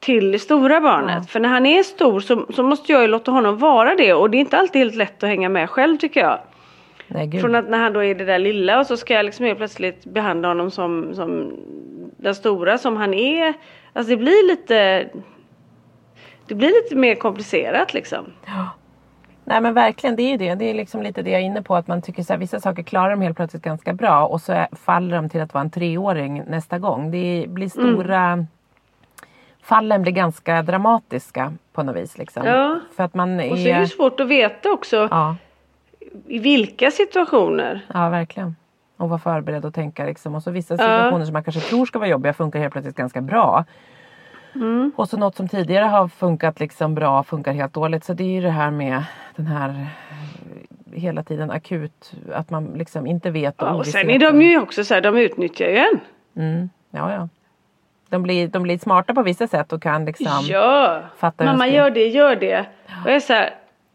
till 0.00 0.32
det 0.32 0.38
stora 0.38 0.80
barnet. 0.80 1.18
Ja. 1.20 1.28
För 1.28 1.40
när 1.40 1.48
han 1.48 1.66
är 1.66 1.82
stor 1.82 2.20
så, 2.20 2.46
så 2.52 2.62
måste 2.62 2.92
jag 2.92 3.02
ju 3.02 3.08
låta 3.08 3.30
honom 3.30 3.58
vara 3.58 3.94
det 3.94 4.14
och 4.14 4.30
det 4.30 4.36
är 4.36 4.40
inte 4.40 4.58
alltid 4.58 4.82
helt 4.82 4.94
lätt 4.94 5.22
att 5.22 5.28
hänga 5.28 5.48
med 5.48 5.70
själv 5.70 5.96
tycker 5.96 6.20
jag. 6.20 6.38
Nej, 7.08 7.40
från 7.40 7.54
att 7.54 7.68
när 7.68 7.78
han 7.78 7.92
då 7.92 8.04
är 8.04 8.14
det 8.14 8.24
där 8.24 8.38
lilla 8.38 8.80
och 8.80 8.86
så 8.86 8.96
ska 8.96 9.14
jag 9.14 9.24
liksom 9.24 9.46
helt 9.46 9.58
plötsligt 9.58 10.04
behandla 10.04 10.48
honom 10.48 10.70
som, 10.70 11.14
som 11.14 11.52
den 12.16 12.34
stora 12.34 12.78
som 12.78 12.96
han 12.96 13.14
är. 13.14 13.54
Alltså 13.92 14.10
det 14.10 14.16
blir 14.16 14.48
lite 14.48 15.08
det 16.46 16.54
blir 16.54 16.68
lite 16.68 16.96
mer 16.96 17.14
komplicerat 17.14 17.94
liksom. 17.94 18.24
Ja. 18.46 18.70
Nej 19.44 19.60
men 19.60 19.74
verkligen, 19.74 20.16
det 20.16 20.22
är 20.22 20.38
det. 20.38 20.54
Det 20.54 20.64
är 20.64 20.74
liksom 20.74 21.02
lite 21.02 21.22
det 21.22 21.30
jag 21.30 21.40
är 21.40 21.44
inne 21.44 21.62
på. 21.62 21.76
Att 21.76 21.86
man 21.86 22.02
tycker 22.02 22.32
att 22.32 22.40
vissa 22.40 22.60
saker 22.60 22.82
klarar 22.82 23.10
de 23.10 23.20
helt 23.20 23.36
plötsligt 23.36 23.62
ganska 23.62 23.92
bra 23.92 24.26
och 24.26 24.40
så 24.40 24.52
är, 24.52 24.68
faller 24.72 25.16
de 25.16 25.28
till 25.28 25.40
att 25.40 25.54
vara 25.54 25.62
en 25.62 25.70
treåring 25.70 26.42
nästa 26.48 26.78
gång. 26.78 27.10
Det 27.10 27.46
blir 27.48 27.68
stora... 27.68 28.20
Mm. 28.20 28.46
Fallen 29.62 30.02
blir 30.02 30.12
ganska 30.12 30.62
dramatiska 30.62 31.52
på 31.72 31.82
något 31.82 31.96
vis. 31.96 32.18
Liksom. 32.18 32.46
Ja. 32.46 32.80
För 32.96 33.04
att 33.04 33.14
man 33.14 33.40
är... 33.40 33.52
Och 33.52 33.58
så 33.58 33.68
är 33.68 33.80
det 33.80 33.88
svårt 33.88 34.20
att 34.20 34.28
veta 34.28 34.72
också. 34.72 35.08
Ja. 35.10 35.36
I 36.26 36.38
vilka 36.38 36.90
situationer. 36.90 37.80
Ja 37.94 38.08
verkligen. 38.08 38.56
Och 38.96 39.08
vara 39.08 39.18
förberedd 39.18 39.64
och 39.64 39.74
tänka 39.74 40.04
liksom. 40.04 40.34
Och 40.34 40.42
så 40.42 40.50
vissa 40.50 40.76
situationer 40.76 41.18
ja. 41.18 41.24
som 41.24 41.32
man 41.32 41.44
kanske 41.44 41.60
tror 41.60 41.86
ska 41.86 41.98
vara 41.98 42.08
jobbiga 42.08 42.32
funkar 42.32 42.60
helt 42.60 42.72
plötsligt 42.72 42.96
ganska 42.96 43.20
bra. 43.20 43.64
Mm. 44.54 44.92
Och 44.96 45.08
så 45.08 45.16
något 45.16 45.36
som 45.36 45.48
tidigare 45.48 45.84
har 45.84 46.08
funkat 46.08 46.60
liksom 46.60 46.94
bra 46.94 47.22
funkar 47.22 47.52
helt 47.52 47.74
dåligt. 47.74 48.04
Så 48.04 48.12
det 48.14 48.24
är 48.24 48.28
ju 48.28 48.40
det 48.40 48.50
här 48.50 48.70
med 48.70 49.04
den 49.36 49.46
här 49.46 49.68
eh, 49.68 51.00
hela 51.00 51.22
tiden 51.22 51.50
akut, 51.50 52.12
att 52.32 52.50
man 52.50 52.64
liksom 52.64 53.06
inte 53.06 53.30
vet. 53.30 53.62
Och, 53.62 53.68
ja, 53.68 53.74
och 53.74 53.86
sen 53.86 54.10
är 54.10 54.18
de 54.18 54.42
ju 54.42 54.60
också 54.60 54.84
så 54.84 54.94
här, 54.94 55.00
de 55.00 55.16
utnyttjar 55.18 55.66
ju 55.66 55.76
en. 55.76 56.00
Mm. 56.36 56.70
Ja, 56.90 57.12
ja. 57.12 57.28
De 58.08 58.22
blir, 58.22 58.48
de 58.48 58.62
blir 58.62 58.78
smarta 58.78 59.14
på 59.14 59.22
vissa 59.22 59.46
sätt 59.48 59.72
och 59.72 59.82
kan 59.82 60.04
liksom 60.04 60.46
ja. 60.48 61.00
fatta 61.16 61.44
Mamma 61.44 61.68
gör 61.68 61.90
det, 61.90 62.06
gör 62.06 62.36
det. 62.36 62.60
Och 63.04 63.10
jag 63.10 63.14
är 63.14 63.20
så 63.20 63.32
här, 63.32 63.54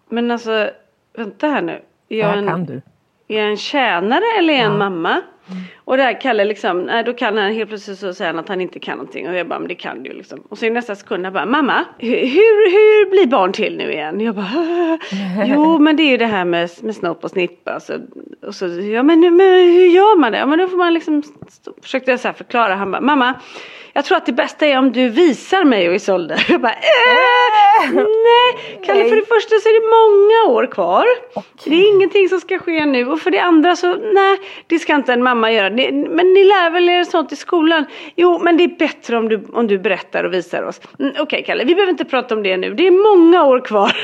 Men 0.10 0.32
alltså, 0.32 0.70
vänta 1.18 1.48
här 1.48 1.62
nu. 1.62 1.72
Är 1.72 1.82
Det 2.08 2.16
jag, 2.16 2.28
här 2.28 2.38
en, 2.38 2.48
kan 2.48 2.66
du. 2.66 2.82
är 3.28 3.38
jag 3.42 3.50
en 3.50 3.58
tjänare 3.58 4.24
eller 4.40 4.54
är 4.54 4.58
jag 4.58 4.72
en 4.72 4.78
mamma? 4.78 5.22
Och 5.86 5.98
där 5.98 6.22
Kalle 6.22 6.46
liksom, 6.46 6.82
nej 6.82 7.04
då 7.04 7.14
kan 7.14 7.38
han 7.38 7.54
helt 7.54 7.70
plötsligt 7.70 8.00
så 8.00 8.14
säger 8.14 8.32
han 8.32 8.40
att 8.40 8.50
han 8.50 8.62
inte 8.62 8.80
kan 8.80 8.98
någonting. 8.98 9.30
Och 9.30 9.36
jag 9.36 9.48
bara, 9.48 9.60
men 9.60 9.68
det 9.68 9.76
kan 9.76 10.04
du 10.04 10.14
liksom. 10.14 10.40
Och 10.50 10.58
så 10.58 10.66
i 10.66 10.70
nästa 10.70 10.96
sekund 10.96 11.26
jag 11.26 11.34
bara, 11.34 11.46
mamma, 11.46 11.86
hur, 11.98 12.18
hur, 12.18 12.72
hur 12.72 13.10
blir 13.10 13.28
barn 13.28 13.54
till 13.54 13.78
nu 13.78 13.92
igen? 13.92 14.22
Jag 14.22 14.36
bara, 14.36 14.98
jo 15.46 15.80
men 15.80 15.96
det 15.96 16.04
är 16.04 16.10
ju 16.10 16.18
det 16.18 16.26
här 16.26 16.46
med, 16.46 16.70
med 16.82 16.96
snopp 16.96 17.24
och 17.24 17.32
snippa. 17.32 17.80
Så, 17.80 17.94
och 18.48 18.56
så, 18.56 18.66
ja 18.68 19.04
men, 19.04 19.20
men 19.20 19.40
hur 19.50 19.86
gör 19.86 20.20
man 20.20 20.32
det? 20.32 20.38
Ja 20.38 20.46
men 20.46 20.60
då 20.60 20.68
får 20.68 20.78
man 20.78 20.94
liksom, 20.94 21.24
försökte 21.82 22.12
jag 22.12 22.20
så 22.20 22.34
förklara. 22.34 22.76
Han 22.76 22.92
bara, 22.92 23.02
mamma, 23.02 23.36
jag 23.94 24.06
tror 24.06 24.18
att 24.18 24.26
det 24.26 24.34
bästa 24.34 24.66
är 24.66 24.78
om 24.78 24.92
du 24.92 25.10
visar 25.10 25.64
mig 25.64 25.90
och 25.90 25.96
Isolde. 25.96 26.38
Jag 26.48 26.62
bara, 26.62 26.74
äh, 26.74 27.94
nej. 27.94 28.80
Kalle 28.86 29.10
för 29.10 29.16
det 29.16 29.26
första 29.26 29.56
så 29.56 29.70
är 29.70 29.74
det 29.82 29.88
många 29.98 30.58
år 30.58 30.72
kvar. 30.72 31.06
Det 31.64 31.76
är 31.76 31.96
ingenting 31.96 32.30
som 32.30 32.40
ska 32.40 32.60
ske 32.60 32.86
nu. 32.86 33.06
Och 33.06 33.20
för 33.20 33.32
det 33.32 33.40
andra 33.40 33.76
så, 33.76 33.96
nej, 33.96 34.38
det 34.68 34.80
ska 34.80 34.96
inte 34.96 35.14
en 35.14 35.24
mamma 35.24 35.39
göra. 35.48 35.70
Det, 35.70 35.92
men 35.92 36.34
ni 36.34 36.44
lär 36.44 36.70
väl 36.70 36.90
er 36.90 37.04
sånt 37.04 37.32
i 37.32 37.36
skolan? 37.36 37.86
Jo, 38.16 38.40
men 38.40 38.58
det 38.58 38.64
är 38.64 38.78
bättre 38.78 39.18
om 39.18 39.30
du, 39.30 39.46
om 39.54 39.68
du 39.68 39.80
berättar 39.80 40.24
och 40.24 40.34
visar 40.34 40.64
oss. 40.64 40.82
Mm, 41.00 41.14
Okej 41.20 41.44
Kalle, 41.44 41.64
vi 41.64 41.76
behöver 41.76 41.92
inte 41.92 42.06
prata 42.06 42.36
om 42.36 42.44
det 42.44 42.58
nu. 42.58 42.74
Det 42.74 42.88
är 42.88 43.18
många 43.18 43.44
år 43.44 43.60
kvar. 43.66 43.98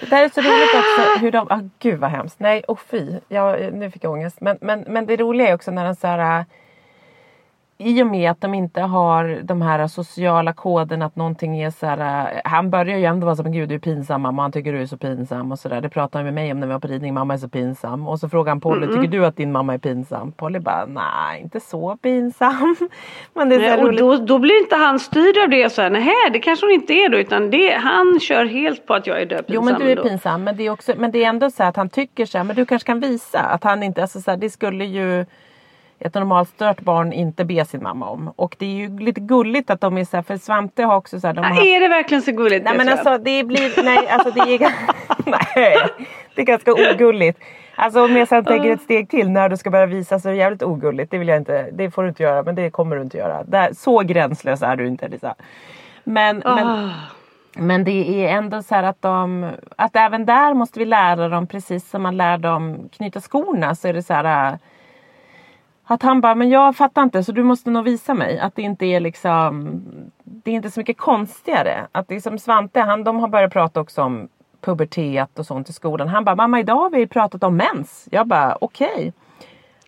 Det 0.00 0.06
där 0.10 0.24
är 0.24 0.28
så 0.28 0.40
roligt 0.40 0.74
också 0.74 1.18
hur 1.20 1.32
de, 1.32 1.46
ah, 1.50 1.60
gud 1.78 2.00
vad 2.00 2.10
hemskt. 2.10 2.40
Nej 2.40 2.62
och 2.68 2.80
fy, 2.90 3.12
jag, 3.28 3.74
nu 3.74 3.90
fick 3.90 4.04
jag 4.04 4.12
ångest. 4.12 4.40
Men, 4.40 4.58
men, 4.60 4.80
men 4.80 5.06
det 5.06 5.16
roliga 5.16 5.48
är 5.48 5.54
också 5.54 5.70
när 5.70 5.84
de 5.84 5.94
så 5.94 6.06
här, 6.06 6.44
i 7.78 8.02
och 8.02 8.06
med 8.06 8.30
att 8.30 8.40
de 8.40 8.54
inte 8.54 8.80
har 8.80 9.40
de 9.42 9.62
här 9.62 9.86
sociala 9.86 10.52
koderna 10.52 11.06
att 11.06 11.16
någonting 11.16 11.58
är 11.62 11.70
så 11.70 11.86
här. 11.86 12.32
äh, 12.34 12.40
Han 12.44 12.70
börjar 12.70 12.98
ju 12.98 13.04
ändå 13.04 13.24
vara 13.24 13.36
så 13.36 13.42
men 13.42 13.52
gud 13.52 13.68
du 13.68 13.74
är 13.74 13.78
pinsam 13.78 14.22
mamma, 14.22 14.42
han 14.42 14.52
tycker 14.52 14.72
du 14.72 14.82
är 14.82 14.86
så 14.86 14.96
pinsam 14.96 15.52
och 15.52 15.58
sådär. 15.58 15.80
Det 15.80 15.88
pratade 15.88 16.18
han 16.18 16.24
med 16.24 16.34
mig 16.34 16.52
om 16.52 16.60
när 16.60 16.66
vi 16.66 16.72
var 16.72 16.80
på 16.80 16.88
ridning, 16.88 17.14
mamma 17.14 17.34
är 17.34 17.38
så 17.38 17.48
pinsam. 17.48 18.06
Och 18.08 18.20
så 18.20 18.28
frågar 18.28 18.50
han 18.50 18.60
Polly, 18.60 18.86
tycker 18.86 19.08
du 19.08 19.26
att 19.26 19.36
din 19.36 19.52
mamma 19.52 19.74
är 19.74 19.78
pinsam? 19.78 20.32
Polly 20.32 20.58
bara, 20.58 20.86
nej 20.86 21.40
inte 21.42 21.60
så 21.60 21.96
pinsam. 21.96 22.76
Men 23.34 23.48
det 23.48 23.54
är 23.54 23.60
här 23.60 23.84
och 23.84 23.96
då, 23.96 24.16
då 24.16 24.38
blir 24.38 24.62
inte 24.62 24.76
han 24.76 24.98
styrd 24.98 25.38
av 25.42 25.48
det 25.50 25.64
och 25.64 25.72
säger 25.72 25.90
nej 25.90 26.30
det 26.32 26.38
kanske 26.38 26.66
hon 26.66 26.74
inte 26.74 26.92
är 26.92 27.08
då. 27.08 27.18
Utan 27.18 27.50
det, 27.50 27.74
han 27.74 28.20
kör 28.20 28.44
helt 28.44 28.86
på 28.86 28.94
att 28.94 29.06
jag 29.06 29.22
är 29.22 29.26
död 29.26 29.44
Jo 29.48 29.62
men 29.62 29.80
du 29.80 29.90
är 29.90 29.96
pinsam 29.96 30.44
men 30.44 30.56
det 30.56 30.66
är, 30.66 30.70
också, 30.70 30.92
men 30.96 31.10
det 31.10 31.24
är 31.24 31.28
ändå 31.28 31.50
så 31.50 31.62
att 31.62 31.76
han 31.76 31.88
tycker 31.88 32.26
så 32.26 32.38
här, 32.38 32.44
men 32.44 32.56
du 32.56 32.64
kanske 32.64 32.86
kan 32.86 33.00
visa 33.00 33.40
att 33.40 33.64
han 33.64 33.82
inte, 33.82 34.02
alltså 34.02 34.20
så 34.20 34.30
här, 34.30 34.38
det 34.38 34.50
skulle 34.50 34.84
ju 34.84 35.26
ett 35.98 36.14
normalstört 36.14 36.80
barn 36.80 37.12
inte 37.12 37.44
be 37.44 37.64
sin 37.64 37.82
mamma 37.82 38.08
om. 38.08 38.32
Och 38.36 38.56
det 38.58 38.66
är 38.66 38.70
ju 38.76 38.98
lite 38.98 39.20
gulligt 39.20 39.70
att 39.70 39.80
de 39.80 39.98
är 39.98 40.04
så 40.04 40.16
här, 40.16 40.22
för 40.22 40.36
Svante 40.36 40.82
har 40.82 40.96
också 40.96 41.20
så 41.20 41.26
här, 41.26 41.34
de 41.34 41.44
har 41.44 41.66
är 41.66 41.80
det 41.80 41.88
verkligen 41.88 42.22
så 42.22 42.32
gulligt? 42.32 42.64
Nej 42.64 42.76
men 42.76 42.88
alltså 42.88 43.18
det 43.18 43.44
blir, 43.44 43.82
nej 43.84 44.08
alltså 44.08 44.30
det 44.30 44.40
är, 44.40 44.58
nej, 45.26 45.76
det 46.34 46.40
är 46.40 46.46
ganska 46.46 46.72
ogulligt. 46.72 47.38
Alltså 47.78 48.04
om 48.04 48.16
jag 48.16 48.28
sen 48.28 48.44
tänker 48.44 48.70
ett 48.70 48.82
steg 48.82 49.10
till 49.10 49.30
när 49.30 49.48
du 49.48 49.56
ska 49.56 49.70
börja 49.70 49.86
visa 49.86 50.18
så 50.20 50.28
är 50.28 50.32
det 50.32 50.38
jävligt 50.38 50.62
ogulligt. 50.62 51.10
Det 51.10 51.18
vill 51.18 51.28
jag 51.28 51.36
inte, 51.36 51.70
det 51.72 51.90
får 51.90 52.02
du 52.02 52.08
inte 52.08 52.22
göra 52.22 52.42
men 52.42 52.54
det 52.54 52.70
kommer 52.70 52.96
du 52.96 53.02
inte 53.02 53.18
göra. 53.18 53.44
Där, 53.44 53.72
så 53.72 53.98
gränslös 53.98 54.62
är 54.62 54.76
du 54.76 54.86
inte 54.86 55.08
Lisa. 55.08 55.34
Men, 56.04 56.42
men, 56.44 56.66
Ah. 56.66 56.90
men 57.52 57.84
det 57.84 58.24
är 58.24 58.28
ändå 58.36 58.62
så 58.62 58.74
här 58.74 58.82
att 58.82 59.02
de, 59.02 59.50
att 59.76 59.96
även 59.96 60.26
där 60.26 60.54
måste 60.54 60.78
vi 60.78 60.84
lära 60.84 61.28
dem 61.28 61.46
precis 61.46 61.90
som 61.90 62.02
man 62.02 62.16
lär 62.16 62.38
dem 62.38 62.88
knyta 62.96 63.20
skorna 63.20 63.74
så 63.74 63.88
är 63.88 63.92
det 63.92 64.02
så 64.02 64.14
här 64.14 64.58
att 65.86 66.02
han 66.02 66.20
bara, 66.20 66.34
men 66.34 66.50
jag 66.50 66.76
fattar 66.76 67.02
inte 67.02 67.24
så 67.24 67.32
du 67.32 67.42
måste 67.42 67.70
nog 67.70 67.84
visa 67.84 68.14
mig 68.14 68.38
att 68.38 68.54
det 68.54 68.62
inte 68.62 68.86
är 68.86 69.00
liksom 69.00 69.80
Det 70.24 70.50
är 70.50 70.54
inte 70.54 70.70
så 70.70 70.80
mycket 70.80 70.98
konstigare. 70.98 71.86
Att 71.92 72.08
det 72.08 72.14
är 72.14 72.20
som 72.20 72.38
Svante, 72.38 72.80
han, 72.80 73.04
de 73.04 73.18
har 73.18 73.28
börjat 73.28 73.52
prata 73.52 73.80
också 73.80 74.02
om 74.02 74.28
pubertet 74.60 75.38
och 75.38 75.46
sånt 75.46 75.68
i 75.68 75.72
skolan. 75.72 76.08
Han 76.08 76.24
bara, 76.24 76.36
mamma 76.36 76.60
idag 76.60 76.76
har 76.76 76.90
vi 76.90 77.06
pratat 77.06 77.44
om 77.44 77.56
mens. 77.56 78.08
Jag 78.10 78.26
bara, 78.26 78.58
okej. 78.60 79.12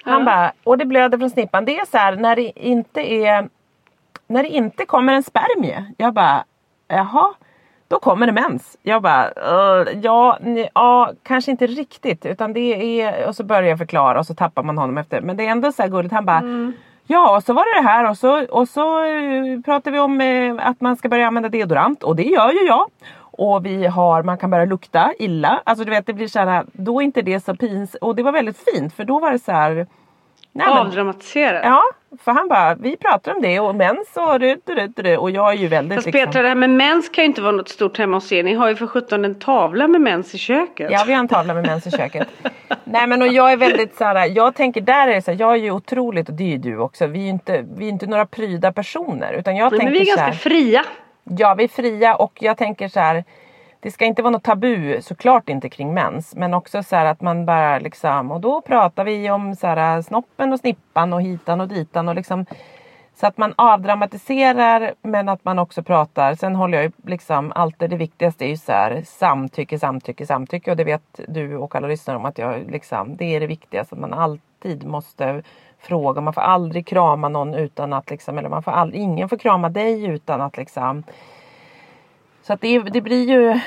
Han 0.04 0.24
bara, 0.24 0.52
och 0.64 0.78
det 0.78 0.84
blöder 0.84 1.18
från 1.18 1.30
snippan. 1.30 1.64
Det 1.64 1.78
är 1.78 1.86
så 1.86 1.98
här 1.98 2.16
när 2.16 2.36
det 2.36 2.66
inte 2.68 3.00
är 3.00 3.48
När 4.26 4.42
det 4.42 4.48
inte 4.48 4.84
kommer 4.86 5.12
en 5.12 5.22
spermie. 5.22 5.92
Jag 5.96 6.14
bara, 6.14 6.44
jaha. 6.88 7.34
Då 7.88 7.98
kommer 7.98 8.26
det 8.26 8.32
mens. 8.32 8.76
Jag 8.82 9.02
bara, 9.02 9.28
"Uh, 9.28 9.88
ja, 10.02 10.38
ni- 10.40 10.68
ja, 10.74 11.12
kanske 11.22 11.50
inte 11.50 11.66
riktigt. 11.66 12.26
Utan 12.26 12.52
det 12.52 13.00
är, 13.02 13.28
och 13.28 13.36
så 13.36 13.44
börjar 13.44 13.68
jag 13.68 13.78
förklara 13.78 14.18
och 14.18 14.26
så 14.26 14.34
tappar 14.34 14.62
man 14.62 14.78
honom 14.78 14.98
efter. 14.98 15.20
Men 15.20 15.36
det 15.36 15.46
är 15.46 15.50
ändå 15.50 15.72
så 15.72 15.82
här 15.82 15.88
gulligt. 15.88 16.14
Han 16.14 16.24
bara, 16.24 16.42
ja 17.06 17.36
och 17.36 17.42
så 17.42 17.52
var 17.52 17.74
det 17.74 17.82
det 17.82 17.88
här 17.88 18.10
och 18.10 18.16
så, 18.18 18.46
och 18.46 18.68
så 18.68 19.04
eh, 19.04 19.60
pratar 19.64 19.90
vi 19.90 19.98
om 19.98 20.20
eh, 20.20 20.68
att 20.68 20.80
man 20.80 20.96
ska 20.96 21.08
börja 21.08 21.26
använda 21.26 21.48
deodorant. 21.48 22.02
Och 22.02 22.16
det 22.16 22.22
gör 22.22 22.50
ju 22.52 22.66
jag. 22.66 22.86
Och 23.20 23.66
vi 23.66 23.86
har, 23.86 24.22
man 24.22 24.38
kan 24.38 24.50
börja 24.50 24.64
lukta 24.64 25.12
illa. 25.18 25.60
Alltså 25.64 25.84
du 25.84 25.90
vet 25.90 26.06
det 26.06 26.12
blir 26.12 26.28
så 26.28 26.38
här, 26.38 26.64
då 26.72 27.00
är 27.00 27.04
inte 27.04 27.22
det 27.22 27.44
så 27.44 27.54
pins. 27.56 27.94
Och 27.94 28.16
det 28.16 28.22
var 28.22 28.32
väldigt 28.32 28.58
fint 28.74 28.94
för 28.94 29.04
då 29.04 29.18
var 29.18 29.32
det 29.32 29.38
så 29.38 29.52
här. 29.52 29.86
Nej, 30.58 30.68
Avdramatiserat. 30.68 31.60
Ja, 31.64 31.82
för 32.24 32.32
han 32.32 32.48
bara, 32.48 32.74
vi 32.74 32.96
pratar 32.96 33.34
om 33.34 33.42
det 33.42 33.60
och 33.60 33.74
mens 33.74 34.16
och 34.16 34.40
du, 34.40 34.60
du, 34.64 34.74
du, 34.74 35.02
du, 35.02 35.16
och 35.16 35.30
jag 35.30 35.52
är 35.52 35.56
ju 35.56 35.68
väldigt 35.68 35.94
Fast 35.94 36.06
liksom, 36.06 36.26
Petra 36.26 36.42
det 36.42 36.48
här 36.48 36.54
med 36.54 36.70
mens 36.70 37.08
kan 37.08 37.24
ju 37.24 37.26
inte 37.26 37.42
vara 37.42 37.52
något 37.52 37.68
stort 37.68 37.98
hemma 37.98 38.16
hos 38.16 38.32
er. 38.32 38.42
Ni 38.42 38.54
har 38.54 38.68
ju 38.68 38.76
för 38.76 38.86
sjutton 38.86 39.24
en 39.24 39.34
tavla 39.34 39.88
med 39.88 40.00
mens 40.00 40.34
i 40.34 40.38
köket. 40.38 40.90
Ja, 40.90 41.04
vi 41.06 41.12
har 41.12 41.20
en 41.20 41.28
tavla 41.28 41.54
med 41.54 41.66
mens 41.66 41.86
i 41.86 41.90
köket. 41.90 42.28
Nej 42.84 43.06
men 43.06 43.22
och 43.22 43.28
jag 43.28 43.52
är 43.52 43.56
väldigt 43.56 43.96
så 43.96 44.04
här, 44.04 44.26
jag 44.36 44.54
tänker 44.54 44.80
där 44.80 45.08
är 45.08 45.14
det 45.14 45.22
så 45.22 45.30
här, 45.30 45.40
jag 45.40 45.52
är 45.52 45.56
ju 45.56 45.70
otroligt, 45.70 46.28
och 46.28 46.34
det 46.34 46.44
är 46.44 46.48
ju 46.48 46.58
du 46.58 46.78
också, 46.78 47.06
vi 47.06 47.18
är 47.18 47.22
ju 47.22 47.30
inte, 47.30 47.64
vi 47.76 47.84
är 47.84 47.90
inte 47.90 48.06
några 48.06 48.26
pryda 48.26 48.72
personer. 48.72 49.32
Utan 49.32 49.56
jag 49.56 49.72
Nej, 49.72 49.80
tänker 49.80 49.84
men 49.84 50.02
vi 50.02 50.10
är 50.10 50.16
ganska 50.16 50.32
fria. 50.32 50.84
Ja, 51.24 51.54
vi 51.54 51.64
är 51.64 51.68
fria 51.68 52.14
och 52.14 52.32
jag 52.40 52.56
tänker 52.56 52.88
så 52.88 53.00
här. 53.00 53.24
Det 53.80 53.90
ska 53.90 54.04
inte 54.04 54.22
vara 54.22 54.30
något 54.30 54.44
tabu, 54.44 55.02
såklart 55.02 55.48
inte 55.48 55.68
kring 55.68 55.94
mens. 55.94 56.36
Men 56.36 56.54
också 56.54 56.82
så 56.82 56.96
här 56.96 57.04
att 57.04 57.20
man 57.20 57.46
bara 57.46 57.78
liksom, 57.78 58.30
och 58.30 58.40
då 58.40 58.60
pratar 58.60 59.04
vi 59.04 59.30
om 59.30 59.56
så 59.56 59.66
här 59.66 59.96
äh, 59.96 60.02
snoppen 60.02 60.52
och 60.52 60.60
snippan 60.60 61.12
och 61.12 61.22
hitan 61.22 61.60
och 61.60 61.68
ditan 61.68 62.08
och 62.08 62.14
liksom. 62.14 62.46
Så 63.14 63.26
att 63.26 63.38
man 63.38 63.54
avdramatiserar 63.56 64.94
men 65.02 65.28
att 65.28 65.44
man 65.44 65.58
också 65.58 65.82
pratar. 65.82 66.34
Sen 66.34 66.56
håller 66.56 66.78
jag 66.78 66.84
ju 66.84 66.92
liksom 67.06 67.52
alltid 67.54 67.90
det 67.90 67.96
viktigaste 67.96 68.44
är 68.44 68.48
ju 68.48 68.56
så 68.56 68.72
här 68.72 69.02
samtycke, 69.06 69.78
samtycke, 69.78 70.26
samtycke. 70.26 70.70
Och 70.70 70.76
det 70.76 70.84
vet 70.84 71.20
du 71.28 71.56
och 71.56 71.74
alla 71.74 71.88
lyssnare 71.88 72.16
om 72.16 72.24
att 72.24 72.38
jag 72.38 72.70
liksom, 72.70 73.16
det 73.16 73.24
är 73.24 73.40
det 73.40 73.46
viktigaste. 73.46 73.94
Att 73.94 74.00
man 74.00 74.14
alltid 74.14 74.86
måste 74.86 75.42
fråga. 75.78 76.20
Man 76.20 76.32
får 76.32 76.40
aldrig 76.40 76.86
krama 76.86 77.28
någon 77.28 77.54
utan 77.54 77.92
att 77.92 78.10
liksom, 78.10 78.38
eller 78.38 78.48
man 78.48 78.62
får 78.62 78.72
aldrig, 78.72 79.02
ingen 79.02 79.28
får 79.28 79.36
krama 79.36 79.68
dig 79.68 80.04
utan 80.04 80.40
att 80.40 80.56
liksom 80.56 81.04
så 82.48 82.54
att 82.54 82.60
det, 82.60 82.78
det 82.78 83.00
blir 83.00 83.28
ju 83.28 83.60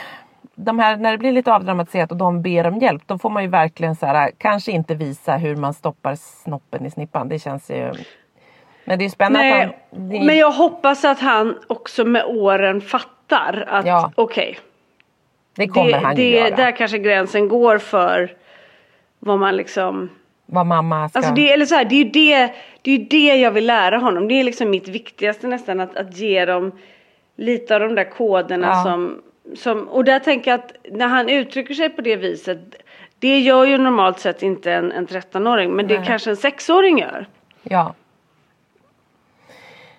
de 0.56 0.80
här, 0.80 0.98
när 0.98 1.12
det 1.12 1.18
blir 1.18 1.32
lite 1.32 1.54
avdramatiserat 1.54 2.12
och 2.12 2.18
de 2.18 2.42
ber 2.42 2.68
om 2.68 2.78
hjälp 2.78 3.02
då 3.06 3.18
får 3.18 3.30
man 3.30 3.44
ju 3.44 3.50
verkligen 3.50 3.96
så 3.96 4.06
här, 4.06 4.32
kanske 4.38 4.72
inte 4.72 4.96
visa 4.96 5.38
hur 5.38 5.56
man 5.56 5.74
stoppar 5.74 6.16
snoppen 6.16 6.86
i 6.86 6.92
snippan. 6.92 7.30
Det 7.30 7.40
känns 7.40 7.70
ju 7.70 7.94
Men 8.86 9.00
det 9.00 9.06
är 9.06 9.10
spännande 9.10 9.50
Nej, 9.50 9.64
att 9.64 9.76
han, 9.92 10.10
det, 10.10 10.26
men 10.26 10.38
jag 10.38 10.52
hoppas 10.52 11.06
att 11.06 11.20
han 11.20 11.58
också 11.68 12.06
med 12.06 12.26
åren 12.26 12.82
fattar 12.82 13.66
att 13.68 13.86
Ja, 13.86 14.12
okej. 14.16 14.58
det 15.56 15.68
kommer 15.68 15.92
det, 15.92 15.98
han 15.98 16.16
det, 16.16 16.30
göra. 16.30 16.56
Där 16.56 16.72
kanske 16.72 16.98
gränsen 16.98 17.48
går 17.48 17.78
för 17.78 18.36
vad 19.20 19.40
man 19.40 19.56
liksom 19.56 20.10
Vad 20.46 20.66
mamma 20.66 21.10
ska... 21.10 21.20
Alltså 21.20 21.34
det, 21.34 21.52
eller 21.52 21.66
så 21.66 21.76
här, 21.76 21.86
det 21.86 21.96
är 21.96 22.04
ju 22.04 22.10
det, 22.10 22.54
det, 22.82 22.92
är 22.92 23.10
det 23.10 23.36
jag 23.42 23.52
vill 23.52 23.68
lära 23.68 23.98
honom. 23.98 24.28
Det 24.28 24.34
är 24.34 24.44
liksom 24.44 24.70
mitt 24.70 24.88
viktigaste 24.88 25.48
nästan 25.48 25.80
att, 25.80 25.98
att 25.98 26.18
ge 26.18 26.46
dem 26.46 26.72
lite 27.42 27.74
av 27.76 27.80
de 27.82 27.96
där 27.96 28.04
koderna 28.04 28.68
Ja. 28.68 28.84
som, 28.84 29.22
som 29.56 29.88
och 29.88 30.04
där 30.04 30.20
tänker 30.20 30.52
jag 30.52 30.60
att 30.60 30.76
när 30.92 31.08
han 31.08 31.30
uttrycker 31.30 31.74
sig 31.74 31.90
på 31.90 32.02
det 32.02 32.16
viset 32.16 32.60
det 33.20 33.40
gör 33.40 33.66
ju 33.66 33.78
normalt 33.78 34.20
sett 34.20 34.44
inte 34.44 34.74
en, 34.74 34.92
en 34.92 35.08
13-åring 35.08 35.72
men 35.72 35.88
det 35.88 35.98
Nej. 35.98 36.08
kanske 36.08 36.30
en 36.30 36.36
6-åring 36.36 37.00
gör. 37.00 37.26
Ja. 37.64 37.94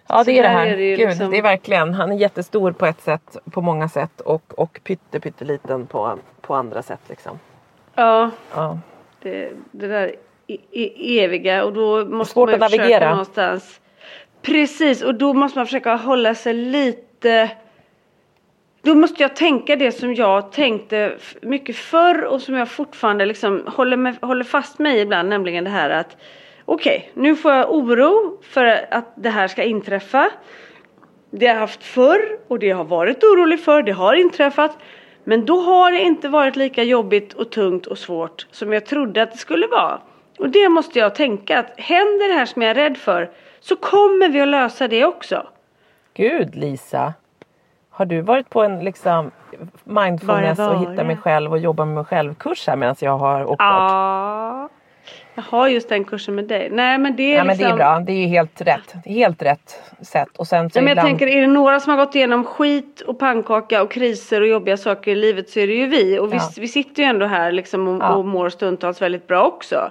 Ja 0.06 0.24
det 0.24 0.38
är 0.38 0.42
det 0.42 0.48
här. 0.48 0.66
är 0.66 0.76
det 0.76 0.96
Gud, 0.96 1.08
liksom- 1.08 1.30
det 1.30 1.38
är 1.38 1.42
verkligen. 1.42 1.94
Han 1.94 2.12
är 2.12 2.16
jättestor 2.16 2.72
på 2.72 2.86
ett 2.86 3.00
sätt, 3.00 3.36
på 3.52 3.60
många 3.60 3.88
sätt 3.88 4.20
och, 4.20 4.58
och 4.58 4.80
pytte, 4.84 5.20
pytteliten 5.20 5.86
på, 5.86 6.18
på 6.40 6.54
andra 6.54 6.82
sätt 6.82 7.00
liksom. 7.08 7.38
Ja, 7.94 8.30
Ja. 8.54 8.78
det, 9.22 9.52
det 9.70 9.86
där 9.88 10.14
i, 10.46 10.58
i, 10.70 11.20
eviga 11.20 11.64
och 11.64 11.72
då 11.72 12.04
måste 12.04 12.38
man 12.38 12.48
ju 12.48 12.54
att 12.54 12.62
försöka 12.64 12.82
navigera. 12.82 13.10
någonstans. 13.10 13.80
Precis 14.42 15.02
och 15.02 15.14
då 15.14 15.34
måste 15.34 15.58
man 15.58 15.66
försöka 15.66 15.96
hålla 15.96 16.34
sig 16.34 16.54
lite 16.54 17.02
Eh, 17.24 17.48
då 18.82 18.94
måste 18.94 19.22
jag 19.22 19.36
tänka 19.36 19.76
det 19.76 19.92
som 19.92 20.14
jag 20.14 20.52
tänkte 20.52 21.16
mycket 21.42 21.76
förr 21.76 22.24
och 22.24 22.42
som 22.42 22.54
jag 22.54 22.68
fortfarande 22.68 23.26
liksom 23.26 23.62
håller, 23.66 23.96
med, 23.96 24.16
håller 24.22 24.44
fast 24.44 24.78
mig 24.78 25.00
ibland, 25.00 25.28
nämligen 25.28 25.64
det 25.64 25.70
här 25.70 25.90
att 25.90 26.16
okej, 26.64 27.10
nu 27.14 27.36
får 27.36 27.52
jag 27.52 27.74
oro 27.74 28.38
för 28.42 28.86
att 28.90 29.12
det 29.14 29.30
här 29.30 29.48
ska 29.48 29.62
inträffa. 29.62 30.30
Det 31.30 31.46
har 31.46 31.54
jag 31.54 31.60
haft 31.60 31.84
förr 31.84 32.38
och 32.48 32.58
det 32.58 32.66
jag 32.66 32.76
har 32.76 32.84
varit 32.84 33.24
orolig 33.24 33.60
för, 33.60 33.82
det 33.82 33.92
har 33.92 34.14
inträffat. 34.14 34.78
Men 35.24 35.44
då 35.44 35.60
har 35.60 35.92
det 35.92 36.00
inte 36.00 36.28
varit 36.28 36.56
lika 36.56 36.82
jobbigt 36.82 37.32
och 37.32 37.50
tungt 37.50 37.86
och 37.86 37.98
svårt 37.98 38.46
som 38.50 38.72
jag 38.72 38.86
trodde 38.86 39.22
att 39.22 39.32
det 39.32 39.38
skulle 39.38 39.66
vara. 39.66 40.00
Och 40.38 40.48
det 40.48 40.68
måste 40.68 40.98
jag 40.98 41.14
tänka 41.14 41.58
att 41.58 41.80
händer 41.80 42.28
det 42.28 42.34
här 42.34 42.46
som 42.46 42.62
jag 42.62 42.70
är 42.70 42.74
rädd 42.74 42.98
för 42.98 43.30
så 43.60 43.76
kommer 43.76 44.28
vi 44.28 44.40
att 44.40 44.48
lösa 44.48 44.88
det 44.88 45.04
också. 45.04 45.46
Gud 46.14 46.54
Lisa. 46.54 47.14
Har 47.94 48.04
du 48.04 48.20
varit 48.20 48.50
på 48.50 48.62
en 48.62 48.84
liksom 48.84 49.30
mindfulness 49.84 50.58
och 50.58 50.78
hitta 50.80 51.04
mig 51.04 51.16
själv 51.16 51.50
och 51.52 51.58
jobba 51.58 51.84
med 51.84 51.94
mig 51.94 52.04
själv 52.04 52.34
kurs 52.34 52.66
här 52.66 52.76
medan 52.76 52.94
jag 53.00 53.18
har 53.18 53.40
åkt 53.42 53.48
bort? 53.48 53.58
Ja. 53.58 54.68
Jag 55.34 55.42
har 55.42 55.68
just 55.68 55.88
den 55.88 56.04
kursen 56.04 56.34
med 56.34 56.44
dig. 56.48 56.68
Nej 56.72 56.98
men 56.98 57.16
det 57.16 57.22
är 57.22 57.36
Ja 57.36 57.44
men 57.44 57.56
det 57.56 57.62
liksom... 57.62 57.72
är 57.72 57.76
bra, 57.76 58.00
det 58.00 58.12
är 58.12 58.16
ju 58.16 58.26
helt 58.26 58.60
rätt. 58.60 58.94
Helt 59.04 59.42
rätt 59.42 59.80
sätt. 60.00 60.28
Och 60.36 60.46
sen 60.46 60.70
så 60.70 60.78
Ja, 60.78 60.82
men 60.82 60.88
jag 60.88 60.92
ibland... 60.92 61.08
tänker 61.08 61.26
är 61.36 61.40
det 61.40 61.46
några 61.46 61.80
som 61.80 61.90
har 61.90 62.06
gått 62.06 62.14
igenom 62.14 62.44
skit 62.44 63.00
och 63.00 63.18
pannkaka 63.18 63.82
och 63.82 63.90
kriser 63.90 64.40
och 64.40 64.46
jobbiga 64.46 64.76
saker 64.76 65.10
i 65.10 65.14
livet 65.14 65.50
så 65.50 65.60
är 65.60 65.66
det 65.66 65.72
ju 65.74 65.86
vi. 65.86 66.18
Och 66.18 66.32
vi, 66.32 66.36
Ja. 66.36 66.42
vi 66.58 66.68
sitter 66.68 67.02
ju 67.02 67.08
ändå 67.08 67.26
här 67.26 67.52
liksom 67.52 67.88
och, 67.88 68.02
Ja. 68.02 68.14
och 68.14 68.24
mår 68.24 68.48
stundtals 68.48 69.02
väldigt 69.02 69.26
bra 69.26 69.42
också. 69.44 69.90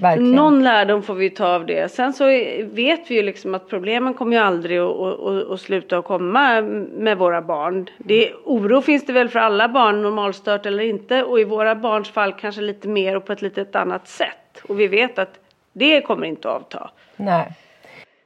Verkligen. 0.00 0.32
Någon 0.32 0.64
lärdom 0.64 1.02
får 1.02 1.14
vi 1.14 1.30
ta 1.30 1.46
av 1.46 1.66
det. 1.66 1.92
Sen 1.92 2.12
så 2.12 2.24
vet 2.62 3.10
vi 3.10 3.14
ju 3.14 3.22
liksom 3.22 3.54
att 3.54 3.68
problemen 3.68 4.14
kommer 4.14 4.36
ju 4.36 4.42
aldrig 4.42 4.78
att, 4.78 5.60
sluta 5.60 5.98
att 5.98 6.04
komma 6.04 6.60
med 6.92 7.18
våra 7.18 7.42
barn. 7.42 7.88
Det, 7.98 8.32
oro 8.44 8.80
finns 8.80 9.06
det 9.06 9.12
väl 9.12 9.28
för 9.28 9.38
alla 9.38 9.68
barn, 9.68 10.02
normalstört 10.02 10.66
eller 10.66 10.84
inte. 10.84 11.22
Och 11.22 11.40
i 11.40 11.44
våra 11.44 11.74
barns 11.74 12.10
fall 12.10 12.32
kanske 12.32 12.60
lite 12.60 12.88
mer 12.88 13.16
och 13.16 13.24
på 13.24 13.32
ett 13.32 13.42
lite 13.42 13.80
annat 13.80 14.08
sätt. 14.08 14.62
Och 14.68 14.80
vi 14.80 14.86
vet 14.86 15.18
att 15.18 15.38
det 15.72 16.00
kommer 16.00 16.26
inte 16.26 16.48
att 16.48 16.54
avta. 16.54 16.90
Nej. 17.16 17.52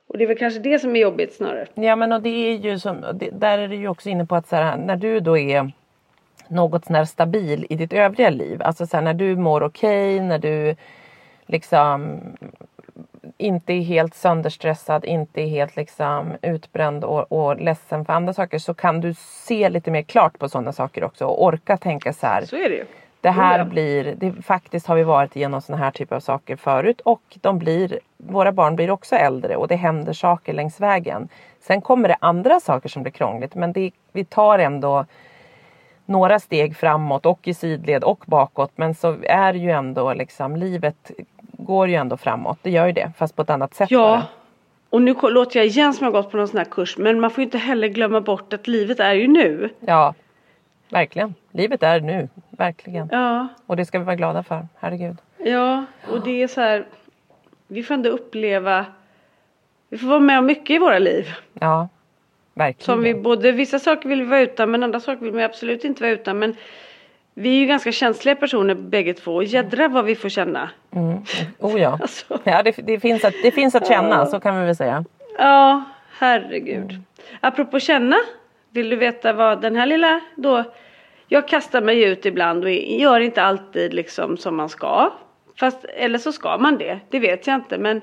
Och 0.06 0.18
det 0.18 0.24
är 0.24 0.28
väl 0.28 0.38
kanske 0.38 0.60
det 0.60 0.78
som 0.78 0.96
är 0.96 1.00
jobbigt 1.00 1.34
snarare. 1.34 1.66
Ja 1.74 1.96
men 1.96 2.12
och 2.12 2.22
det 2.22 2.28
är 2.28 2.54
ju 2.54 2.78
som, 2.78 3.04
där 3.32 3.58
är 3.58 3.68
du 3.68 3.76
ju 3.76 3.88
också 3.88 4.08
inne 4.08 4.26
på 4.26 4.36
att 4.36 4.48
så 4.48 4.56
här, 4.56 4.76
när 4.76 4.96
du 4.96 5.20
då 5.20 5.38
är 5.38 5.72
något 6.48 6.84
sån 6.84 6.96
här 6.96 7.04
stabil 7.04 7.66
i 7.68 7.76
ditt 7.76 7.92
övriga 7.92 8.30
liv. 8.30 8.62
Alltså 8.62 8.86
så 8.86 8.96
här, 8.96 9.04
när 9.04 9.14
du 9.14 9.36
mår 9.36 9.62
okej, 9.62 10.20
när 10.20 10.38
du 10.38 10.76
liksom 11.46 12.20
inte 13.38 13.72
är 13.72 13.80
helt 13.82 14.14
sönderstressad, 14.14 15.04
inte 15.04 15.40
är 15.42 15.46
helt 15.46 15.76
liksom 15.76 16.32
utbränd 16.42 17.04
och, 17.04 17.32
och 17.32 17.60
ledsen 17.60 18.04
för 18.04 18.12
andra 18.12 18.32
saker 18.32 18.58
så 18.58 18.74
kan 18.74 19.00
du 19.00 19.14
se 19.18 19.68
lite 19.68 19.90
mer 19.90 20.02
klart 20.02 20.38
på 20.38 20.48
sådana 20.48 20.72
saker 20.72 21.04
också 21.04 21.26
och 21.26 21.44
orka 21.44 21.76
tänka 21.76 22.12
så 22.12 22.26
här. 22.26 22.42
Så 22.44 22.56
är 22.56 22.68
det 22.68 22.74
ju. 22.74 22.84
Det 23.20 23.30
här 23.30 23.58
Ja. 23.58 23.64
blir, 23.64 24.14
det, 24.16 24.32
faktiskt 24.42 24.86
har 24.86 24.96
vi 24.96 25.02
varit 25.02 25.36
igenom 25.36 25.60
såna 25.60 25.78
här 25.78 25.90
typer 25.90 26.16
av 26.16 26.20
saker 26.20 26.56
förut 26.56 27.00
och 27.00 27.22
de 27.40 27.58
blir, 27.58 27.98
våra 28.16 28.52
barn 28.52 28.76
blir 28.76 28.90
också 28.90 29.16
äldre 29.16 29.56
och 29.56 29.68
det 29.68 29.76
händer 29.76 30.12
saker 30.12 30.52
längs 30.52 30.80
vägen. 30.80 31.28
Sen 31.60 31.80
kommer 31.80 32.08
det 32.08 32.16
andra 32.20 32.60
saker 32.60 32.88
som 32.88 33.02
blir 33.02 33.12
krångligt 33.12 33.54
men 33.54 33.72
det, 33.72 33.90
vi 34.12 34.24
tar 34.24 34.58
ändå 34.58 35.04
några 36.06 36.38
steg 36.38 36.76
framåt 36.76 37.26
och 37.26 37.48
i 37.48 37.54
sidled 37.54 38.04
och 38.04 38.24
bakåt 38.26 38.70
men 38.76 38.94
så 38.94 39.16
är 39.22 39.54
ju 39.54 39.70
ändå 39.70 40.12
liksom 40.14 40.56
livet 40.56 41.10
går 41.52 41.88
ju 41.88 41.94
ändå 41.94 42.16
framåt. 42.16 42.58
Det 42.62 42.70
gör 42.70 42.86
ju 42.86 42.92
det 42.92 43.12
fast 43.18 43.36
på 43.36 43.42
ett 43.42 43.50
annat 43.50 43.74
sätt 43.74 43.90
Ja. 43.90 43.98
bara. 43.98 44.22
Och 44.90 45.02
nu 45.02 45.14
låter 45.22 45.58
jag 45.60 45.66
igen 45.66 45.94
som 45.94 46.04
jag 46.04 46.12
gått 46.12 46.30
på 46.30 46.36
någon 46.36 46.48
sån 46.48 46.58
här 46.58 46.64
kurs. 46.64 46.98
Men 46.98 47.20
man 47.20 47.30
får 47.30 47.38
ju 47.38 47.44
inte 47.44 47.58
heller 47.58 47.88
glömma 47.88 48.20
bort 48.20 48.52
att 48.52 48.66
livet 48.66 49.00
är 49.00 49.12
ju 49.12 49.28
nu. 49.28 49.70
Ja, 49.80 50.14
verkligen. 50.88 51.34
Livet 51.50 51.82
är 51.82 52.00
nu, 52.00 52.28
verkligen. 52.50 53.08
Ja. 53.12 53.48
Och 53.66 53.76
det 53.76 53.84
ska 53.84 53.98
vi 53.98 54.04
vara 54.04 54.16
glada 54.16 54.42
för, 54.42 54.68
herregud. 54.78 55.16
Ja, 55.38 55.84
och 56.10 56.20
det 56.24 56.42
är 56.42 56.48
så 56.48 56.60
här. 56.60 56.86
Vi 57.68 57.82
får 57.82 57.94
ändå 57.94 58.10
uppleva. 58.10 58.86
Vi 59.88 59.98
får 59.98 60.06
vara 60.08 60.20
med 60.20 60.38
om 60.38 60.46
mycket 60.46 60.70
i 60.76 60.78
våra 60.78 60.98
liv. 60.98 61.28
Ja, 61.52 61.88
verkligen. 62.54 62.84
Som 62.84 63.02
vi 63.02 63.14
både, 63.14 63.52
vissa 63.52 63.78
saker 63.78 64.08
vill 64.08 64.22
vi 64.22 64.28
vara 64.28 64.40
utan 64.40 64.70
men 64.70 64.82
andra 64.82 65.00
saker 65.00 65.24
vill 65.24 65.32
vi 65.32 65.42
absolut 65.42 65.84
inte 65.84 66.02
vara 66.02 66.12
utan. 66.12 66.38
Men 66.38 66.56
vi 67.34 67.56
är 67.56 67.60
ju 67.60 67.66
ganska 67.66 67.92
känsliga 67.92 68.36
personer 68.36 68.74
bägge 68.74 69.14
två. 69.14 69.34
Och 69.34 69.44
jädra 69.44 69.88
vad 69.88 70.04
vi 70.04 70.14
får 70.14 70.28
känna. 70.28 70.70
Oh 71.58 71.80
ja. 71.80 71.98
Alltså. 72.02 72.40
ja 72.44 72.62
det, 72.62 72.76
det, 72.86 73.00
finns 73.00 73.24
att, 73.24 73.34
det 73.42 73.50
finns 73.50 73.74
att 73.74 73.88
känna, 73.88 74.26
så 74.26 74.40
kan 74.40 74.60
vi 74.60 74.66
väl 74.66 74.76
säga. 74.76 75.04
Ja, 75.38 75.84
herregud. 76.18 77.00
Apropå 77.40 77.80
känna. 77.80 78.16
Vill 78.70 78.90
du 78.90 78.96
veta 78.96 79.32
vad 79.32 79.62
den 79.62 79.76
här 79.76 79.86
lilla 79.86 80.20
då. 80.36 80.64
Jag 81.28 81.48
kastar 81.48 81.82
mig 81.82 82.02
ut 82.02 82.26
ibland 82.26 82.64
och 82.64 82.70
gör 82.70 83.20
inte 83.20 83.42
alltid 83.42 83.94
liksom 83.94 84.36
som 84.36 84.56
man 84.56 84.68
ska. 84.68 85.12
Fast, 85.60 85.84
eller 85.84 86.18
så 86.18 86.32
ska 86.32 86.58
man 86.58 86.78
det. 86.78 86.98
Det 87.10 87.18
vet 87.18 87.46
jag 87.46 87.54
inte. 87.54 87.78
Men 87.78 88.00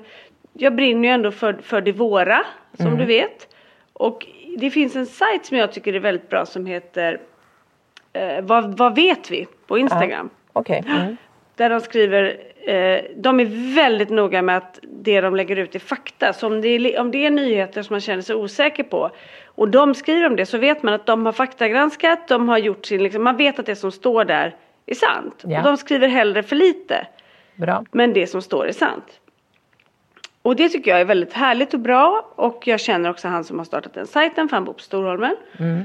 jag 0.52 0.74
brinner 0.74 1.08
ju 1.08 1.14
ändå 1.14 1.30
för, 1.30 1.52
för 1.62 1.80
det 1.80 1.92
våra. 1.92 2.44
Som 2.78 2.98
du 2.98 3.04
vet. 3.04 3.48
Och 3.92 4.26
det 4.58 4.70
finns 4.70 4.96
en 4.96 5.06
sajt 5.06 5.46
som 5.46 5.56
jag 5.56 5.72
tycker 5.72 5.92
är 5.92 6.00
väldigt 6.00 6.28
bra 6.28 6.46
som 6.46 6.66
heter 6.66 7.20
eh, 8.12 8.42
vad, 8.42 8.78
vad 8.78 8.94
vet 8.94 9.30
vi? 9.30 9.46
På 9.66 9.78
Instagram. 9.78 10.30
Okej. 10.52 10.84
Mm. 10.86 11.16
Där 11.56 11.70
de 11.70 11.80
skriver, 11.80 12.36
eh, 12.68 13.00
de 13.16 13.40
är 13.40 13.74
väldigt 13.74 14.10
noga 14.10 14.42
med 14.42 14.56
att 14.56 14.78
det 14.82 15.20
de 15.20 15.36
lägger 15.36 15.56
ut 15.56 15.74
är 15.74 15.78
fakta. 15.78 16.32
Så 16.32 16.46
om 16.46 16.60
det 16.60 16.68
är, 16.68 17.00
om 17.00 17.10
det 17.10 17.26
är 17.26 17.30
nyheter 17.30 17.82
som 17.82 17.94
man 17.94 18.00
känner 18.00 18.22
sig 18.22 18.36
osäker 18.36 18.82
på 18.82 19.10
och 19.44 19.68
de 19.68 19.94
skriver 19.94 20.26
om 20.26 20.36
det 20.36 20.46
så 20.46 20.58
vet 20.58 20.82
man 20.82 20.94
att 20.94 21.06
de 21.06 21.26
har 21.26 21.32
faktagranskat, 21.32 22.28
de 22.28 22.48
har 22.48 22.58
gjort 22.58 22.86
sin, 22.86 23.02
liksom, 23.02 23.24
man 23.24 23.36
vet 23.36 23.58
att 23.58 23.66
det 23.66 23.76
som 23.76 23.92
står 23.92 24.24
där 24.24 24.56
är 24.86 24.94
sant. 24.94 25.42
Ja. 25.46 25.58
Och 25.58 25.64
de 25.64 25.76
skriver 25.76 26.08
hellre 26.08 26.42
för 26.42 26.56
lite, 26.56 27.06
Bra. 27.54 27.84
men 27.90 28.12
det 28.12 28.26
som 28.26 28.42
står 28.42 28.66
är 28.66 28.72
sant. 28.72 29.20
Och 30.42 30.56
det 30.56 30.68
tycker 30.68 30.90
jag 30.90 31.00
är 31.00 31.04
väldigt 31.04 31.32
härligt 31.32 31.74
och 31.74 31.80
bra 31.80 32.32
och 32.36 32.66
jag 32.66 32.80
känner 32.80 33.10
också 33.10 33.28
han 33.28 33.44
som 33.44 33.58
har 33.58 33.64
startat 33.64 33.94
den 33.94 34.06
sajten 34.06 34.48
för 34.48 34.56
han 34.56 34.64
bor 34.64 34.72
på 34.72 34.80
Storholmen. 34.80 35.36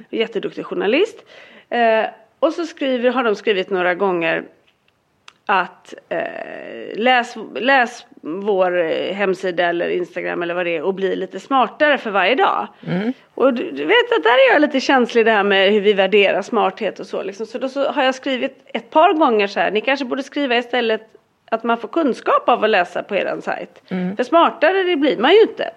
Jätteduktig 0.10 0.66
journalist. 0.66 1.26
Eh, 1.70 2.06
och 2.40 2.54
så 2.54 2.66
skriver, 2.66 3.12
har 3.12 3.24
de 3.24 3.36
skrivit 3.36 3.70
några 3.70 3.96
gånger 3.96 4.44
att 5.46 5.94
eh, 6.10 6.20
läs, 6.96 7.36
läs 7.56 8.06
vår 8.22 8.72
hemsida 9.14 9.66
eller 9.66 9.90
Instagram 9.90 10.44
eller 10.44 10.54
vad 10.54 10.66
det 10.66 10.76
är 10.78 10.82
och 10.82 10.94
bli 10.94 11.16
lite 11.16 11.40
smartare 11.40 11.98
för 11.98 12.12
varje 12.12 12.36
dag. 12.36 12.68
Och 13.36 13.54
du, 13.54 13.72
du 13.72 13.86
vet 13.86 14.12
att 14.18 14.24
där 14.24 14.50
är 14.50 14.54
jag 14.54 14.62
lite 14.62 14.80
känslig 14.80 15.26
det 15.26 15.32
här 15.32 15.44
med 15.44 15.72
hur 15.72 15.82
vi 15.82 15.94
värderar 15.94 16.42
smarthet 16.42 17.00
och 17.00 17.08
så. 17.08 17.24
Liksom. 17.24 17.46
Så 17.46 17.58
då 17.58 17.70
så 17.70 17.90
har 17.92 18.04
jag 18.04 18.16
skrivit 18.16 18.62
ett 18.66 18.90
par 18.90 19.14
gånger 19.14 19.48
så 19.48 19.60
här, 19.60 19.72
ni 19.72 19.82
kanske 19.82 20.06
borde 20.06 20.24
skriva 20.24 20.58
istället 20.58 21.02
att 21.52 21.64
man 21.64 21.78
får 21.78 21.88
kunskap 21.88 22.50
av 22.50 22.64
att 22.64 22.70
läsa 22.70 23.04
på 23.04 23.16
er 23.16 23.42
sajt. 23.42 23.82
För 23.88 24.24
smartare 24.24 24.84
det 24.84 24.96
blir 24.96 25.18
man 25.18 25.32
ju 25.32 25.42
inte. 25.42 25.70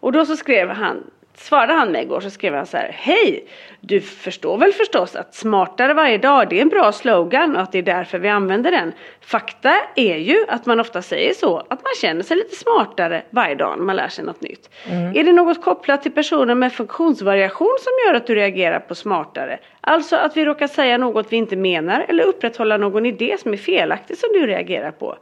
Och 0.00 0.12
då 0.12 0.26
så 0.26 0.36
skrev 0.36 0.68
han, 0.68 1.10
svarade 1.34 1.72
han 1.72 1.92
mig 1.92 2.02
igår 2.02 2.20
så 2.20 2.30
skrev 2.30 2.54
han 2.54 2.66
så 2.66 2.76
här. 2.76 2.96
Hej! 2.98 3.44
Du 3.80 4.00
förstår 4.00 4.58
väl 4.58 4.72
förstås 4.72 5.16
att 5.16 5.34
smartare 5.34 5.94
varje 5.94 6.18
dag 6.18 6.48
det 6.48 6.58
är 6.58 6.62
en 6.62 6.68
bra 6.68 6.92
slogan 6.92 7.56
och 7.56 7.62
att 7.62 7.72
det 7.72 7.78
är 7.78 7.82
därför 7.82 8.18
vi 8.18 8.28
använder 8.28 8.70
den. 8.70 8.92
Fakta 9.20 9.74
är 9.96 10.16
ju 10.16 10.44
att 10.48 10.66
man 10.66 10.80
ofta 10.80 11.02
säger 11.02 11.34
så 11.34 11.58
att 11.58 11.82
man 11.82 11.92
känner 12.00 12.22
sig 12.22 12.36
lite 12.36 12.56
smartare 12.56 13.22
varje 13.30 13.54
dag 13.54 13.78
när 13.78 13.84
man 13.84 13.96
lär 13.96 14.08
sig 14.08 14.24
något 14.24 14.40
nytt. 14.40 14.70
Är 15.14 15.24
det 15.24 15.32
något 15.32 15.62
kopplat 15.64 16.02
till 16.02 16.12
personer 16.12 16.54
med 16.54 16.72
funktionsvariation 16.72 17.76
som 17.80 17.92
gör 18.06 18.14
att 18.14 18.26
du 18.26 18.34
reagerar 18.34 18.80
på 18.80 18.94
smartare? 18.94 19.58
Alltså 19.80 20.16
att 20.16 20.36
vi 20.36 20.44
råkar 20.44 20.66
säga 20.66 20.98
något 20.98 21.32
vi 21.32 21.36
inte 21.36 21.56
menar 21.56 22.06
eller 22.08 22.24
upprätthålla 22.24 22.76
någon 22.76 23.06
idé 23.06 23.36
som 23.38 23.52
är 23.52 23.56
felaktig 23.56 24.18
som 24.18 24.28
du 24.32 24.46
reagerar 24.46 24.90
på. 24.90 25.16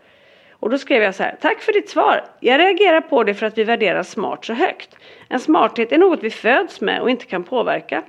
Och 0.61 0.71
då 0.71 0.79
skrev 0.79 1.03
jag 1.03 1.15
så 1.15 1.23
här, 1.23 1.37
tack 1.41 1.61
för 1.61 1.73
ditt 1.73 1.89
svar. 1.89 2.25
Jag 2.41 2.61
reagerar 2.61 3.01
på 3.01 3.25
det 3.25 3.35
för 3.35 3.47
att 3.47 3.59
vi 3.59 3.65
värderar 3.65 4.03
smart 4.03 4.45
så 4.45 4.53
högt. 4.53 4.97
En 5.29 5.41
smarthet 5.41 5.93
är 5.93 5.99
något 5.99 6.23
vi 6.23 6.31
föds 6.31 6.81
med 6.81 7.01
och 7.01 7.11
inte 7.11 7.25
kan 7.25 7.45
påverka. 7.45 8.03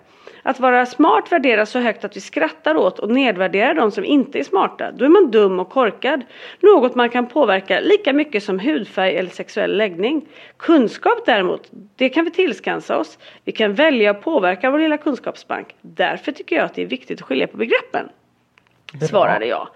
Att 0.43 0.59
vara 0.59 0.85
smart 0.85 1.31
värderas 1.31 1.69
så 1.69 1.79
högt 1.79 2.05
att 2.05 2.15
vi 2.15 2.21
skrattar 2.21 2.75
åt 2.75 2.99
och 2.99 3.09
nedvärderar 3.09 3.73
de 3.73 3.91
som 3.91 4.05
inte 4.05 4.39
är 4.39 4.43
smarta. 4.43 4.91
Då 4.91 5.05
är 5.05 5.09
man 5.09 5.31
dum 5.31 5.59
och 5.59 5.69
korkad. 5.69 6.21
Något 6.59 6.95
man 6.95 7.09
kan 7.09 7.27
påverka 7.27 7.79
lika 7.79 8.13
mycket 8.13 8.43
som 8.43 8.59
hudfärg 8.59 9.15
eller 9.15 9.29
sexuell 9.29 9.77
läggning. 9.77 10.27
Kunskap 10.57 11.25
däremot, 11.25 11.69
det 11.95 12.09
kan 12.09 12.25
vi 12.25 12.31
tillskansa 12.31 12.97
oss. 12.97 13.17
Vi 13.43 13.51
kan 13.51 13.73
välja 13.73 14.11
att 14.11 14.23
påverka 14.23 14.71
vår 14.71 14.79
lilla 14.79 14.97
kunskapsbank. 14.97 15.75
Därför 15.81 16.31
tycker 16.31 16.55
jag 16.55 16.65
att 16.65 16.75
det 16.75 16.81
är 16.81 16.85
viktigt 16.85 17.21
att 17.21 17.27
skilja 17.27 17.47
på 17.47 17.57
begreppen. 17.57 18.09
Svarade 19.09 19.45
jag. 19.45 19.67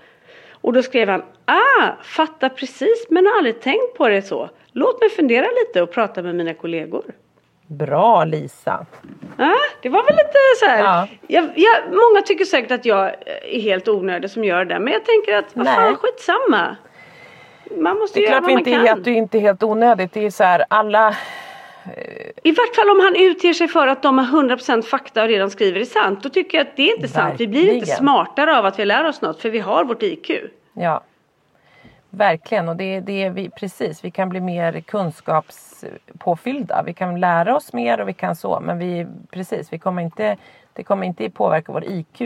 Och 0.66 0.74
då 0.74 0.84
skrev 0.84 1.10
han, 1.10 1.24
ah, 1.46 1.90
fattar 2.04 2.50
precis 2.50 3.06
men 3.10 3.26
har 3.26 3.38
aldrig 3.38 3.62
tänkt 3.62 3.98
på 3.98 4.08
det 4.10 4.22
så. 4.22 4.50
Låt 4.72 5.02
mig 5.02 5.10
fundera 5.10 5.46
lite 5.46 5.82
och 5.82 5.92
prata 5.92 6.22
med 6.22 6.36
mina 6.36 6.54
kollegor. 6.54 7.04
Bra 7.68 8.24
Lisa. 8.24 8.86
Ah, 9.38 9.50
det 9.82 9.90
var 9.90 10.04
väl 10.04 10.16
lite 10.16 10.38
så 10.60 10.66
här. 10.66 10.80
Ja. 10.80 11.08
Jag, 11.28 11.50
jag, 11.56 11.76
många 11.90 12.22
tycker 12.26 12.46
säkert 12.46 12.72
att 12.72 12.86
jag 12.86 13.16
är 13.54 13.62
helt 13.62 13.88
onödig 13.88 14.30
som 14.32 14.44
gör 14.44 14.66
det. 14.66 14.80
Men 14.80 14.94
jag 14.94 15.06
tänker 15.06 15.34
att 15.38 15.46
vad 15.54 15.66
Nej. 15.66 15.76
fan 15.76 15.96
skitsamma. 15.96 16.76
Man 17.78 17.98
måste 17.98 18.20
Det 18.20 18.26
är 18.26 18.30
göra 18.30 18.40
klart 18.40 18.44
vad 18.44 18.52
man 18.52 18.60
inte 18.60 18.72
är 18.72 18.86
kan. 18.86 19.04
det 19.04 19.12
är 19.12 19.16
inte 19.16 19.40
helt 19.40 19.64
onödigt. 19.64 20.14
Det 20.14 20.26
är 20.26 20.30
så 20.30 20.44
här 20.44 20.66
alla... 20.70 21.16
I 22.44 22.52
vart 22.52 22.76
fall 22.76 22.90
om 22.90 23.00
han 23.00 23.16
utger 23.16 23.54
sig 23.54 23.68
för 23.68 23.88
att 23.88 24.02
de 24.02 24.18
har 24.18 24.42
100% 24.42 24.82
fakta 24.82 25.22
och 25.22 25.28
det 25.28 25.40
de 25.40 25.50
skriver 25.50 25.80
är 25.80 25.86
sant. 25.86 26.24
Då 26.24 26.30
tycker 26.30 26.58
jag 26.58 26.68
att 26.68 26.76
det 26.76 26.92
är 26.92 26.96
inte 26.96 27.08
sant. 27.08 27.36
Vi 27.38 27.48
blir 27.48 27.62
inte 27.62 27.74
Verkligen. 27.74 27.98
smartare 27.98 28.58
av 28.58 28.66
att 28.66 28.80
vi 28.80 28.86
lär 28.86 29.08
oss 29.08 29.22
något. 29.22 29.42
För 29.42 29.50
vi 29.50 29.60
har 29.60 29.86
vårt 29.86 30.04
IQ. 30.04 30.32
Ja. 30.74 31.04
Verkligen 32.10 32.70
och 32.70 32.76
det, 32.76 33.00
det 33.00 33.24
är 33.24 33.30
vi 33.30 33.50
precis. 33.50 34.04
Vi 34.04 34.12
kan 34.12 34.30
bli 34.30 34.42
mer 34.42 34.82
kunskapspåfyllda. 34.82 36.84
Vi 36.86 36.94
kan 36.94 37.20
lära 37.20 37.56
oss 37.56 37.74
mer 37.74 38.02
och 38.02 38.08
vi 38.08 38.14
kan 38.14 38.36
så. 38.36 38.60
Men 38.60 38.80
vi 38.80 39.08
precis, 39.32 39.74
vi 39.74 39.80
kommer 39.80 40.02
inte, 40.02 40.38
det 40.74 40.84
kommer 40.84 41.08
inte 41.08 41.30
påverka 41.30 41.72
vår 41.72 41.84
IQ 41.86 42.22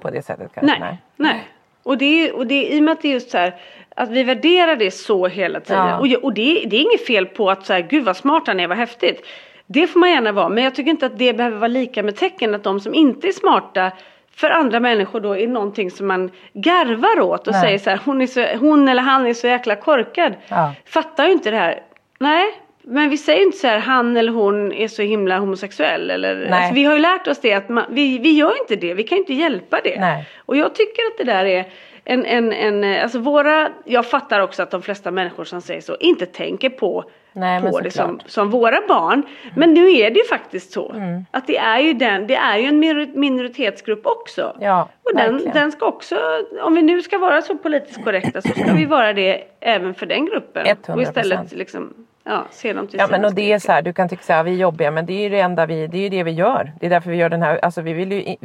på 0.00 0.10
det 0.10 0.22
sättet 0.22 0.50
kanske. 0.54 0.78
Nej, 0.78 0.98
nej. 1.16 1.48
Och 1.84 1.98
det, 1.98 2.28
är, 2.28 2.36
och 2.36 2.46
det 2.46 2.54
är 2.54 2.76
i 2.76 2.80
och 2.80 2.84
med 2.84 2.92
att 2.92 3.02
det 3.02 3.08
är 3.08 3.12
just 3.12 3.30
så 3.30 3.38
här 3.38 3.54
att 3.96 4.10
vi 4.10 4.22
värderar 4.22 4.76
det 4.76 4.90
så 4.90 5.26
hela 5.26 5.60
tiden. 5.60 5.86
Ja. 5.86 5.98
Och, 5.98 6.24
och 6.24 6.34
det, 6.34 6.64
det 6.66 6.76
är 6.76 6.80
inget 6.80 7.06
fel 7.06 7.26
på 7.26 7.50
att 7.50 7.66
så 7.66 7.72
här, 7.72 7.80
gud 7.80 8.04
vad 8.04 8.16
smart 8.16 8.42
han 8.46 8.60
är, 8.60 8.68
vad 8.68 8.76
häftigt. 8.76 9.26
Det 9.66 9.86
får 9.86 10.00
man 10.00 10.10
gärna 10.10 10.32
vara. 10.32 10.48
Men 10.48 10.64
jag 10.64 10.74
tycker 10.74 10.90
inte 10.90 11.06
att 11.06 11.18
det 11.18 11.32
behöver 11.32 11.56
vara 11.56 11.68
lika 11.68 12.02
med 12.02 12.16
tecken 12.16 12.54
att 12.54 12.64
de 12.64 12.80
som 12.80 12.94
inte 12.94 13.28
är 13.28 13.32
smarta 13.32 13.92
för 14.36 14.50
andra 14.50 14.80
människor 14.80 15.20
då 15.20 15.36
är 15.36 15.48
någonting 15.48 15.90
som 15.90 16.06
man 16.06 16.30
garvar 16.52 17.20
åt 17.20 17.46
och 17.46 17.52
Nej. 17.52 17.62
säger 17.62 17.78
så 17.78 17.90
här, 17.90 18.00
hon, 18.04 18.22
är 18.22 18.26
så, 18.26 18.46
hon 18.56 18.88
eller 18.88 19.02
han 19.02 19.26
är 19.26 19.34
så 19.34 19.46
jäkla 19.46 19.76
korkad. 19.76 20.34
Ja. 20.48 20.72
Fattar 20.84 21.26
ju 21.26 21.32
inte 21.32 21.50
det 21.50 21.56
här. 21.56 21.82
Nej, 22.18 22.46
men 22.86 23.10
vi 23.10 23.18
säger 23.18 23.42
inte 23.42 23.58
så 23.58 23.66
här, 23.66 23.78
han 23.78 24.16
eller 24.16 24.32
hon 24.32 24.72
är 24.72 24.88
så 24.88 25.02
himla 25.02 25.38
homosexuell. 25.38 26.10
Eller, 26.10 26.50
alltså, 26.50 26.74
vi 26.74 26.84
har 26.84 26.94
ju 26.94 27.00
lärt 27.00 27.26
oss 27.26 27.38
det 27.40 27.52
att 27.52 27.68
man, 27.68 27.84
vi, 27.88 28.18
vi 28.18 28.32
gör 28.32 28.60
inte 28.60 28.76
det, 28.76 28.94
vi 28.94 29.02
kan 29.02 29.18
inte 29.18 29.34
hjälpa 29.34 29.80
det. 29.84 30.00
Nej. 30.00 30.24
Och 30.38 30.56
jag 30.56 30.74
tycker 30.74 31.02
att 31.02 31.18
det 31.18 31.24
där 31.24 31.44
är 31.44 31.64
en, 32.04 32.24
en, 32.26 32.52
en, 32.52 33.02
alltså 33.02 33.18
våra, 33.18 33.68
jag 33.84 34.06
fattar 34.06 34.40
också 34.40 34.62
att 34.62 34.70
de 34.70 34.82
flesta 34.82 35.10
människor 35.10 35.44
som 35.44 35.60
säger 35.60 35.80
så 35.80 35.96
inte 36.00 36.26
tänker 36.26 36.70
på, 36.70 37.04
Nej, 37.32 37.62
på 37.62 37.80
det 37.80 37.90
som, 37.90 38.20
som 38.26 38.50
våra 38.50 38.86
barn. 38.88 39.22
Men 39.56 39.74
nu 39.74 39.92
är 39.92 40.10
det 40.10 40.18
ju 40.18 40.24
faktiskt 40.24 40.72
så. 40.72 40.92
Mm. 40.92 41.24
Att 41.30 41.46
det 41.46 41.56
är 41.56 41.78
ju 41.78 41.92
den, 41.92 42.26
det 42.26 42.34
är 42.36 42.58
ju 42.58 42.66
en 42.66 42.80
minor- 42.80 43.16
minoritetsgrupp 43.18 44.06
också. 44.06 44.56
Ja, 44.60 44.88
och 45.02 45.16
den, 45.16 45.50
den 45.54 45.72
ska 45.72 45.86
också, 45.86 46.16
om 46.62 46.74
vi 46.74 46.82
nu 46.82 47.02
ska 47.02 47.18
vara 47.18 47.42
så 47.42 47.56
politiskt 47.56 48.04
korrekta 48.04 48.42
så 48.42 48.48
ska 48.48 48.72
vi 48.72 48.84
vara 48.84 49.12
det 49.12 49.44
även 49.60 49.94
för 49.94 50.06
den 50.06 50.26
gruppen. 50.26 50.66
100%. 50.66 50.94
Och 50.94 51.02
istället 51.02 51.52
liksom, 51.52 51.94
ja, 52.24 52.46
se 52.50 52.72
dem 52.72 52.86
till 52.86 52.98
Ja 52.98 53.06
men 53.10 53.24
och 53.24 53.34
det 53.34 53.52
är 53.52 53.58
så 53.58 53.72
här, 53.72 53.82
du 53.82 53.92
kan 53.92 54.08
tycka 54.08 54.34
här, 54.34 54.44
vi 54.44 54.50
är 54.50 54.56
jobbiga 54.56 54.90
men 54.90 55.06
det 55.06 55.12
är 55.12 55.22
ju 55.22 55.28
det 55.28 55.40
enda 55.40 55.66
vi, 55.66 55.86
det 55.86 55.98
är 55.98 56.10
det 56.10 56.22
vi 56.22 56.30
gör. 56.30 56.72
Det 56.80 56.86
är 56.86 56.90
därför 56.90 57.10
vi 57.10 57.16
gör 57.16 57.28
den 57.28 57.42
här, 57.42 57.58
alltså 57.64 57.80
vi 57.82 57.92
vill 57.92 58.12
ju 58.12 58.36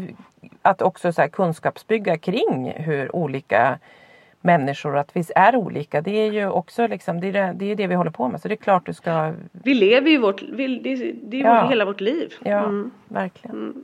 att 0.61 0.81
också 0.81 1.13
så 1.13 1.21
här 1.21 1.29
kunskapsbygga 1.29 2.17
kring 2.17 2.71
hur 2.75 3.15
olika 3.15 3.79
människor, 4.41 4.97
att 4.97 5.15
vi 5.15 5.23
är 5.35 5.55
olika. 5.55 6.01
Det 6.01 6.11
är 6.11 6.31
ju 6.31 6.49
också 6.49 6.87
liksom, 6.87 7.21
det 7.21 7.27
är 7.27 7.33
det, 7.33 7.53
det, 7.55 7.71
är 7.71 7.75
det 7.75 7.87
vi 7.87 7.95
håller 7.95 8.11
på 8.11 8.27
med. 8.27 8.41
Så 8.41 8.47
det 8.47 8.53
är 8.53 8.63
klart 8.63 8.85
du 8.85 8.93
ska, 8.93 9.33
Vi 9.51 9.73
lever 9.73 10.09
ju 10.09 10.17
vårt, 10.17 10.41
vi, 10.41 10.79
det, 10.79 11.13
det 11.23 11.39
är 11.41 11.45
Ja. 11.45 11.67
hela 11.69 11.85
vårt 11.85 12.01
liv. 12.01 12.33
ja 12.43 12.59
Mm. 12.59 12.91
verkligen. 13.07 13.83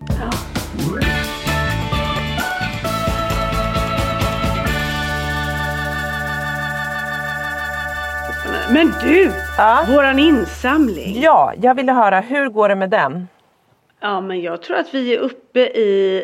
Men 8.73 8.93
du! 9.01 9.31
Ja. 9.57 9.85
Våran 9.87 10.19
insamling. 10.19 11.21
Ja, 11.21 11.53
jag 11.61 11.75
ville 11.75 11.91
höra, 11.91 12.19
hur 12.19 12.49
går 12.49 12.69
det 12.69 12.75
med 12.75 12.89
den? 12.89 13.27
Ja 13.99 14.21
men 14.21 14.41
jag 14.41 14.61
tror 14.61 14.77
att 14.77 14.93
vi 14.93 15.15
är 15.15 15.19
uppe 15.19 15.59
i 15.59 16.23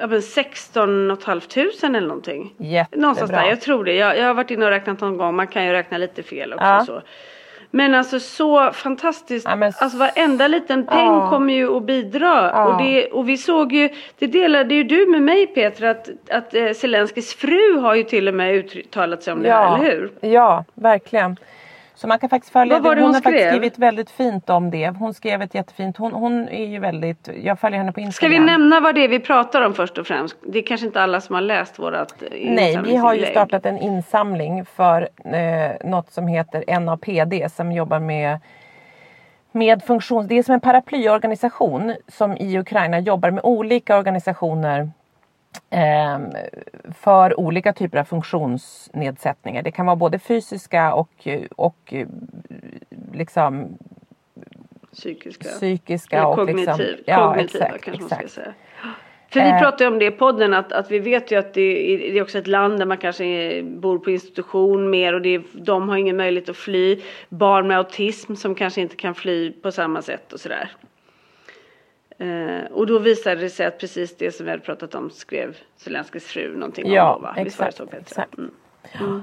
ja, 0.00 0.06
men 0.06 0.22
16 0.22 1.16
500 1.24 1.40
eller 1.82 2.00
någonting. 2.00 2.54
Jättebra. 2.58 3.00
Någonstans 3.00 3.30
där, 3.30 3.44
jag 3.44 3.60
tror 3.60 3.84
det. 3.84 3.94
Jag, 3.94 4.18
jag 4.18 4.26
har 4.26 4.34
varit 4.34 4.50
inne 4.50 4.64
och 4.64 4.70
räknat 4.70 5.00
någon 5.00 5.16
gång, 5.16 5.34
man 5.34 5.46
kan 5.46 5.64
ju 5.64 5.72
räkna 5.72 5.98
lite 5.98 6.22
fel 6.22 6.52
också. 6.52 6.64
Ja. 6.64 6.84
Så. 6.86 7.02
Men 7.74 7.94
alltså 7.94 8.20
så 8.20 8.72
fantastiskt, 8.72 9.46
Ja, 9.48 9.56
men- 9.56 9.72
alltså 9.78 9.98
varenda 9.98 10.48
liten 10.48 10.86
peng 10.86 11.06
Ja. 11.06 11.30
kommer 11.30 11.54
ju 11.54 11.76
att 11.76 11.82
bidra. 11.82 12.50
Ja. 12.54 12.64
Och, 12.66 12.82
det, 12.82 13.06
och 13.06 13.28
vi 13.28 13.36
såg 13.38 13.72
ju, 13.72 13.88
det 14.18 14.26
delade 14.26 14.74
ju 14.74 14.84
du 14.84 15.06
med 15.06 15.22
mig 15.22 15.46
Petra, 15.46 15.90
att, 15.90 16.08
att 16.30 16.54
eh, 16.54 16.70
Zelenskyjs 16.72 17.34
fru 17.34 17.78
har 17.78 17.94
ju 17.94 18.02
till 18.02 18.28
och 18.28 18.34
med 18.34 18.54
uttalat 18.54 19.22
sig 19.22 19.32
om 19.32 19.42
det 19.42 19.52
här, 19.52 19.76
eller 19.78 19.90
hur? 19.90 20.10
Ja, 20.20 20.64
verkligen. 20.74 21.36
Så 22.02 22.08
man 22.08 22.18
kan 22.18 22.30
faktiskt 22.30 22.52
följa 22.52 22.74
Vad 22.74 22.82
var 22.82 22.96
det 22.96 23.02
hon 23.02 23.14
har 23.14 23.20
faktiskt 23.20 23.42
skrev? 23.42 23.50
skrivit 23.50 23.78
väldigt 23.78 24.10
fint 24.10 24.50
om 24.50 24.70
det. 24.70 24.88
Hon 24.88 25.14
skrev 25.14 25.42
ett 25.42 25.54
jättefint, 25.54 25.96
hon, 25.96 26.12
hon 26.12 26.48
är 26.48 26.66
ju 26.66 26.78
väldigt, 26.78 27.28
jag 27.42 27.60
följer 27.60 27.78
henne 27.78 27.92
på 27.92 28.00
Ska 28.00 28.06
Instagram. 28.06 28.30
vi 28.30 28.38
nämna 28.38 28.80
vad 28.80 28.94
det 28.94 29.04
är 29.04 29.08
vi 29.08 29.20
pratar 29.20 29.62
om 29.62 29.74
först 29.74 29.98
och 29.98 30.06
främst? 30.06 30.36
Det 30.46 30.58
är 30.58 30.62
kanske 30.62 30.86
inte 30.86 31.02
alla 31.02 31.20
som 31.20 31.34
har 31.34 31.42
läst 31.42 31.78
vårat 31.78 32.22
eh, 32.22 32.28
Nej, 32.54 32.78
vi 32.84 32.96
har 32.96 33.14
ju 33.14 33.26
startat 33.26 33.66
en 33.66 33.78
insamling 33.78 34.64
för 34.64 35.08
eh, 35.24 35.88
något 35.90 36.12
som 36.12 36.26
heter 36.26 36.80
NAPD 36.80 37.52
som 37.52 37.72
jobbar 37.72 37.98
med 37.98 38.40
med 39.52 39.82
funktions... 39.82 40.28
Det 40.28 40.38
är 40.38 40.42
som 40.42 40.54
en 40.54 40.60
paraplyorganisation 40.60 41.94
som 42.08 42.36
i 42.36 42.58
Ukraina 42.58 43.00
jobbar 43.00 43.30
med 43.30 43.44
olika 43.44 43.98
organisationer 43.98 44.90
för 46.94 47.40
olika 47.40 47.72
typer 47.72 47.98
av 47.98 48.04
funktionsnedsättningar. 48.04 49.62
Det 49.62 49.70
kan 49.70 49.86
vara 49.86 49.96
både 49.96 50.18
fysiska 50.18 50.94
och, 50.94 51.28
och 51.56 51.94
liksom 53.12 53.78
Psykiska. 54.92 55.44
psykiska 55.44 56.16
Eller 56.16 56.28
och 56.28 56.36
kognitiv, 56.36 56.56
liksom, 56.78 57.04
ja, 57.06 57.28
kognitiva 57.28 57.64
exakt, 57.64 57.84
kanske 57.84 58.00
man 58.02 58.08
ska 58.08 58.16
exakt. 58.16 58.32
säga. 58.32 58.54
För 59.32 59.40
vi 59.40 59.50
Eh. 59.50 59.58
pratade 59.58 59.86
om 59.88 59.98
det 59.98 60.04
i 60.06 60.10
podden 60.10 60.54
att, 60.54 60.72
att 60.72 60.90
vi 60.90 60.98
vet 60.98 61.30
ju 61.32 61.36
att 61.38 61.54
det 61.54 61.94
är, 61.94 61.98
det 61.98 62.18
är 62.18 62.22
också 62.22 62.38
ett 62.38 62.46
land 62.46 62.78
där 62.78 62.86
man 62.86 62.96
kanske 62.96 63.62
bor 63.62 63.98
på 63.98 64.10
institution 64.10 64.90
mer 64.90 65.12
och 65.14 65.22
det 65.22 65.42
de 65.54 65.88
har 65.88 65.96
ingen 65.96 66.16
möjlighet 66.16 66.48
att 66.48 66.56
fly. 66.56 67.00
Barn 67.28 67.66
med 67.66 67.78
autism 67.78 68.34
som 68.34 68.54
kanske 68.54 68.80
inte 68.80 68.96
kan 68.96 69.14
fly 69.14 69.52
på 69.52 69.72
samma 69.72 70.02
sätt 70.02 70.32
och 70.32 70.40
sådär. 70.40 70.70
Eh, 72.18 72.72
och 72.72 72.86
då 72.86 72.98
visade 72.98 73.36
det 73.40 73.50
sig 73.50 73.66
att 73.66 73.78
precis 73.78 74.16
det 74.16 74.32
som 74.32 74.46
vi 74.46 74.50
hade 74.50 74.62
pratat 74.62 74.94
om 74.94 75.10
skrev 75.10 75.56
Zelenskyjs 75.76 76.24
fru 76.24 76.56
någonting 76.56 76.92
Ja, 76.92 77.14
om 77.14 77.22
då 77.22 77.26
va? 77.28 77.34
Visst 77.44 77.58
var 77.58 77.66
det 77.66 77.72
så 77.72 77.82
exakt, 77.82 77.90
Petra? 77.90 78.00
exakt. 78.00 78.38
Mm. 79.00 79.22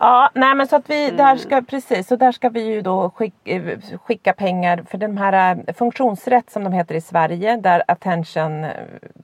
Ja, 0.00 0.30
nej 0.34 0.54
men 0.54 0.66
så 0.68 0.76
att 0.76 0.90
vi, 0.90 1.10
där 1.10 1.24
Mm. 1.24 1.38
ska, 1.38 1.62
precis, 1.62 2.06
så 2.08 2.16
där 2.16 2.32
ska 2.32 2.48
vi 2.48 2.60
ju 2.62 2.80
då 2.80 3.10
skicka, 3.10 3.50
eh, 3.50 3.78
skicka 4.04 4.32
pengar 4.32 4.84
för 4.90 4.98
de 4.98 5.16
här 5.16 5.56
eh, 5.66 5.74
funktionsrätt 5.74 6.50
som 6.50 6.64
de 6.64 6.72
heter 6.72 6.94
i 6.94 7.00
Sverige 7.00 7.56
där 7.56 7.82
Attention 7.88 8.64
eh, 8.64 8.70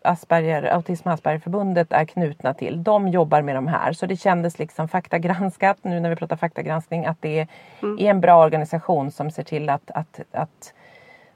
Asperger, 0.03 0.63
Autism 0.63 1.09
Aspergerförbundet 1.09 1.93
är 1.93 2.05
knutna 2.05 2.55
till. 2.55 2.83
De 2.83 3.09
jobbar 3.09 3.43
med 3.43 3.55
de 3.55 3.67
här 3.67 3.93
så 3.93 4.07
det 4.07 4.17
kändes 4.17 4.59
liksom 4.59 4.89
faktagranskat 4.89 5.77
nu 5.83 6.01
när 6.01 6.11
vi 6.11 6.17
pratar 6.17 6.37
faktagranskning 6.37 7.07
att 7.07 7.19
det 7.23 7.39
är 7.41 7.49
Mm. 7.83 7.99
en 8.07 8.21
bra 8.21 8.45
organisation 8.45 9.11
som 9.11 9.31
ser 9.31 9.43
till 9.43 9.71
att, 9.71 9.91
att, 9.91 10.21
att 10.33 10.75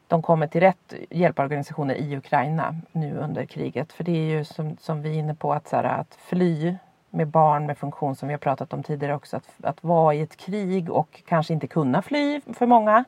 de 0.08 0.22
kommer 0.22 0.46
till 0.46 0.60
rätt 0.60 0.94
hjälporganisationer 1.10 1.94
i 1.94 2.16
Ukraina 2.16 2.76
nu 2.92 3.18
under 3.18 3.44
kriget. 3.44 3.92
För 3.92 4.04
det 4.04 4.12
är 4.12 4.36
ju 4.36 4.44
som, 4.44 4.76
som 4.80 5.02
vi 5.02 5.10
är 5.10 5.14
inne 5.14 5.34
på 5.34 5.52
att, 5.52 5.68
så 5.68 5.76
här, 5.76 5.84
att 5.84 6.18
fly 6.20 6.76
med 7.10 7.28
barn 7.28 7.66
med 7.66 7.78
funktion 7.78 8.16
som 8.16 8.28
vi 8.28 8.34
har 8.34 8.38
pratat 8.38 8.72
om 8.72 8.82
tidigare 8.82 9.14
också. 9.14 9.36
Att, 9.36 9.48
att 9.62 9.84
vara 9.84 10.14
i 10.14 10.20
ett 10.20 10.36
krig 10.36 10.90
och 10.90 11.22
kanske 11.26 11.52
inte 11.52 11.66
kunna 11.66 12.02
fly 12.02 12.40
för 12.54 12.66
många. 12.66 13.04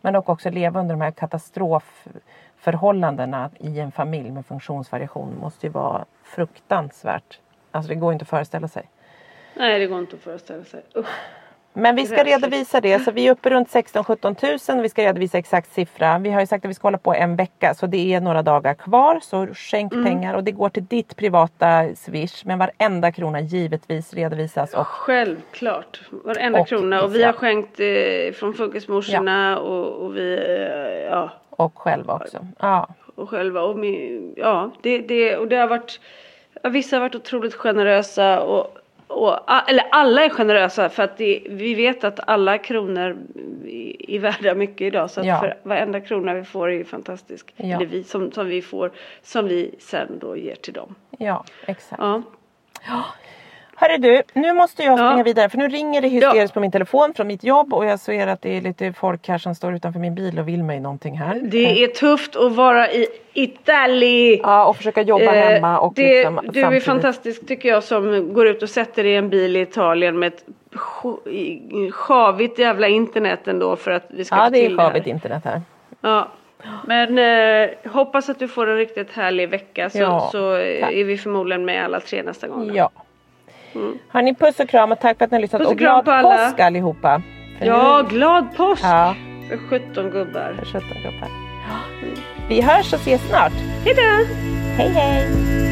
Men 0.00 0.12
dock 0.12 0.28
också 0.28 0.50
leva 0.50 0.80
under 0.80 0.94
de 0.94 1.00
här 1.00 1.10
katastrofförhållandena 1.10 3.50
i 3.58 3.80
en 3.80 3.92
familj 3.92 4.30
med 4.30 4.46
funktionsvariation 4.46 5.38
måste 5.40 5.66
ju 5.66 5.72
vara 5.72 6.04
fruktansvärt. 6.22 7.40
Alltså 7.70 7.88
det 7.88 7.94
går 7.94 8.12
inte 8.12 8.22
att 8.22 8.28
föreställa 8.28 8.68
sig. 8.68 8.88
Nej 9.54 9.78
det 9.78 9.86
går 9.86 9.98
inte 9.98 10.16
att 10.16 10.22
föreställa 10.22 10.64
sig. 10.64 10.82
Usch. 10.96 11.41
Men 11.74 11.96
vi 11.96 12.06
ska 12.06 12.24
redovisa 12.24 12.80
det. 12.80 12.98
Så 12.98 13.10
vi 13.10 13.26
är 13.26 13.32
uppe 13.32 13.50
runt 13.50 13.68
16-17 13.68 14.72
000. 14.74 14.82
Vi 14.82 14.88
ska 14.88 15.02
redovisa 15.02 15.38
exakt 15.38 15.72
siffra. 15.74 16.18
Vi 16.18 16.30
har 16.30 16.40
ju 16.40 16.46
sagt 16.46 16.64
att 16.64 16.70
vi 16.70 16.74
ska 16.74 16.86
hålla 16.86 16.98
på 16.98 17.14
en 17.14 17.36
vecka. 17.36 17.74
Så 17.74 17.86
det 17.86 18.14
är 18.14 18.20
några 18.20 18.42
dagar 18.42 18.74
kvar. 18.74 19.20
Så 19.22 19.46
skänk 19.46 19.92
Mm. 19.92 20.04
pengar. 20.04 20.34
Och 20.34 20.44
det 20.44 20.52
går 20.52 20.68
till 20.68 20.86
ditt 20.86 21.16
privata 21.16 21.84
Swish. 21.96 22.44
Men 22.44 22.58
varenda 22.58 23.12
krona 23.12 23.40
givetvis 23.40 24.14
redovisas. 24.14 24.74
Och 24.74 24.86
Självklart, 24.86 26.00
varenda 26.10 26.60
Och 26.60 26.68
krona. 26.68 27.02
Och 27.02 27.14
vi 27.14 27.20
ja. 27.20 27.28
har 27.28 27.32
skänkt 27.32 27.80
eh, 27.80 28.32
från 28.38 28.54
Funkismorsorna 28.54 29.58
och, 29.58 30.04
och 30.04 30.16
vi, 30.16 30.34
eh, 30.34 31.10
ja, 31.10 31.30
och 31.50 31.78
själva 31.78 32.14
också. 32.14 32.46
Ja. 32.58 32.88
och 33.14 33.30
själva. 33.30 33.62
Och 33.62 33.78
min, 33.78 34.34
ja, 34.36 34.70
det, 34.82 34.98
det, 34.98 35.36
och 35.36 35.48
det 35.48 35.56
har 35.56 35.68
varit, 35.68 36.00
ja, 36.62 36.70
vissa 36.70 36.96
har 36.96 37.00
varit 37.00 37.14
otroligt 37.14 37.54
generösa 37.54 38.42
och, 38.42 38.78
och 39.12 39.38
eller 39.68 39.84
alla 39.90 40.24
är 40.24 40.28
generösa 40.28 40.88
för 40.88 41.02
att 41.02 41.16
det, 41.16 41.42
vi 41.50 41.74
vet 41.74 42.04
att 42.04 42.20
alla 42.28 42.58
kronor 42.58 43.16
är 43.66 44.10
är 44.10 44.18
värda 44.18 44.54
mycket 44.54 44.80
idag. 44.80 45.10
Så 45.10 45.20
att 45.20 45.26
Ja. 45.26 45.40
för 45.40 45.58
varenda 45.62 46.00
krona 46.00 46.34
vi 46.34 46.44
får 46.44 46.68
är 46.68 46.72
ju 46.72 46.84
fantastisk. 46.84 47.54
Ja. 47.56 47.76
Eller 47.76 47.86
vi, 47.86 48.04
som, 48.04 48.32
som 48.32 48.46
vi 48.46 48.62
får, 48.62 48.90
som 49.22 49.48
vi 49.48 49.74
sen 49.78 50.18
då 50.18 50.36
ger 50.36 50.54
till 50.54 50.72
dem. 50.72 50.94
ja, 51.18 51.44
exakt. 51.66 52.02
Ja. 52.02 52.22
Hörru 53.82 53.98
du, 53.98 54.22
nu 54.32 54.52
måste 54.52 54.82
jag 54.82 54.98
springa 54.98 55.16
Ja. 55.18 55.22
vidare. 55.22 55.48
För 55.48 55.58
nu 55.58 55.68
ringer 55.68 56.00
det 56.00 56.08
hysteriskt 56.08 56.54
på 56.54 56.60
min 56.60 56.70
telefon 56.72 57.14
från 57.16 57.26
mitt 57.26 57.44
jobb. 57.44 57.74
Och 57.74 57.84
jag 57.86 58.00
ser 58.00 58.26
att 58.26 58.42
det 58.42 58.56
är 58.56 58.60
lite 58.60 58.92
folk 58.92 59.28
här 59.28 59.38
som 59.38 59.54
står 59.54 59.74
utanför 59.74 60.00
min 60.00 60.14
bil 60.14 60.38
och 60.38 60.48
vill 60.48 60.62
mig 60.64 60.80
någonting 60.80 61.18
här. 61.18 61.40
Det 61.42 61.84
är 61.84 61.88
tufft 61.88 62.36
att 62.36 62.52
vara 62.52 62.90
i 62.90 63.06
Italien. 63.32 64.40
Ja, 64.42 64.66
och 64.66 64.76
försöka 64.76 65.02
jobba 65.02 65.24
Eh, 65.24 65.48
hemma. 65.48 65.78
Och 65.78 65.94
det, 65.94 66.14
liksom 66.14 66.40
du 66.52 66.58
är 66.60 66.62
samtidigt- 66.62 66.84
fantastisk 66.84 67.46
tycker 67.46 67.68
jag 67.68 67.82
som 67.82 68.34
går 68.34 68.46
ut 68.48 68.62
och 68.62 68.70
sätter 68.70 69.02
dig 69.02 69.12
i 69.12 69.16
en 69.16 69.28
bil 69.28 69.56
i 69.56 69.60
Italien 69.60 70.18
med 70.18 70.26
ett 70.32 70.44
sjavigt 71.92 72.58
jävla 72.58 72.88
internet 72.88 73.48
ändå 73.48 73.76
för 73.76 73.90
att 73.90 74.04
vi 74.08 74.24
ska 74.24 74.36
Ja, 74.36 74.44
få 74.44 74.50
det 74.50 74.66
är 74.66 74.76
sjavigt 74.76 75.06
internet 75.06 75.42
här. 75.44 75.62
Ja. 76.00 76.28
Men 76.86 77.18
eh, 77.18 77.70
hoppas 77.92 78.28
att 78.28 78.38
du 78.38 78.48
får 78.48 78.66
en 78.70 78.76
riktigt 78.76 79.12
härlig 79.12 79.48
vecka 79.48 79.90
så, 79.90 79.98
Ja, 79.98 80.28
så 80.32 80.56
eh, 80.56 80.98
är 80.98 81.04
vi 81.04 81.18
förmodligen 81.18 81.64
med 81.64 81.84
alla 81.84 82.00
tre 82.00 82.22
nästa 82.22 82.48
gång. 82.48 82.70
Ja. 82.74 82.90
Hörni, 84.08 84.34
puss 84.34 84.60
och 84.60 84.68
kram 84.68 84.92
och 84.92 85.00
tack 85.00 85.18
för 85.18 85.24
att 85.24 85.30
ni 85.30 85.36
har 85.36 85.42
lyssnat. 85.42 85.60
Mm. 85.60 85.66
Puss 85.66 85.82
och 85.82 85.98
och 85.98 86.04
glad 86.04 86.22
påsk 86.48 86.60
allihopa. 86.60 87.22
För 87.58 87.66
Ja, 87.66 88.02
nu- 88.02 88.16
glad 88.16 88.56
påsk 88.56 88.84
Ja, 88.84 89.14
för 89.48 89.56
17 89.56 90.10
gubbar. 90.10 90.54
för 90.58 90.66
17 90.66 90.80
gubbar. 91.02 91.28
Vi 92.48 92.60
hörs 92.60 92.92
och 92.92 92.98
ses 93.00 93.28
snart. 93.28 93.52
Hejdå! 93.84 94.26
Hej 94.76 94.88
hej! 94.88 95.71